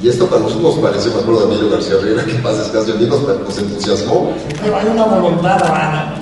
Y 0.02 0.08
esto 0.08 0.26
para 0.26 0.42
nosotros 0.42 0.76
nos 0.76 0.84
pareció, 0.84 1.12
me 1.12 1.20
acuerdo 1.20 1.46
de 1.46 1.54
Emilio 1.54 1.70
García 1.70 1.94
Herrera, 1.94 2.24
que 2.24 2.34
paz 2.34 2.58
descanse, 2.58 2.92
a 2.92 2.94
mí 2.96 3.06
nos, 3.06 3.22
nos 3.22 3.58
entusiasmó. 3.58 4.32
Pero 4.62 4.76
hay 4.76 4.86
una 4.86 5.04
voluntad 5.04 5.58
rara. 5.60 6.14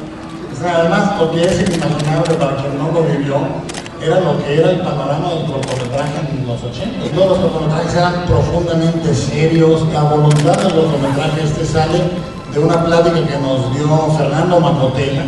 O 0.53 0.63
sea, 0.63 0.77
además, 0.79 1.21
lo 1.21 1.33
que 1.33 1.43
es 1.43 1.61
inimaginable 1.61 2.35
para 2.35 2.57
quien 2.59 2.79
no 2.79 2.93
lo 2.93 3.03
vivió, 3.03 3.35
era 4.01 4.21
lo 4.21 4.39
que 4.39 4.59
era 4.59 4.71
el 4.71 4.81
panorama 4.83 5.31
del 5.35 5.47
cortometraje 5.47 6.31
en 6.31 6.47
los 6.47 6.63
80. 6.63 7.15
Todos 7.15 7.29
los 7.29 7.39
cortometrajes 7.39 7.95
eran 7.95 8.27
profundamente 8.27 9.15
serios. 9.15 9.83
La 9.93 10.03
voluntad 10.05 10.57
del 10.59 10.75
cortometraje 10.75 11.43
este 11.43 11.65
sale 11.65 11.99
de 12.53 12.61
una 12.61 12.85
plática 12.85 13.27
que 13.27 13.39
nos 13.39 13.75
dio 13.75 13.89
Fernando 14.17 14.61
Macotela 14.61 15.25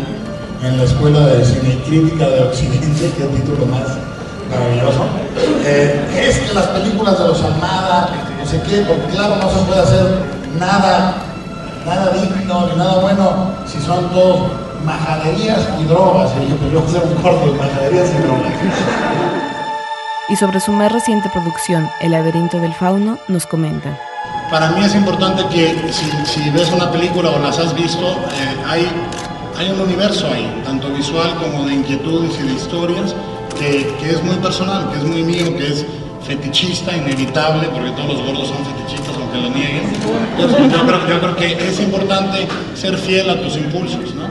en 0.62 0.78
la 0.78 0.84
Escuela 0.84 1.20
de 1.26 1.44
Cine 1.44 1.74
y 1.74 1.88
Crítica 1.88 2.28
de 2.28 2.42
Occidente, 2.44 3.10
que 3.16 3.24
título 3.24 3.66
más 3.66 3.88
maravilloso. 4.50 5.04
Eh, 5.64 6.28
es 6.28 6.38
que 6.38 6.54
las 6.54 6.66
películas 6.68 7.18
de 7.18 7.28
los 7.28 7.42
Almada, 7.42 8.10
no 8.38 8.46
sé 8.46 8.60
qué, 8.62 8.82
porque 8.82 9.14
claro, 9.14 9.36
no 9.36 9.50
se 9.50 9.58
puede 9.64 9.80
hacer 9.80 10.06
nada 10.58 11.14
nada 11.86 12.12
digno 12.12 12.66
ni 12.68 12.76
nada 12.76 13.00
bueno 13.00 13.50
si 13.66 13.78
son 13.80 14.08
todos 14.10 14.50
majaderías 14.84 15.68
y 15.80 15.84
drogas. 15.84 16.30
Y 16.40 16.50
yo, 16.50 16.56
pues 16.56 16.72
yo 16.72 17.00
hacer 17.00 17.02
un 17.08 17.22
corto 17.22 17.52
de 17.52 17.58
majaderías 17.58 18.10
y 18.10 18.22
drogas. 18.22 18.52
Y 20.28 20.36
sobre 20.36 20.60
su 20.60 20.72
más 20.72 20.90
reciente 20.90 21.28
producción, 21.30 21.90
El 22.00 22.12
laberinto 22.12 22.58
del 22.58 22.72
fauno, 22.72 23.18
nos 23.28 23.46
comenta. 23.46 23.98
Para 24.54 24.70
mí 24.70 24.84
es 24.84 24.94
importante 24.94 25.42
que 25.52 25.74
si, 25.92 26.50
ves 26.50 26.70
una 26.70 26.88
película 26.88 27.28
o 27.30 27.40
las 27.40 27.58
has 27.58 27.74
visto, 27.74 28.06
eh, 28.06 28.56
hay, 28.64 28.86
hay 29.58 29.68
un 29.70 29.80
universo 29.80 30.28
ahí, 30.32 30.62
tanto 30.64 30.90
visual 30.90 31.34
como 31.42 31.66
de 31.66 31.74
inquietudes 31.74 32.38
y 32.38 32.46
de 32.46 32.52
historias, 32.52 33.16
que, 33.58 33.92
que 33.98 34.10
es 34.12 34.22
muy 34.22 34.36
personal, 34.36 34.92
que 34.92 34.98
es 34.98 35.02
muy 35.02 35.24
mío, 35.24 35.56
que 35.56 35.66
es 35.72 35.84
fetichista, 36.22 36.96
inevitable, 36.96 37.66
porque 37.74 37.90
todos 37.90 38.14
los 38.14 38.26
gordos 38.26 38.46
son 38.46 38.58
fetichistas, 38.64 39.16
aunque 39.16 39.38
lo 39.38 39.50
nieguen. 39.50 39.92
Yo, 40.38 40.46
creo, 40.86 41.08
yo 41.08 41.20
creo 41.20 41.36
que 41.36 41.68
es 41.70 41.80
importante 41.80 42.46
ser 42.76 42.96
fiel 42.96 43.30
a 43.30 43.40
tus 43.40 43.56
impulsos, 43.56 44.14
¿no? 44.14 44.28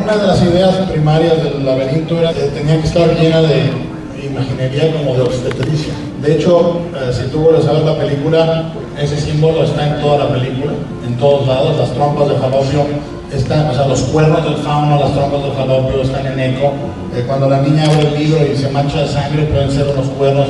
Una 0.00 0.16
de 0.18 0.24
las 0.24 0.40
ideas 0.40 0.88
primarias 0.88 1.42
del 1.42 1.66
laberinto 1.66 2.16
era 2.16 2.32
que 2.32 2.42
tenía 2.42 2.80
que 2.80 2.86
estar 2.86 3.12
llena 3.18 3.40
de 3.40 3.87
imaginería 4.26 4.92
como 4.92 5.14
de 5.14 5.22
obstetricia. 5.22 5.92
De 6.22 6.34
hecho, 6.34 6.80
eh, 6.94 7.12
si 7.12 7.30
tú 7.30 7.40
vuelves 7.40 7.66
a 7.66 7.72
ver 7.72 7.82
la 7.82 7.96
película, 7.96 8.72
ese 8.98 9.16
símbolo 9.16 9.64
está 9.64 9.86
en 9.86 10.00
toda 10.00 10.24
la 10.24 10.28
película, 10.28 10.72
en 11.06 11.16
todos 11.16 11.46
lados, 11.46 11.76
las 11.78 11.92
trompas 11.92 12.28
de 12.28 12.34
falopio 12.34 12.86
están, 13.32 13.68
o 13.68 13.74
sea, 13.74 13.86
los 13.86 14.00
cuernos 14.02 14.42
del 14.44 14.56
fauno, 14.56 14.98
las 14.98 15.12
trompas 15.12 15.42
del 15.42 15.52
falopio 15.52 16.02
están 16.02 16.26
en 16.26 16.40
eco. 16.40 16.72
Eh, 17.14 17.24
cuando 17.26 17.48
la 17.48 17.62
niña 17.62 17.84
abre 17.84 18.08
el 18.08 18.18
libro 18.18 18.40
y 18.44 18.56
se 18.56 18.70
mancha 18.70 19.02
de 19.02 19.08
sangre, 19.08 19.44
pueden 19.44 19.70
ser 19.70 19.86
unos 19.88 20.06
cuernos 20.10 20.46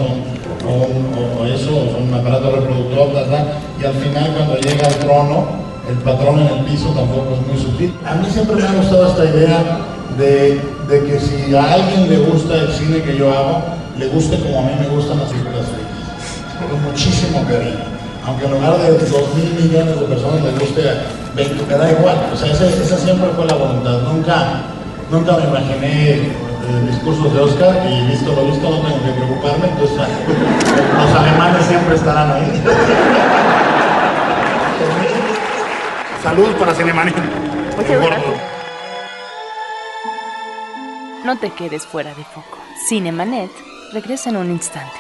o, 0.66 1.44
eso, 1.46 1.70
o 1.70 2.02
un 2.02 2.12
aparato 2.12 2.50
reproductor, 2.50 3.11
bla. 3.11 3.44
y 3.81 3.85
al 3.85 3.94
final 3.94 4.35
cuando 4.37 4.57
llega 4.57 4.87
al 4.87 4.94
trono, 4.96 5.46
el 5.88 5.96
patrón 5.98 6.40
en 6.40 6.46
el 6.46 6.64
piso 6.64 6.88
tampoco 6.90 7.35
es 7.35 7.46
muy 7.46 7.62
sutil. 7.62 7.94
A 8.04 8.14
mí 8.16 8.26
siempre 8.31 8.57
me 8.57 8.62
ha 8.62 8.72
gustado 8.72 9.09
esta 9.09 9.24
idea 9.24 9.78
de, 10.18 10.61
de 10.88 11.05
que 11.05 11.20
si 11.20 11.55
a 11.55 11.74
alguien 11.74 12.09
le 12.09 12.16
gusta 12.18 12.55
el 12.55 12.72
cine 12.72 13.03
que 13.03 13.16
yo 13.16 13.31
hago, 13.31 13.62
le 13.98 14.09
guste 14.09 14.40
como 14.40 14.61
a 14.61 14.62
mí 14.62 14.70
me 14.81 14.88
gustan 14.88 15.18
las 15.18 15.29
películas 15.29 15.66
frikis. 15.66 15.98
Con 16.59 16.83
muchísimo 16.83 17.44
cariño. 17.44 17.85
Aunque 18.27 18.46
en 18.46 18.53
lugar 18.53 18.79
de 18.79 18.92
2 18.92 19.35
mil 19.35 19.53
millones 19.55 20.01
de 20.01 20.07
personas 20.07 20.42
le 20.42 20.53
guste 20.53 20.88
a 20.88 20.94
20, 21.37 21.66
me 21.66 21.74
da 21.77 21.92
igual. 21.92 22.16
O 22.33 22.37
sea, 22.37 22.51
esa, 22.53 22.66
esa 22.66 22.96
siempre 22.96 23.29
fue 23.37 23.44
la 23.44 23.53
voluntad. 23.55 24.01
Nunca, 24.01 24.62
nunca 25.11 25.37
me 25.37 25.44
imaginé 25.44 26.12
eh, 26.12 26.33
discursos 26.90 27.35
de 27.35 27.40
Oscar 27.40 27.87
y 27.87 28.07
visto 28.07 28.33
lo 28.33 28.46
visto 28.46 28.70
no 28.70 28.81
tengo 28.81 29.05
que 29.05 29.12
preocuparme. 29.12 29.68
Entonces, 29.68 29.98
los 30.98 31.14
alemanes 31.20 31.66
siempre 31.66 31.96
estarán 31.96 32.33
ahí. 32.33 32.62
Saludos 36.22 36.55
para. 36.59 36.72
Muchas 36.72 38.01
gracias. 38.01 38.58
No 41.29 41.37
te 41.37 41.51
quedes 41.51 41.85
fuera 41.85 42.14
de 42.14 42.25
foco. 42.25 42.57
Cinemanet 42.88 43.51
regresa 43.93 44.31
en 44.31 44.38
un 44.38 44.51
instante. 44.51 44.97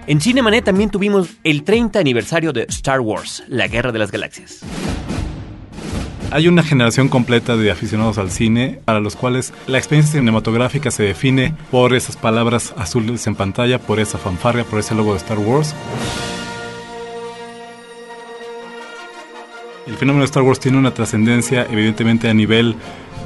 En 0.07 0.21
Cinemanet 0.21 0.63
también 0.63 0.89
tuvimos 0.89 1.31
el 1.43 1.63
30 1.63 1.99
aniversario 1.99 2.53
de 2.53 2.65
Star 2.69 3.01
Wars, 3.01 3.43
La 3.49 3.67
Guerra 3.67 3.91
de 3.91 3.99
las 3.99 4.09
Galaxias. 4.09 4.61
Hay 6.37 6.47
una 6.47 6.61
generación 6.61 7.09
completa 7.09 7.57
de 7.57 7.71
aficionados 7.71 8.19
al 8.19 8.29
cine 8.29 8.79
para 8.85 8.99
los 8.99 9.15
cuales 9.15 9.55
la 9.65 9.79
experiencia 9.79 10.19
cinematográfica 10.19 10.91
se 10.91 11.01
define 11.01 11.55
por 11.71 11.95
esas 11.95 12.15
palabras 12.15 12.75
azules 12.77 13.25
en 13.25 13.33
pantalla, 13.33 13.79
por 13.79 13.99
esa 13.99 14.19
fanfarria, 14.19 14.63
por 14.63 14.77
ese 14.77 14.93
logo 14.93 15.13
de 15.13 15.17
Star 15.17 15.39
Wars. 15.39 15.73
El 19.87 19.95
fenómeno 19.95 20.21
de 20.21 20.25
Star 20.25 20.43
Wars 20.43 20.59
tiene 20.59 20.77
una 20.77 20.93
trascendencia 20.93 21.65
evidentemente 21.71 22.29
a 22.29 22.35
nivel, 22.35 22.75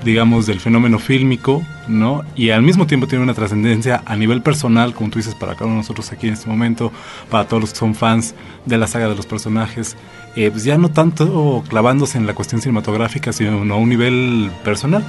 digamos, 0.06 0.46
del 0.46 0.62
fenómeno 0.62 0.98
fílmico, 0.98 1.64
¿no? 1.90 2.24
Y 2.38 2.52
al 2.52 2.62
mismo 2.62 2.88
tiempo 2.88 3.08
tiene 3.08 3.26
una 3.26 3.34
trascendencia 3.34 4.04
a 4.06 4.16
nivel 4.16 4.42
personal, 4.42 4.94
como 4.94 5.10
tú 5.10 5.20
dices, 5.20 5.36
para 5.36 5.56
cada 5.56 5.66
uno 5.66 5.74
de 5.74 5.80
nosotros 5.80 6.10
aquí 6.14 6.28
en 6.28 6.34
este 6.36 6.50
momento, 6.50 6.94
para 7.30 7.46
todos 7.46 7.60
los 7.60 7.74
que 7.74 7.80
son 7.80 7.94
fans 7.94 8.36
de 8.66 8.78
la 8.78 8.88
saga 8.88 9.10
de 9.10 9.16
los 9.16 9.26
personajes, 9.26 9.98
eh, 10.36 10.50
pues 10.52 10.64
ya 10.64 10.78
no 10.78 10.90
tanto 10.90 11.64
clavándose 11.68 12.18
en 12.18 12.28
la 12.28 12.34
cuestión 12.34 12.62
cinematográfica, 12.62 13.34
sino 13.34 13.74
a 13.74 13.78
un 13.78 13.90
nivel 13.90 14.52
personal. 14.64 15.04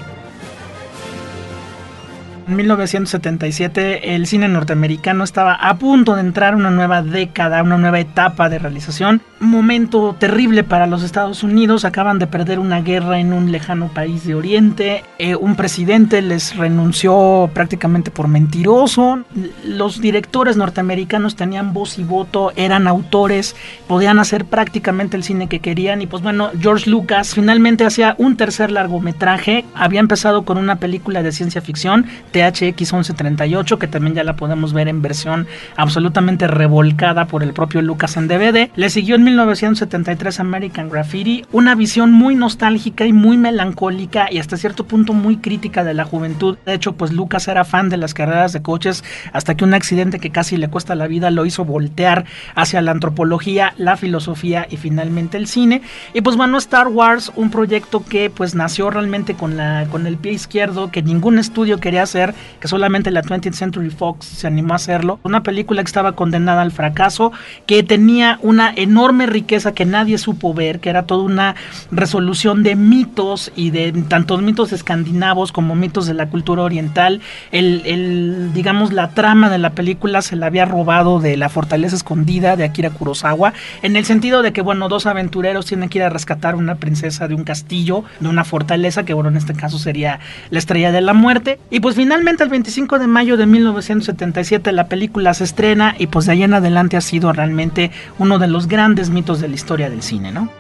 En 2.47 2.57
1977 2.57 4.15
el 4.15 4.27
cine 4.27 4.49
norteamericano 4.49 5.23
estaba 5.23 5.55
a 5.55 5.77
punto 5.77 6.15
de 6.15 6.23
entrar 6.23 6.57
una 6.57 6.71
nueva 6.71 7.03
década, 7.03 7.63
una 7.63 7.79
nueva 7.79 8.01
etapa 8.01 8.49
de 8.49 8.59
realización. 8.59 9.23
Momento 9.39 10.17
terrible 10.19 10.65
para 10.65 10.87
los 10.87 11.03
Estados 11.03 11.43
Unidos, 11.43 11.85
acaban 11.85 12.19
de 12.19 12.27
perder 12.27 12.59
una 12.59 12.81
guerra 12.81 13.19
en 13.19 13.33
un 13.33 13.53
lejano 13.53 13.89
país 13.89 14.25
de 14.25 14.35
Oriente, 14.35 15.05
eh, 15.19 15.37
un 15.37 15.57
presidente 15.57 16.23
les 16.23 16.57
renunció 16.57 17.51
prácticamente 17.53 18.11
por 18.11 18.29
mentiroso, 18.29 19.21
los 19.65 20.01
directores 20.01 20.57
norteamericanos 20.57 21.37
tenían 21.37 21.73
voz 21.73 21.99
y 21.99 22.05
voto, 22.05 22.53
eran 22.57 22.87
autores, 22.87 23.57
podían 23.89 24.19
hacer 24.19 24.45
prácticamente 24.45 25.17
el 25.17 25.25
cine 25.25 25.49
que 25.49 25.61
querían 25.61 26.03
y 26.03 26.07
pues 26.07 26.23
bueno, 26.23 26.51
George 26.61 26.89
Lucas 26.89 27.35
finalmente 27.35 27.85
hacía 27.85 28.15
un 28.19 28.37
tercer 28.37 28.71
largometraje, 28.71 29.65
había 29.75 30.01
empezado 30.01 30.45
con 30.45 30.59
una 30.59 30.77
película 30.77 31.23
de 31.23 31.33
ciencia 31.33 31.61
ficción, 31.61 32.07
THX 32.51 32.93
1138, 32.93 33.79
que 33.79 33.87
también 33.87 34.15
ya 34.15 34.25
la 34.25 34.37
podemos 34.37 34.73
ver 34.73 34.89
en 34.89 35.03
versión 35.03 35.47
absolutamente 35.77 36.47
revolcada 36.47 37.27
por 37.27 37.43
el 37.43 37.53
propio 37.53 37.83
Lucas 37.83 38.17
en 38.17 38.29
DVD. 38.29 38.71
Le 38.75 38.91
siguió 38.91 39.17
en 39.17 39.25
1973 39.25 40.41
American 40.41 40.89
Graffiti, 40.89 41.45
una 41.53 41.75
visión 41.75 42.13
muy 42.13 42.35
nostálgica 42.35 43.07
y 43.07 43.13
muy 43.13 43.37
melancólica 43.37 44.29
y 44.31 44.39
hasta 44.39 44.57
cierto 44.57 44.87
punto 44.87 45.13
muy 45.13 45.37
crítica 45.37 45.85
de 45.85 45.95
la 45.95 46.05
juventud. 46.05 46.57
De 46.67 46.75
hecho, 46.75 46.95
pues 46.95 47.13
Lucas 47.13 47.49
era 47.49 47.65
fan 47.65 47.89
de 47.89 47.97
las 47.97 48.15
carreras 48.15 48.53
de 48.53 48.63
coches 48.63 49.05
hasta 49.33 49.55
que 49.55 49.65
un 49.65 49.75
accidente 49.75 50.19
que 50.19 50.31
casi 50.31 50.57
le 50.57 50.69
cuesta 50.69 50.95
la 50.95 51.07
vida 51.07 51.31
lo 51.31 51.47
hizo 51.47 51.65
voltear 51.65 52.25
hacia 52.55 52.83
la 52.83 52.93
antropología, 52.93 53.75
la 53.77 53.97
filosofía 53.97 54.67
y 54.71 54.77
finalmente 54.77 55.37
el 55.37 55.47
cine. 55.47 55.83
Y 56.15 56.21
pues 56.23 56.37
bueno, 56.37 56.59
Star 56.59 56.89
Wars, 56.89 57.33
un 57.37 57.51
proyecto 57.51 58.05
que 58.05 58.31
pues 58.31 58.55
nació 58.55 58.91
realmente 58.91 59.35
con 59.35 59.57
la 59.57 59.87
con 59.91 60.07
el 60.07 60.17
pie 60.17 60.33
izquierdo, 60.33 60.91
que 60.91 61.03
ningún 61.03 61.39
estudio 61.39 61.79
quería 61.79 62.03
hacer 62.03 62.22
que 62.61 62.69
solamente 62.69 63.11
la 63.11 63.23
20th 63.23 63.53
Century 63.53 63.91
Fox 63.91 64.27
se 64.27 64.47
animó 64.47 64.73
a 64.75 64.77
hacerlo. 64.77 65.19
Una 65.23 65.43
película 65.43 65.83
que 65.83 65.87
estaba 65.87 66.13
condenada 66.13 66.63
al 66.63 66.73
fracaso, 66.73 67.33
que 67.67 67.83
tenía 67.83 68.39
una 68.43 68.73
enorme 68.75 69.27
riqueza 69.27 69.73
que 69.73 69.85
nadie 69.85 70.19
supo 70.19 70.55
ver, 70.55 70.81
que 70.81 70.91
era 70.91 71.05
toda 71.05 71.25
una 71.25 71.55
resolución 71.91 72.63
de 72.63 72.77
mitos 72.77 73.53
y 73.57 73.71
de 73.71 73.93
tantos 74.09 74.43
mitos 74.43 74.73
escandinavos 74.73 75.53
como 75.53 75.75
mitos 75.75 76.07
de 76.07 76.15
la 76.15 76.29
cultura 76.29 76.63
oriental. 76.63 77.21
El, 77.51 78.53
digamos, 78.53 78.93
la 78.93 79.11
trama 79.11 79.51
de 79.51 79.59
la 79.59 79.71
película 79.71 80.23
se 80.23 80.37
la 80.37 80.47
había 80.47 80.65
robado 80.65 81.21
de 81.21 81.37
la 81.37 81.49
fortaleza 81.49 81.97
escondida 81.97 82.57
de 82.57 82.65
Akira 82.65 82.91
Kurosawa, 82.91 83.53
en 83.83 83.97
el 83.97 84.05
sentido 84.05 84.43
de 84.43 84.53
que, 84.53 84.63
bueno, 84.63 84.89
dos 84.89 85.07
aventureros 85.07 85.67
tienen 85.67 85.89
que 85.89 85.99
ir 85.99 86.05
a 86.05 86.11
rescatar 86.11 86.55
una 86.55 86.77
princesa 86.77 87.29
de 87.29 87.35
un 87.35 87.45
castillo, 87.45 88.05
de 88.21 88.29
una 88.29 88.45
fortaleza, 88.45 89.05
que 89.05 89.15
bueno, 89.15 89.31
en 89.31 89.37
este 89.37 89.55
caso 89.55 89.79
sería 89.79 90.21
la 90.51 90.59
estrella 90.59 90.93
de 90.93 91.01
la 91.01 91.13
muerte. 91.13 91.59
Y 91.71 91.81
pues 91.81 91.97
finalmente 91.97 92.12
Finalmente 92.13 92.45
el 92.45 92.51
25 92.51 92.99
de 92.99 93.07
mayo 93.07 93.39
de 93.39 93.47
1977 93.47 94.71
la 94.73 94.87
película 94.87 95.33
se 95.33 95.45
estrena 95.45 95.95
y 95.99 96.09
pues 96.09 96.27
de 96.27 96.33
ahí 96.33 96.43
en 96.43 96.53
adelante 96.53 96.99
ha 96.99 97.01
sido 97.01 97.33
realmente 97.33 97.91
uno 98.19 98.39
de 98.39 98.49
los 98.49 98.69
grandes 98.69 99.09
mitos 99.09 99.41
de 99.41 99.49
la 99.49 99.55
historia 99.55 99.89
del 99.89 100.03
cine, 100.03 100.31
¿no? 100.31 100.51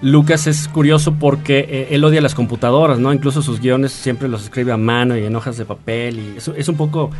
Lucas 0.00 0.46
es 0.46 0.66
curioso 0.66 1.12
porque 1.12 1.58
eh, 1.68 1.88
él 1.90 2.02
odia 2.04 2.22
las 2.22 2.34
computadoras, 2.34 2.98
¿no? 2.98 3.12
Incluso 3.12 3.42
sus 3.42 3.60
guiones 3.60 3.92
siempre 3.92 4.28
los 4.28 4.44
escribe 4.44 4.72
a 4.72 4.78
mano 4.78 5.14
y 5.14 5.26
en 5.26 5.36
hojas 5.36 5.58
de 5.58 5.66
papel 5.66 6.18
y 6.18 6.36
es 6.38 6.68
un 6.70 6.76
poco 6.78 7.10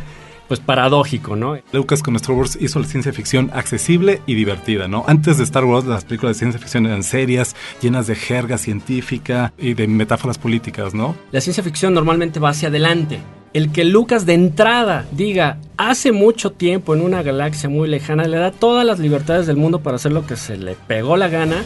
pues 0.51 0.59
paradójico, 0.59 1.37
¿no? 1.37 1.57
Lucas 1.71 2.03
con 2.03 2.17
Star 2.17 2.35
Wars 2.35 2.57
hizo 2.59 2.77
la 2.77 2.85
ciencia 2.85 3.13
ficción 3.13 3.49
accesible 3.53 4.21
y 4.25 4.35
divertida, 4.35 4.89
¿no? 4.89 5.05
Antes 5.07 5.37
de 5.37 5.45
Star 5.45 5.63
Wars 5.63 5.85
las 5.85 6.03
películas 6.03 6.35
de 6.35 6.39
ciencia 6.39 6.59
ficción 6.59 6.85
eran 6.85 7.03
serias, 7.03 7.55
llenas 7.81 8.05
de 8.05 8.15
jerga 8.15 8.57
científica 8.57 9.53
y 9.57 9.75
de 9.75 9.87
metáforas 9.87 10.37
políticas, 10.37 10.93
¿no? 10.93 11.15
La 11.31 11.39
ciencia 11.39 11.63
ficción 11.63 11.93
normalmente 11.93 12.41
va 12.41 12.49
hacia 12.49 12.67
adelante. 12.67 13.21
El 13.53 13.71
que 13.71 13.85
Lucas 13.85 14.25
de 14.25 14.33
entrada 14.33 15.05
diga 15.13 15.57
hace 15.77 16.11
mucho 16.11 16.51
tiempo 16.51 16.93
en 16.95 17.01
una 17.01 17.23
galaxia 17.23 17.69
muy 17.69 17.87
lejana 17.87 18.25
le 18.25 18.35
da 18.35 18.51
todas 18.51 18.85
las 18.85 18.99
libertades 18.99 19.47
del 19.47 19.55
mundo 19.55 19.79
para 19.79 19.95
hacer 19.95 20.11
lo 20.11 20.27
que 20.27 20.35
se 20.35 20.57
le 20.57 20.75
pegó 20.75 21.15
la 21.15 21.29
gana 21.29 21.63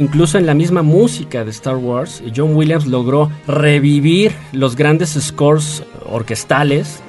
Incluso 0.00 0.38
en 0.38 0.46
la 0.46 0.54
misma 0.54 0.82
música 0.82 1.44
de 1.44 1.50
Star 1.50 1.76
Wars, 1.76 2.22
John 2.34 2.56
Williams 2.56 2.86
logró 2.86 3.30
revivir 3.46 4.32
los 4.50 4.74
grandes 4.74 5.10
scores 5.10 5.82
orquestales 6.06 7.02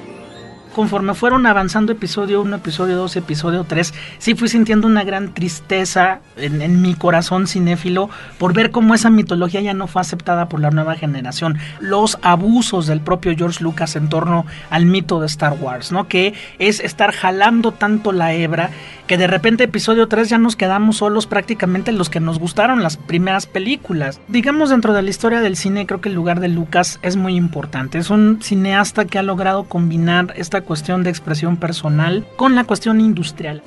conforme 0.74 1.14
fueron 1.14 1.46
avanzando 1.46 1.92
episodio 1.92 2.42
1, 2.42 2.56
episodio 2.56 2.96
2, 2.98 3.16
episodio 3.18 3.64
3, 3.64 3.94
sí 4.18 4.36
fui 4.36 4.48
sintiendo 4.48 4.88
una 4.88 5.04
gran 5.04 5.34
tristeza 5.34 6.22
en, 6.38 6.82
mi 6.82 6.96
corazón 6.96 7.48
cinéfilo 7.48 8.10
por 8.38 8.54
ver 8.54 8.72
cómo 8.72 8.96
esa 8.96 9.10
mitología 9.10 9.62
ya 9.62 9.74
no 9.74 9.88
fue 9.88 10.02
aceptada 10.02 10.48
por 10.48 10.60
la 10.60 10.72
nueva 10.72 10.96
generación. 10.96 11.58
Los 11.80 12.18
abusos 12.22 12.88
del 12.88 13.02
propio 13.02 13.36
George 13.36 13.64
Lucas 13.64 13.96
en 13.96 14.10
torno 14.10 14.46
al 14.70 14.86
mito 14.86 15.20
de 15.20 15.28
Star 15.28 15.54
Wars, 15.54 15.92
¿no? 15.92 16.08
Que 16.08 16.34
es 16.60 16.80
estar 16.80 17.12
jalando 17.12 17.72
tanto 17.72 18.12
la 18.12 18.34
hebra 18.34 18.72
que 19.08 19.18
de 19.18 19.28
repente 19.28 19.66
episodio 19.66 20.08
3 20.08 20.30
ya 20.30 20.38
nos 20.38 20.56
quedamos 20.56 20.98
solos 20.98 21.28
prácticamente 21.28 21.92
los 21.92 22.10
que 22.10 22.22
nos 22.22 22.40
gustaron 22.40 22.82
las 22.82 22.96
primeras 22.96 23.46
películas. 23.46 24.22
Digamos 24.30 24.70
dentro 24.70 24.94
de 24.94 25.02
la 25.02 25.10
historia 25.10 25.42
del 25.42 25.58
cine 25.58 25.86
creo 25.86 26.00
que 26.00 26.10
el 26.10 26.16
lugar 26.16 26.40
de 26.40 26.48
Lucas 26.48 26.98
es 27.02 27.18
muy 27.18 27.36
importante. 27.36 27.98
Es 27.98 28.10
un 28.10 28.42
cineasta 28.42 29.06
que 29.06 29.20
ha 29.20 29.24
logrado 29.24 29.66
combinar 29.66 30.34
esta 30.38 30.61
cuestión 30.62 31.04
de 31.04 31.10
expresión 31.10 31.58
personal 31.58 32.26
con 32.36 32.56
la 32.56 32.64
cuestión 32.64 33.02
industrial. 33.02 33.64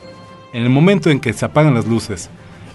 En 0.52 0.62
el 0.62 0.70
momento 0.70 1.10
en 1.10 1.20
que 1.20 1.32
se 1.32 1.44
apagan 1.44 1.74
las 1.74 1.86
luces, 1.86 2.30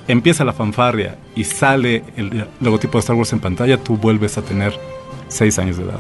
empieza 0.07 0.43
la 0.43 0.53
fanfarria 0.53 1.17
y 1.35 1.43
sale 1.43 2.03
el 2.17 2.47
logotipo 2.59 2.97
de 2.97 2.99
Star 2.99 3.15
Wars 3.15 3.31
en 3.33 3.39
pantalla, 3.39 3.77
tú 3.77 3.95
vuelves 3.97 4.37
a 4.37 4.41
tener 4.41 4.73
6 5.29 5.59
años 5.59 5.77
de 5.77 5.83
edad. 5.83 5.99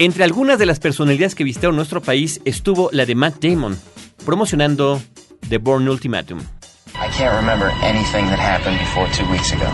Entre 0.00 0.22
algunas 0.22 0.60
de 0.60 0.66
las 0.66 0.78
personalidades 0.78 1.34
que 1.34 1.42
visitaron 1.42 1.74
nuestro 1.74 2.00
país 2.00 2.40
estuvo 2.44 2.88
la 2.92 3.04
de 3.04 3.16
Matt 3.16 3.42
Damon, 3.42 3.76
promocionando 4.24 5.02
The 5.48 5.58
Bourne 5.58 5.90
Ultimatum. 5.90 6.38
I 6.38 7.08
can't 7.16 7.34
remember 7.34 7.72
anything 7.82 8.26
that 8.26 8.38
happened 8.38 8.78
before 8.78 9.08
two 9.12 9.28
weeks 9.32 9.52
ago. 9.52 9.66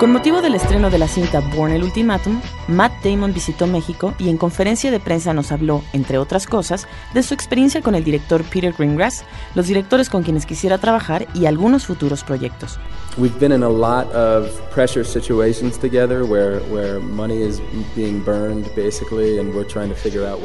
Con 0.00 0.12
motivo 0.12 0.40
del 0.40 0.54
estreno 0.54 0.88
de 0.88 0.96
la 0.96 1.08
cinta 1.08 1.40
Born 1.54 1.72
el 1.72 1.82
Ultimatum, 1.82 2.40
Matt 2.68 3.04
Damon 3.04 3.34
visitó 3.34 3.66
México 3.66 4.14
y 4.18 4.30
en 4.30 4.38
conferencia 4.38 4.90
de 4.90 4.98
prensa 4.98 5.34
nos 5.34 5.52
habló, 5.52 5.82
entre 5.92 6.16
otras 6.16 6.46
cosas, 6.46 6.88
de 7.12 7.22
su 7.22 7.34
experiencia 7.34 7.82
con 7.82 7.94
el 7.94 8.02
director 8.02 8.42
Peter 8.44 8.72
Greengrass, 8.72 9.24
los 9.54 9.66
directores 9.66 10.08
con 10.08 10.22
quienes 10.22 10.46
quisiera 10.46 10.78
trabajar 10.78 11.26
y 11.34 11.44
algunos 11.44 11.84
futuros 11.84 12.24
proyectos. 12.24 12.78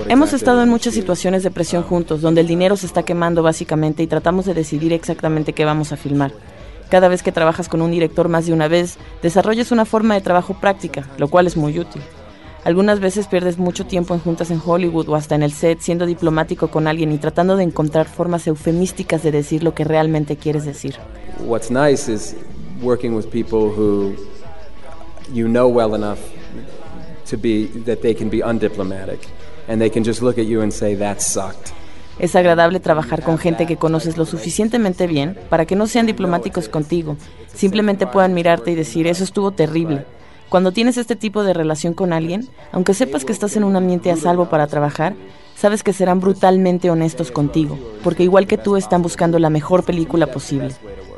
Hemos 0.09 0.33
estado 0.33 0.63
en 0.63 0.69
muchas 0.69 0.93
situaciones 0.93 1.43
de 1.43 1.51
presión 1.51 1.83
juntos, 1.83 2.19
donde 2.19 2.41
el 2.41 2.47
dinero 2.47 2.75
se 2.75 2.87
está 2.87 3.03
quemando 3.03 3.41
básicamente 3.41 4.03
y 4.03 4.07
tratamos 4.07 4.45
de 4.47 4.53
decidir 4.53 4.91
exactamente 4.91 5.53
qué 5.53 5.63
vamos 5.63 5.93
a 5.93 5.95
filmar. 5.95 6.33
Cada 6.89 7.07
vez 7.07 7.23
que 7.23 7.31
trabajas 7.31 7.67
con 7.67 7.81
un 7.81 7.91
director 7.91 8.29
más 8.29 8.45
de 8.45 8.53
una 8.53 8.67
vez, 8.67 8.97
desarrollas 9.21 9.71
una 9.71 9.85
forma 9.85 10.13
de 10.13 10.21
trabajo 10.21 10.53
práctica, 10.53 11.07
lo 11.17 11.27
cual 11.27 11.47
es 11.47 11.57
muy 11.57 11.79
útil. 11.79 12.01
Algunas 12.65 12.99
veces 12.99 13.27
pierdes 13.27 13.59
mucho 13.59 13.85
tiempo 13.85 14.15
en 14.15 14.19
juntas 14.19 14.49
en 14.49 14.59
Hollywood 14.65 15.07
o 15.09 15.15
hasta 15.15 15.35
en 15.35 15.43
el 15.43 15.51
set 15.51 15.81
siendo 15.81 16.07
diplomático 16.07 16.69
con 16.69 16.87
alguien 16.87 17.11
y 17.11 17.19
tratando 17.19 17.57
de 17.57 17.63
encontrar 17.63 18.07
formas 18.07 18.47
eufemísticas 18.47 19.21
de 19.21 19.31
decir 19.31 19.63
lo 19.63 19.75
que 19.75 19.83
realmente 19.83 20.35
quieres 20.35 20.65
decir. 20.65 20.95
What's 21.45 21.69
nice 21.69 22.11
is 22.11 22.35
working 22.81 23.15
with 23.15 23.27
people 23.29 23.69
who 23.69 24.15
you 25.31 25.47
know 25.47 25.67
well 25.67 25.93
enough 25.93 26.17
to 27.29 27.37
be 27.37 27.67
that 27.85 28.01
they 28.01 28.15
can 28.15 28.31
be 28.31 28.41
undiplomatic 28.43 29.19
and 29.67 29.79
they 29.79 29.91
can 29.91 30.03
just 30.03 30.23
look 30.23 30.39
at 30.39 30.45
you 30.45 30.61
and 30.61 30.73
say 30.73 30.95
that 30.95 31.21
sucked. 31.21 31.74
Es 32.19 32.35
agradable 32.35 32.79
trabajar 32.79 33.23
con 33.23 33.37
gente 33.37 33.65
que 33.65 33.77
conoces 33.77 34.17
lo 34.17 34.25
suficientemente 34.25 35.07
bien 35.07 35.37
para 35.49 35.65
que 35.65 35.75
no 35.75 35.87
sean 35.87 36.05
diplomáticos 36.05 36.69
contigo, 36.69 37.17
simplemente 37.53 38.07
puedan 38.07 38.33
mirarte 38.33 38.71
y 38.71 38.75
decir, 38.75 39.07
eso 39.07 39.23
estuvo 39.23 39.51
terrible. 39.51 40.05
Cuando 40.49 40.71
tienes 40.71 40.97
este 40.97 41.15
tipo 41.15 41.43
de 41.43 41.53
relación 41.53 41.93
con 41.93 42.13
alguien, 42.13 42.47
aunque 42.71 42.93
sepas 42.93 43.25
que 43.25 43.33
estás 43.33 43.57
en 43.57 43.63
un 43.63 43.75
ambiente 43.75 44.11
a 44.11 44.15
salvo 44.15 44.45
para 44.45 44.67
trabajar, 44.67 45.15
sabes 45.55 45.83
que 45.83 45.93
serán 45.93 46.19
brutalmente 46.19 46.89
honestos 46.89 47.31
contigo, 47.31 47.77
porque 48.03 48.23
igual 48.23 48.47
que 48.47 48.57
tú 48.57 48.77
están 48.77 49.01
buscando 49.01 49.39
la 49.39 49.49
mejor 49.49 49.83
película 49.83 50.27
posible. 50.27 50.69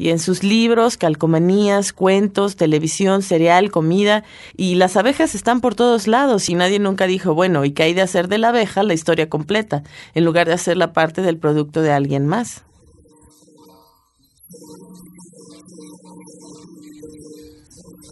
Y 0.00 0.08
en 0.08 0.18
sus 0.18 0.42
libros, 0.42 0.96
calcomanías, 0.96 1.92
cuentos, 1.92 2.56
televisión, 2.56 3.20
cereal, 3.20 3.70
comida, 3.70 4.24
y 4.56 4.76
las 4.76 4.96
abejas 4.96 5.34
están 5.34 5.60
por 5.60 5.74
todos 5.74 6.06
lados 6.06 6.48
y 6.48 6.54
nadie 6.54 6.78
nunca 6.78 7.06
dijo, 7.06 7.34
bueno, 7.34 7.66
¿y 7.66 7.72
qué 7.72 7.82
hay 7.82 7.92
de 7.92 8.00
hacer 8.00 8.26
de 8.28 8.38
la 8.38 8.48
abeja 8.48 8.82
la 8.82 8.94
historia 8.94 9.28
completa, 9.28 9.82
en 10.14 10.24
lugar 10.24 10.46
de 10.46 10.54
hacerla 10.54 10.94
parte 10.94 11.20
del 11.20 11.36
producto 11.36 11.82
de 11.82 11.92
alguien 11.92 12.26
más? 12.26 12.64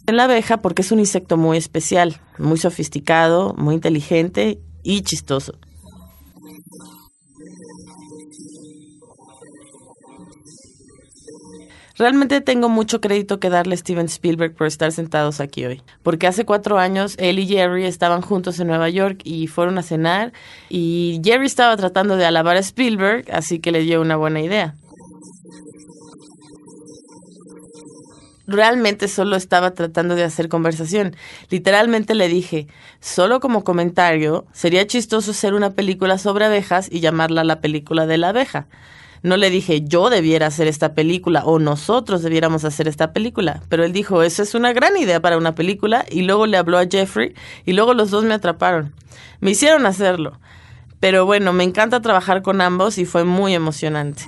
En 0.06 0.16
la 0.16 0.24
abeja 0.24 0.58
porque 0.58 0.82
es 0.82 0.92
un 0.92 0.98
insecto 0.98 1.38
muy 1.38 1.56
especial, 1.56 2.20
muy 2.36 2.58
sofisticado, 2.58 3.54
muy 3.56 3.74
inteligente 3.74 4.58
y 4.88 5.02
chistoso. 5.02 5.52
Realmente 11.98 12.40
tengo 12.40 12.70
mucho 12.70 13.00
crédito 13.00 13.38
que 13.38 13.50
darle 13.50 13.74
a 13.74 13.76
Steven 13.76 14.06
Spielberg 14.06 14.54
por 14.54 14.66
estar 14.66 14.90
sentados 14.92 15.40
aquí 15.40 15.66
hoy. 15.66 15.82
Porque 16.02 16.26
hace 16.26 16.46
cuatro 16.46 16.78
años 16.78 17.16
él 17.18 17.38
y 17.38 17.46
Jerry 17.46 17.84
estaban 17.84 18.22
juntos 18.22 18.58
en 18.60 18.68
Nueva 18.68 18.88
York 18.88 19.20
y 19.24 19.48
fueron 19.48 19.76
a 19.76 19.82
cenar 19.82 20.32
y 20.70 21.20
Jerry 21.22 21.46
estaba 21.46 21.76
tratando 21.76 22.16
de 22.16 22.24
alabar 22.24 22.56
a 22.56 22.60
Spielberg, 22.60 23.26
así 23.30 23.58
que 23.58 23.72
le 23.72 23.80
dio 23.80 24.00
una 24.00 24.16
buena 24.16 24.40
idea. 24.40 24.74
Realmente 28.48 29.08
solo 29.08 29.36
estaba 29.36 29.72
tratando 29.72 30.14
de 30.14 30.24
hacer 30.24 30.48
conversación. 30.48 31.14
Literalmente 31.50 32.14
le 32.14 32.28
dije, 32.28 32.66
solo 32.98 33.40
como 33.40 33.62
comentario, 33.62 34.46
sería 34.54 34.86
chistoso 34.86 35.32
hacer 35.32 35.52
una 35.52 35.74
película 35.74 36.16
sobre 36.16 36.46
abejas 36.46 36.88
y 36.90 37.00
llamarla 37.00 37.44
la 37.44 37.60
película 37.60 38.06
de 38.06 38.16
la 38.16 38.30
abeja. 38.30 38.66
No 39.22 39.36
le 39.36 39.50
dije 39.50 39.82
yo 39.82 40.08
debiera 40.08 40.46
hacer 40.46 40.66
esta 40.66 40.94
película 40.94 41.44
o 41.44 41.58
nosotros 41.58 42.22
debiéramos 42.22 42.64
hacer 42.64 42.88
esta 42.88 43.12
película, 43.12 43.62
pero 43.68 43.84
él 43.84 43.92
dijo, 43.92 44.22
esa 44.22 44.44
es 44.44 44.54
una 44.54 44.72
gran 44.72 44.96
idea 44.96 45.20
para 45.20 45.36
una 45.36 45.54
película 45.54 46.06
y 46.10 46.22
luego 46.22 46.46
le 46.46 46.56
habló 46.56 46.78
a 46.78 46.86
Jeffrey 46.90 47.34
y 47.66 47.74
luego 47.74 47.92
los 47.92 48.10
dos 48.10 48.24
me 48.24 48.32
atraparon. 48.32 48.94
Me 49.40 49.50
hicieron 49.50 49.84
hacerlo. 49.84 50.40
Pero 51.00 51.26
bueno, 51.26 51.52
me 51.52 51.64
encanta 51.64 52.00
trabajar 52.00 52.40
con 52.40 52.62
ambos 52.62 52.96
y 52.96 53.04
fue 53.04 53.24
muy 53.24 53.54
emocionante. 53.54 54.24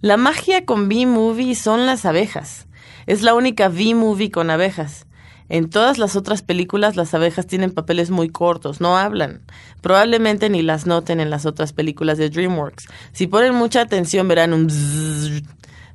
La 0.00 0.16
magia 0.16 0.64
con 0.64 0.88
B-Movie 0.88 1.56
son 1.56 1.84
las 1.84 2.04
abejas. 2.04 2.68
Es 3.06 3.22
la 3.22 3.34
única 3.34 3.68
B-Movie 3.68 4.30
con 4.30 4.48
abejas. 4.48 5.08
En 5.48 5.70
todas 5.70 5.98
las 5.98 6.14
otras 6.14 6.42
películas 6.42 6.94
las 6.94 7.14
abejas 7.14 7.48
tienen 7.48 7.72
papeles 7.72 8.10
muy 8.10 8.28
cortos, 8.28 8.80
no 8.80 8.96
hablan. 8.96 9.42
Probablemente 9.80 10.50
ni 10.50 10.62
las 10.62 10.86
noten 10.86 11.18
en 11.18 11.30
las 11.30 11.46
otras 11.46 11.72
películas 11.72 12.16
de 12.16 12.30
DreamWorks. 12.30 12.86
Si 13.10 13.26
ponen 13.26 13.56
mucha 13.56 13.80
atención 13.80 14.28
verán 14.28 14.52
un 14.52 14.68
bzzz. 14.68 15.42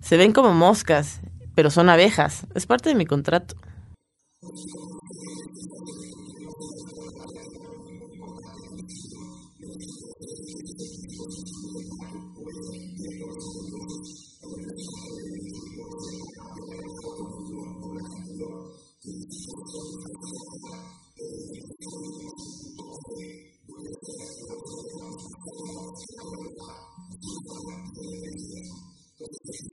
Se 0.02 0.18
ven 0.18 0.34
como 0.34 0.54
moscas, 0.54 1.22
pero 1.56 1.72
son 1.72 1.88
abejas. 1.88 2.46
Es 2.56 2.66
parte 2.66 2.90
de 2.90 2.96
mi 2.96 3.06
contrato. 3.06 3.56
Jerry 29.24 29.64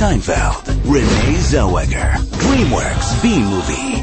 Seinfeld, 0.00 0.64
Renee 0.86 1.38
Zellweger, 1.42 2.18
DreamWorks 2.38 3.22
B-Movie. 3.22 4.02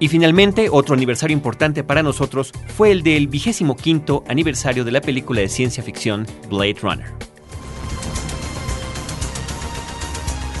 Y 0.00 0.08
finalmente, 0.08 0.70
otro 0.72 0.96
aniversario 0.96 1.32
importante 1.32 1.84
para 1.84 2.02
nosotros 2.02 2.50
fue 2.76 2.90
el 2.90 3.04
del 3.04 3.28
vigésimo 3.28 3.76
quinto 3.76 4.24
aniversario 4.26 4.84
de 4.84 4.90
la 4.90 5.02
película 5.02 5.42
de 5.42 5.48
ciencia 5.48 5.84
ficción 5.84 6.26
Blade 6.50 6.78
Runner. 6.82 7.06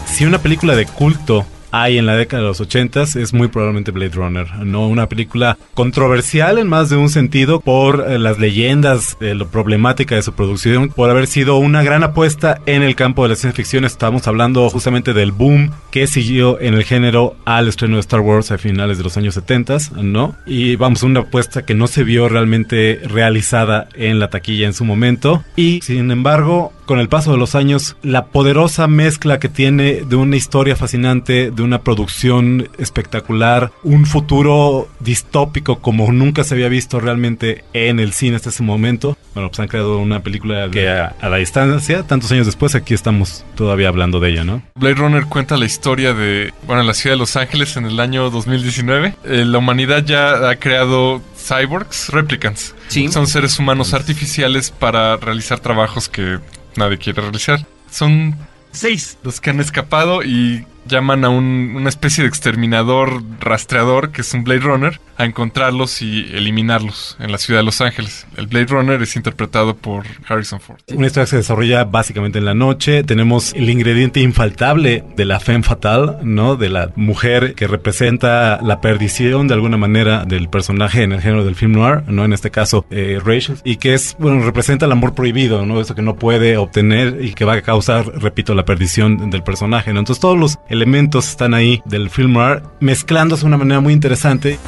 Si 0.06 0.24
una 0.24 0.38
película 0.38 0.76
de 0.76 0.86
culto 0.86 1.44
hay 1.70 1.98
en 1.98 2.06
la 2.06 2.16
década 2.16 2.42
de 2.42 2.48
los 2.48 2.60
80 2.60 3.02
es 3.02 3.32
muy 3.32 3.48
probablemente 3.48 3.90
Blade 3.90 4.14
Runner, 4.14 4.46
no 4.64 4.88
una 4.88 5.08
película 5.08 5.58
controversial 5.74 6.58
en 6.58 6.68
más 6.68 6.90
de 6.90 6.96
un 6.96 7.08
sentido 7.08 7.60
por 7.60 8.06
eh, 8.08 8.18
las 8.18 8.38
leyendas, 8.38 9.16
de 9.20 9.34
lo 9.34 9.48
problemática 9.48 10.14
de 10.14 10.22
su 10.22 10.32
producción, 10.32 10.88
por 10.88 11.10
haber 11.10 11.26
sido 11.26 11.56
una 11.56 11.82
gran 11.82 12.02
apuesta 12.02 12.60
en 12.66 12.82
el 12.82 12.94
campo 12.94 13.22
de 13.22 13.30
la 13.30 13.36
ciencia 13.36 13.56
ficción. 13.56 13.84
Estamos 13.84 14.26
hablando 14.26 14.68
justamente 14.70 15.12
del 15.12 15.32
boom 15.32 15.70
que 15.90 16.06
siguió 16.06 16.60
en 16.60 16.74
el 16.74 16.84
género 16.84 17.36
al 17.44 17.68
estreno 17.68 17.96
de 17.96 18.00
Star 18.00 18.20
Wars 18.20 18.50
a 18.50 18.58
finales 18.58 18.98
de 18.98 19.04
los 19.04 19.16
años 19.16 19.34
70, 19.34 19.76
¿no? 20.02 20.36
Y 20.46 20.76
vamos, 20.76 21.02
una 21.02 21.20
apuesta 21.20 21.64
que 21.64 21.74
no 21.74 21.86
se 21.86 22.04
vio 22.04 22.28
realmente 22.28 23.00
realizada 23.04 23.88
en 23.94 24.18
la 24.18 24.30
taquilla 24.30 24.66
en 24.66 24.74
su 24.74 24.84
momento. 24.84 25.44
Y 25.56 25.80
sin 25.82 26.10
embargo, 26.10 26.72
con 26.86 27.00
el 27.00 27.08
paso 27.08 27.32
de 27.32 27.38
los 27.38 27.54
años, 27.54 27.96
la 28.02 28.26
poderosa 28.26 28.86
mezcla 28.86 29.38
que 29.38 29.48
tiene 29.48 30.02
de 30.02 30.16
una 30.16 30.36
historia 30.36 30.76
fascinante, 30.76 31.50
de 31.50 31.62
una 31.62 31.82
producción 31.82 32.68
espectacular, 32.78 33.72
un 33.82 34.06
futuro 34.06 34.88
distópico 35.00 35.80
como 35.80 36.10
nunca 36.12 36.44
se 36.44 36.54
había 36.54 36.68
visto 36.68 37.00
realmente 37.00 37.64
en 37.72 37.98
el 38.00 38.12
cine 38.12 38.36
hasta 38.36 38.50
ese 38.50 38.62
momento. 38.62 39.16
Bueno, 39.34 39.50
pues 39.50 39.60
han 39.60 39.68
creado 39.68 39.98
una 39.98 40.20
película 40.22 40.70
que 40.70 40.88
a, 40.88 41.14
a 41.20 41.28
la 41.28 41.36
distancia, 41.36 42.04
tantos 42.04 42.30
años 42.32 42.46
después, 42.46 42.74
aquí 42.74 42.94
estamos 42.94 43.44
todavía 43.54 43.88
hablando 43.88 44.20
de 44.20 44.30
ella, 44.30 44.44
¿no? 44.44 44.62
Blade 44.76 44.94
Runner 44.94 45.26
cuenta 45.26 45.56
la 45.56 45.66
historia 45.66 46.14
de, 46.14 46.54
bueno, 46.66 46.82
la 46.84 46.94
ciudad 46.94 47.14
de 47.14 47.18
Los 47.18 47.36
Ángeles 47.36 47.76
en 47.76 47.86
el 47.86 48.00
año 48.00 48.30
2019. 48.30 49.14
Eh, 49.24 49.44
la 49.44 49.58
humanidad 49.58 50.04
ya 50.04 50.48
ha 50.48 50.56
creado 50.56 51.20
cyborgs, 51.36 52.08
replicants. 52.10 52.74
Son 53.10 53.26
seres 53.26 53.58
humanos 53.58 53.94
artificiales 53.94 54.70
para 54.70 55.16
realizar 55.16 55.58
trabajos 55.60 56.08
que 56.08 56.38
nadie 56.76 56.98
quiere 56.98 57.22
realizar. 57.22 57.66
Son 57.90 58.36
seis 58.72 59.18
los 59.22 59.40
que 59.40 59.50
han 59.50 59.60
escapado 59.60 60.22
y 60.22 60.66
llaman 60.86 61.24
a 61.24 61.28
un- 61.28 61.72
una 61.76 61.88
especie 61.88 62.22
de 62.22 62.28
exterminador 62.28 63.22
rastreador, 63.40 64.10
que 64.12 64.20
es 64.22 64.34
un 64.34 64.44
Blade 64.44 64.60
Runner, 64.60 65.00
a 65.18 65.24
encontrarlos 65.24 66.02
y 66.02 66.26
eliminarlos 66.34 67.16
en 67.20 67.32
la 67.32 67.38
ciudad 67.38 67.60
de 67.60 67.64
Los 67.64 67.80
Ángeles. 67.80 68.26
El 68.36 68.48
Blade 68.48 68.66
Runner 68.66 69.00
es 69.00 69.16
interpretado 69.16 69.74
por 69.74 70.04
Harrison 70.28 70.60
Ford. 70.60 70.78
Una 70.94 71.06
historia 71.06 71.24
que 71.24 71.30
se 71.30 71.36
desarrolla 71.38 71.84
básicamente 71.84 72.38
en 72.38 72.44
la 72.44 72.54
noche. 72.54 73.02
Tenemos 73.02 73.54
el 73.54 73.70
ingrediente 73.70 74.20
infaltable 74.20 75.04
de 75.16 75.24
la 75.24 75.40
femme 75.40 75.62
fatal, 75.64 76.18
¿no? 76.22 76.56
De 76.56 76.68
la 76.68 76.90
mujer 76.96 77.54
que 77.54 77.66
representa 77.66 78.60
la 78.62 78.80
perdición 78.82 79.48
de 79.48 79.54
alguna 79.54 79.78
manera 79.78 80.24
del 80.26 80.48
personaje 80.50 81.02
en 81.02 81.12
el 81.12 81.20
género 81.22 81.44
del 81.44 81.54
film 81.54 81.72
noir, 81.72 82.02
¿no? 82.08 82.24
En 82.26 82.34
este 82.34 82.50
caso, 82.50 82.84
eh, 82.90 83.18
Rachel. 83.24 83.56
Y 83.64 83.76
que 83.76 83.94
es, 83.94 84.16
bueno, 84.18 84.44
representa 84.44 84.84
el 84.84 84.92
amor 84.92 85.14
prohibido, 85.14 85.64
¿no? 85.64 85.80
Eso 85.80 85.94
que 85.94 86.02
no 86.02 86.16
puede 86.16 86.58
obtener 86.58 87.24
y 87.24 87.32
que 87.32 87.46
va 87.46 87.54
a 87.54 87.62
causar, 87.62 88.06
repito, 88.20 88.54
la 88.54 88.66
perdición 88.66 89.30
del 89.30 89.42
personaje. 89.42 89.90
Entonces 89.90 90.20
todos 90.20 90.38
los 90.38 90.58
elementos 90.76 91.28
están 91.28 91.54
ahí 91.54 91.82
del 91.86 92.10
film 92.10 92.34
noir 92.34 92.62
mezclándose 92.80 93.42
de 93.42 93.46
una 93.48 93.56
manera 93.56 93.80
muy 93.80 93.92
interesante. 93.92 94.58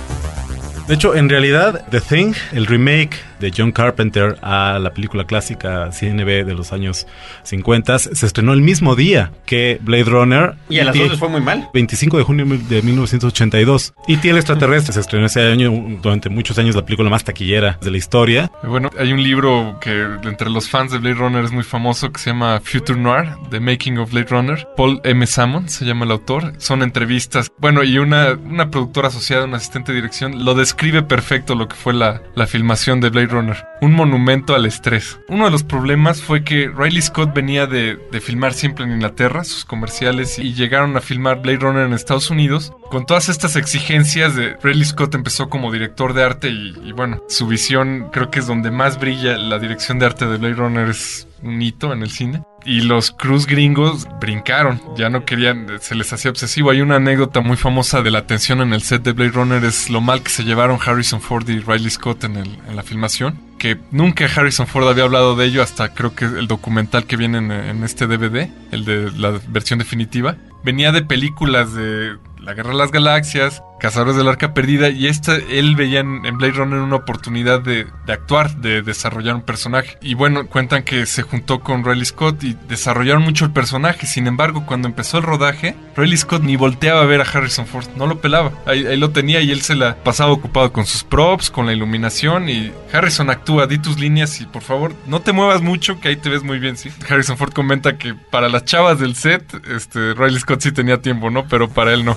De 0.86 0.94
hecho, 0.94 1.14
en 1.14 1.28
realidad, 1.28 1.86
The 1.90 2.00
Thing, 2.00 2.32
el 2.52 2.66
remake 2.66 3.27
de 3.40 3.52
John 3.56 3.72
Carpenter 3.72 4.36
a 4.42 4.78
la 4.78 4.92
película 4.92 5.24
clásica 5.24 5.90
CNB 5.90 6.44
de 6.44 6.54
los 6.54 6.72
años 6.72 7.06
50, 7.44 7.98
se 7.98 8.26
estrenó 8.26 8.52
el 8.52 8.62
mismo 8.62 8.96
día 8.96 9.32
que 9.46 9.78
Blade 9.80 10.04
Runner. 10.04 10.54
Y 10.68 10.78
a 10.78 10.84
las 10.84 10.96
dos 10.96 11.10
les 11.10 11.18
fue 11.18 11.28
muy 11.28 11.40
mal. 11.40 11.68
25 11.74 12.18
de 12.18 12.24
junio 12.24 12.46
de 12.46 12.82
1982. 12.82 13.94
Y 14.06 14.16
T 14.16 14.30
el 14.30 14.36
extraterrestre 14.36 14.92
se 14.92 15.00
estrenó 15.00 15.26
ese 15.26 15.40
año, 15.40 15.72
durante 16.02 16.28
muchos 16.28 16.58
años, 16.58 16.76
la 16.76 16.84
película 16.84 17.08
más 17.10 17.24
taquillera 17.24 17.78
de 17.80 17.90
la 17.90 17.96
historia. 17.96 18.50
Bueno, 18.62 18.90
hay 18.98 19.12
un 19.12 19.22
libro 19.22 19.78
que 19.80 20.06
entre 20.24 20.50
los 20.50 20.68
fans 20.68 20.92
de 20.92 20.98
Blade 20.98 21.14
Runner 21.14 21.44
es 21.44 21.52
muy 21.52 21.64
famoso 21.64 22.10
que 22.12 22.20
se 22.20 22.30
llama 22.30 22.60
Future 22.60 22.98
Noir, 22.98 23.30
The 23.50 23.60
Making 23.60 23.98
of 23.98 24.10
Blade 24.10 24.28
Runner. 24.30 24.68
Paul 24.76 25.00
M. 25.04 25.26
Salmon 25.26 25.68
se 25.68 25.84
llama 25.84 26.04
el 26.04 26.10
autor. 26.10 26.52
Son 26.58 26.82
entrevistas. 26.82 27.50
Bueno, 27.58 27.82
y 27.84 27.98
una, 27.98 28.32
una 28.32 28.70
productora 28.70 29.08
asociada, 29.08 29.44
un 29.44 29.54
asistente 29.54 29.92
de 29.92 29.96
dirección, 29.96 30.44
lo 30.44 30.54
describe 30.54 31.02
perfecto 31.02 31.54
lo 31.54 31.68
que 31.68 31.76
fue 31.76 31.94
la, 31.94 32.22
la 32.34 32.46
filmación 32.46 33.00
de 33.00 33.10
Blade 33.10 33.27
Runner. 33.28 33.56
Un 33.80 33.92
monumento 33.92 34.54
al 34.54 34.66
estrés. 34.66 35.20
Uno 35.28 35.44
de 35.44 35.50
los 35.50 35.62
problemas 35.62 36.22
fue 36.22 36.44
que 36.44 36.68
Riley 36.68 37.02
Scott 37.02 37.34
venía 37.34 37.66
de, 37.66 37.98
de 38.10 38.20
filmar 38.20 38.54
siempre 38.54 38.84
en 38.84 38.92
Inglaterra, 38.92 39.44
sus 39.44 39.64
comerciales, 39.64 40.38
y 40.38 40.54
llegaron 40.54 40.96
a 40.96 41.00
filmar 41.00 41.42
Blade 41.42 41.58
Runner 41.58 41.86
en 41.86 41.92
Estados 41.92 42.30
Unidos. 42.30 42.72
Con 42.90 43.06
todas 43.06 43.28
estas 43.28 43.56
exigencias 43.56 44.34
de 44.34 44.56
Riley 44.62 44.84
Scott 44.84 45.14
empezó 45.14 45.48
como 45.48 45.70
director 45.70 46.14
de 46.14 46.24
arte 46.24 46.48
y, 46.48 46.74
y 46.84 46.92
bueno, 46.92 47.22
su 47.28 47.46
visión 47.46 48.08
creo 48.12 48.30
que 48.30 48.40
es 48.40 48.46
donde 48.46 48.70
más 48.70 48.98
brilla 48.98 49.36
la 49.36 49.58
dirección 49.58 49.98
de 49.98 50.06
arte 50.06 50.26
de 50.26 50.38
Blade 50.38 50.54
Runner 50.54 50.88
es 50.88 51.27
un 51.42 51.60
hito 51.62 51.92
en 51.92 52.02
el 52.02 52.10
cine. 52.10 52.42
Y 52.64 52.80
los 52.82 53.10
cruz 53.12 53.46
gringos 53.46 54.06
brincaron, 54.20 54.80
ya 54.96 55.08
no 55.08 55.24
querían, 55.24 55.66
se 55.80 55.94
les 55.94 56.12
hacía 56.12 56.30
obsesivo. 56.30 56.70
Hay 56.70 56.80
una 56.80 56.96
anécdota 56.96 57.40
muy 57.40 57.56
famosa 57.56 58.02
de 58.02 58.10
la 58.10 58.26
tensión 58.26 58.60
en 58.60 58.72
el 58.74 58.82
set 58.82 59.02
de 59.02 59.12
Blade 59.12 59.30
Runner, 59.30 59.64
es 59.64 59.88
lo 59.90 60.00
mal 60.00 60.22
que 60.22 60.30
se 60.30 60.42
llevaron 60.44 60.78
Harrison 60.84 61.20
Ford 61.20 61.48
y 61.48 61.60
Riley 61.60 61.90
Scott 61.90 62.24
en, 62.24 62.36
el- 62.36 62.58
en 62.68 62.76
la 62.76 62.82
filmación. 62.82 63.38
Que 63.58 63.78
nunca 63.90 64.26
Harrison 64.26 64.66
Ford 64.66 64.88
había 64.88 65.04
hablado 65.04 65.34
de 65.34 65.46
ello 65.46 65.62
hasta 65.62 65.94
creo 65.94 66.14
que 66.14 66.24
el 66.26 66.46
documental 66.46 67.06
que 67.06 67.16
viene 67.16 67.38
en, 67.38 67.50
en 67.50 67.84
este 67.84 68.06
DVD, 68.06 68.48
el 68.72 68.84
de 68.84 69.10
la 69.12 69.40
versión 69.48 69.78
definitiva. 69.78 70.36
Venía 70.64 70.92
de 70.92 71.02
películas 71.02 71.72
de 71.74 72.16
La 72.40 72.54
Guerra 72.54 72.70
de 72.70 72.76
las 72.76 72.90
Galaxias, 72.92 73.62
Cazadores 73.78 74.16
del 74.16 74.28
Arca 74.28 74.54
Perdida, 74.54 74.88
y 74.88 75.06
esta 75.06 75.36
él 75.36 75.76
veía 75.76 76.00
en, 76.00 76.22
Blade 76.38 76.52
Runner 76.52 76.80
una 76.80 76.96
oportunidad 76.96 77.60
de, 77.60 77.86
de 78.06 78.12
actuar, 78.12 78.56
de 78.56 78.82
desarrollar 78.82 79.34
un 79.34 79.42
personaje. 79.42 79.96
Y 80.02 80.14
bueno, 80.14 80.46
cuentan 80.46 80.82
que 80.82 81.06
se 81.06 81.22
juntó 81.22 81.60
con 81.60 81.84
Riley 81.84 82.04
Scott 82.04 82.42
y 82.44 82.56
desarrollaron 82.68 83.22
mucho 83.22 83.44
el 83.44 83.52
personaje. 83.52 84.06
Sin 84.06 84.26
embargo, 84.26 84.66
cuando 84.66 84.88
empezó 84.88 85.18
el 85.18 85.24
rodaje, 85.24 85.76
Riley 85.96 86.16
Scott 86.16 86.42
ni 86.42 86.56
volteaba 86.56 87.02
a 87.02 87.06
ver 87.06 87.20
a 87.20 87.24
Harrison 87.24 87.66
Ford, 87.66 87.86
no 87.96 88.06
lo 88.06 88.20
pelaba. 88.20 88.52
Ahí, 88.66 88.86
ahí 88.86 88.96
lo 88.96 89.10
tenía 89.10 89.40
y 89.40 89.50
él 89.50 89.62
se 89.62 89.74
la 89.74 89.96
pasaba 89.96 90.32
ocupado 90.32 90.72
con 90.72 90.86
sus 90.86 91.04
props, 91.04 91.50
con 91.50 91.66
la 91.66 91.72
iluminación. 91.72 92.48
Y 92.48 92.72
Harrison 92.92 93.30
actúa, 93.30 93.66
di 93.66 93.78
tus 93.78 93.98
líneas 93.98 94.40
y 94.40 94.46
por 94.46 94.62
favor, 94.62 94.94
no 95.06 95.20
te 95.20 95.32
muevas 95.32 95.62
mucho, 95.62 96.00
que 96.00 96.08
ahí 96.08 96.16
te 96.16 96.28
ves 96.28 96.42
muy 96.42 96.58
bien, 96.58 96.76
sí. 96.76 96.90
Harrison 97.08 97.36
Ford 97.36 97.52
comenta 97.52 97.98
que 97.98 98.14
para 98.14 98.48
las 98.48 98.64
chavas 98.64 98.98
del 98.98 99.14
set, 99.14 99.44
este, 99.68 100.14
Riley 100.14 100.40
Scott 100.40 100.60
sí 100.60 100.72
tenía 100.72 101.00
tiempo, 101.00 101.30
¿no? 101.30 101.46
Pero 101.48 101.68
para 101.68 101.92
él 101.92 102.04
no. 102.04 102.16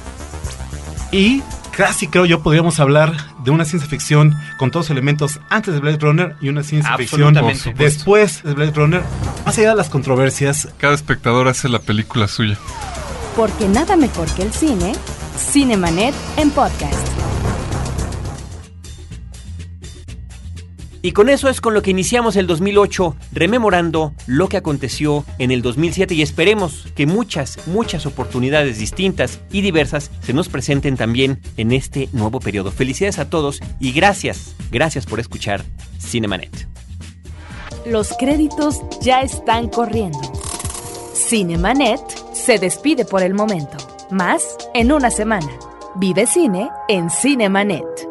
Y 1.12 1.44
casi 1.76 2.08
creo 2.08 2.26
yo 2.26 2.42
podríamos 2.42 2.80
hablar 2.80 3.14
de 3.44 3.52
una 3.52 3.66
ciencia 3.66 3.90
ficción 3.90 4.36
con 4.58 4.72
todos 4.72 4.86
los 4.86 4.92
elementos 4.92 5.40
antes 5.50 5.74
de 5.74 5.80
Blade 5.80 5.98
Runner 5.98 6.36
y 6.42 6.50
una 6.50 6.64
ciencia 6.64 6.96
ficción 6.98 7.34
después 7.76 8.44
de 8.44 8.54
Blade 8.54 8.72
Runner. 8.72 9.04
Más 9.46 9.58
allá 9.58 9.72
de 9.72 9.76
las 9.76 9.90
controversias, 9.90 10.70
Cada 10.78 10.94
espectador 10.94 11.48
hace 11.48 11.68
la 11.70 11.80
película 11.80 12.28
suya. 12.28 12.58
Porque 13.36 13.68
nada 13.68 13.96
mejor 13.96 14.28
que 14.36 14.44
el 14.44 14.54
cine, 14.54 14.94
Cinemanet 15.38 16.14
en 16.38 16.52
podcast. 16.52 17.08
Y 21.02 21.14
con 21.14 21.30
eso 21.30 21.50
es 21.50 21.62
con 21.62 21.74
lo 21.74 21.82
que 21.82 21.92
iniciamos 21.92 22.36
el 22.36 22.46
2008, 22.46 23.16
rememorando 23.34 24.14
lo 24.28 24.48
que 24.50 24.58
aconteció 24.58 25.26
en 25.40 25.52
el 25.52 25.64
2007 25.64 26.14
y 26.14 26.22
esperemos 26.22 26.88
que 26.96 27.08
muchas, 27.08 27.58
muchas 27.68 28.06
oportunidades 28.06 28.78
distintas 28.78 29.40
y 29.52 29.62
diversas 29.62 30.12
se 30.22 30.34
nos 30.34 30.48
presenten 30.48 30.98
también 30.98 31.40
en 31.58 31.72
este 31.72 32.08
nuevo 32.14 32.40
periodo. 32.40 32.72
Felicidades 32.72 33.18
a 33.18 33.30
todos 33.30 33.62
y 33.80 33.94
gracias, 33.94 34.56
gracias 34.72 35.08
por 35.08 35.20
escuchar 35.20 35.64
Cinemanet. 36.00 36.68
Los 37.86 38.14
créditos 38.20 38.80
ya 39.02 39.22
están 39.22 39.70
corriendo. 39.70 40.20
Cinemanet 41.16 42.02
se 42.34 42.60
despide 42.60 43.06
por 43.06 43.24
el 43.24 43.34
momento. 43.34 43.78
Más 44.12 44.58
en 44.76 44.92
una 44.92 45.10
semana. 45.10 45.50
Vive 45.96 46.28
cine 46.28 46.70
en 46.88 47.10
Cinemanet. 47.10 48.11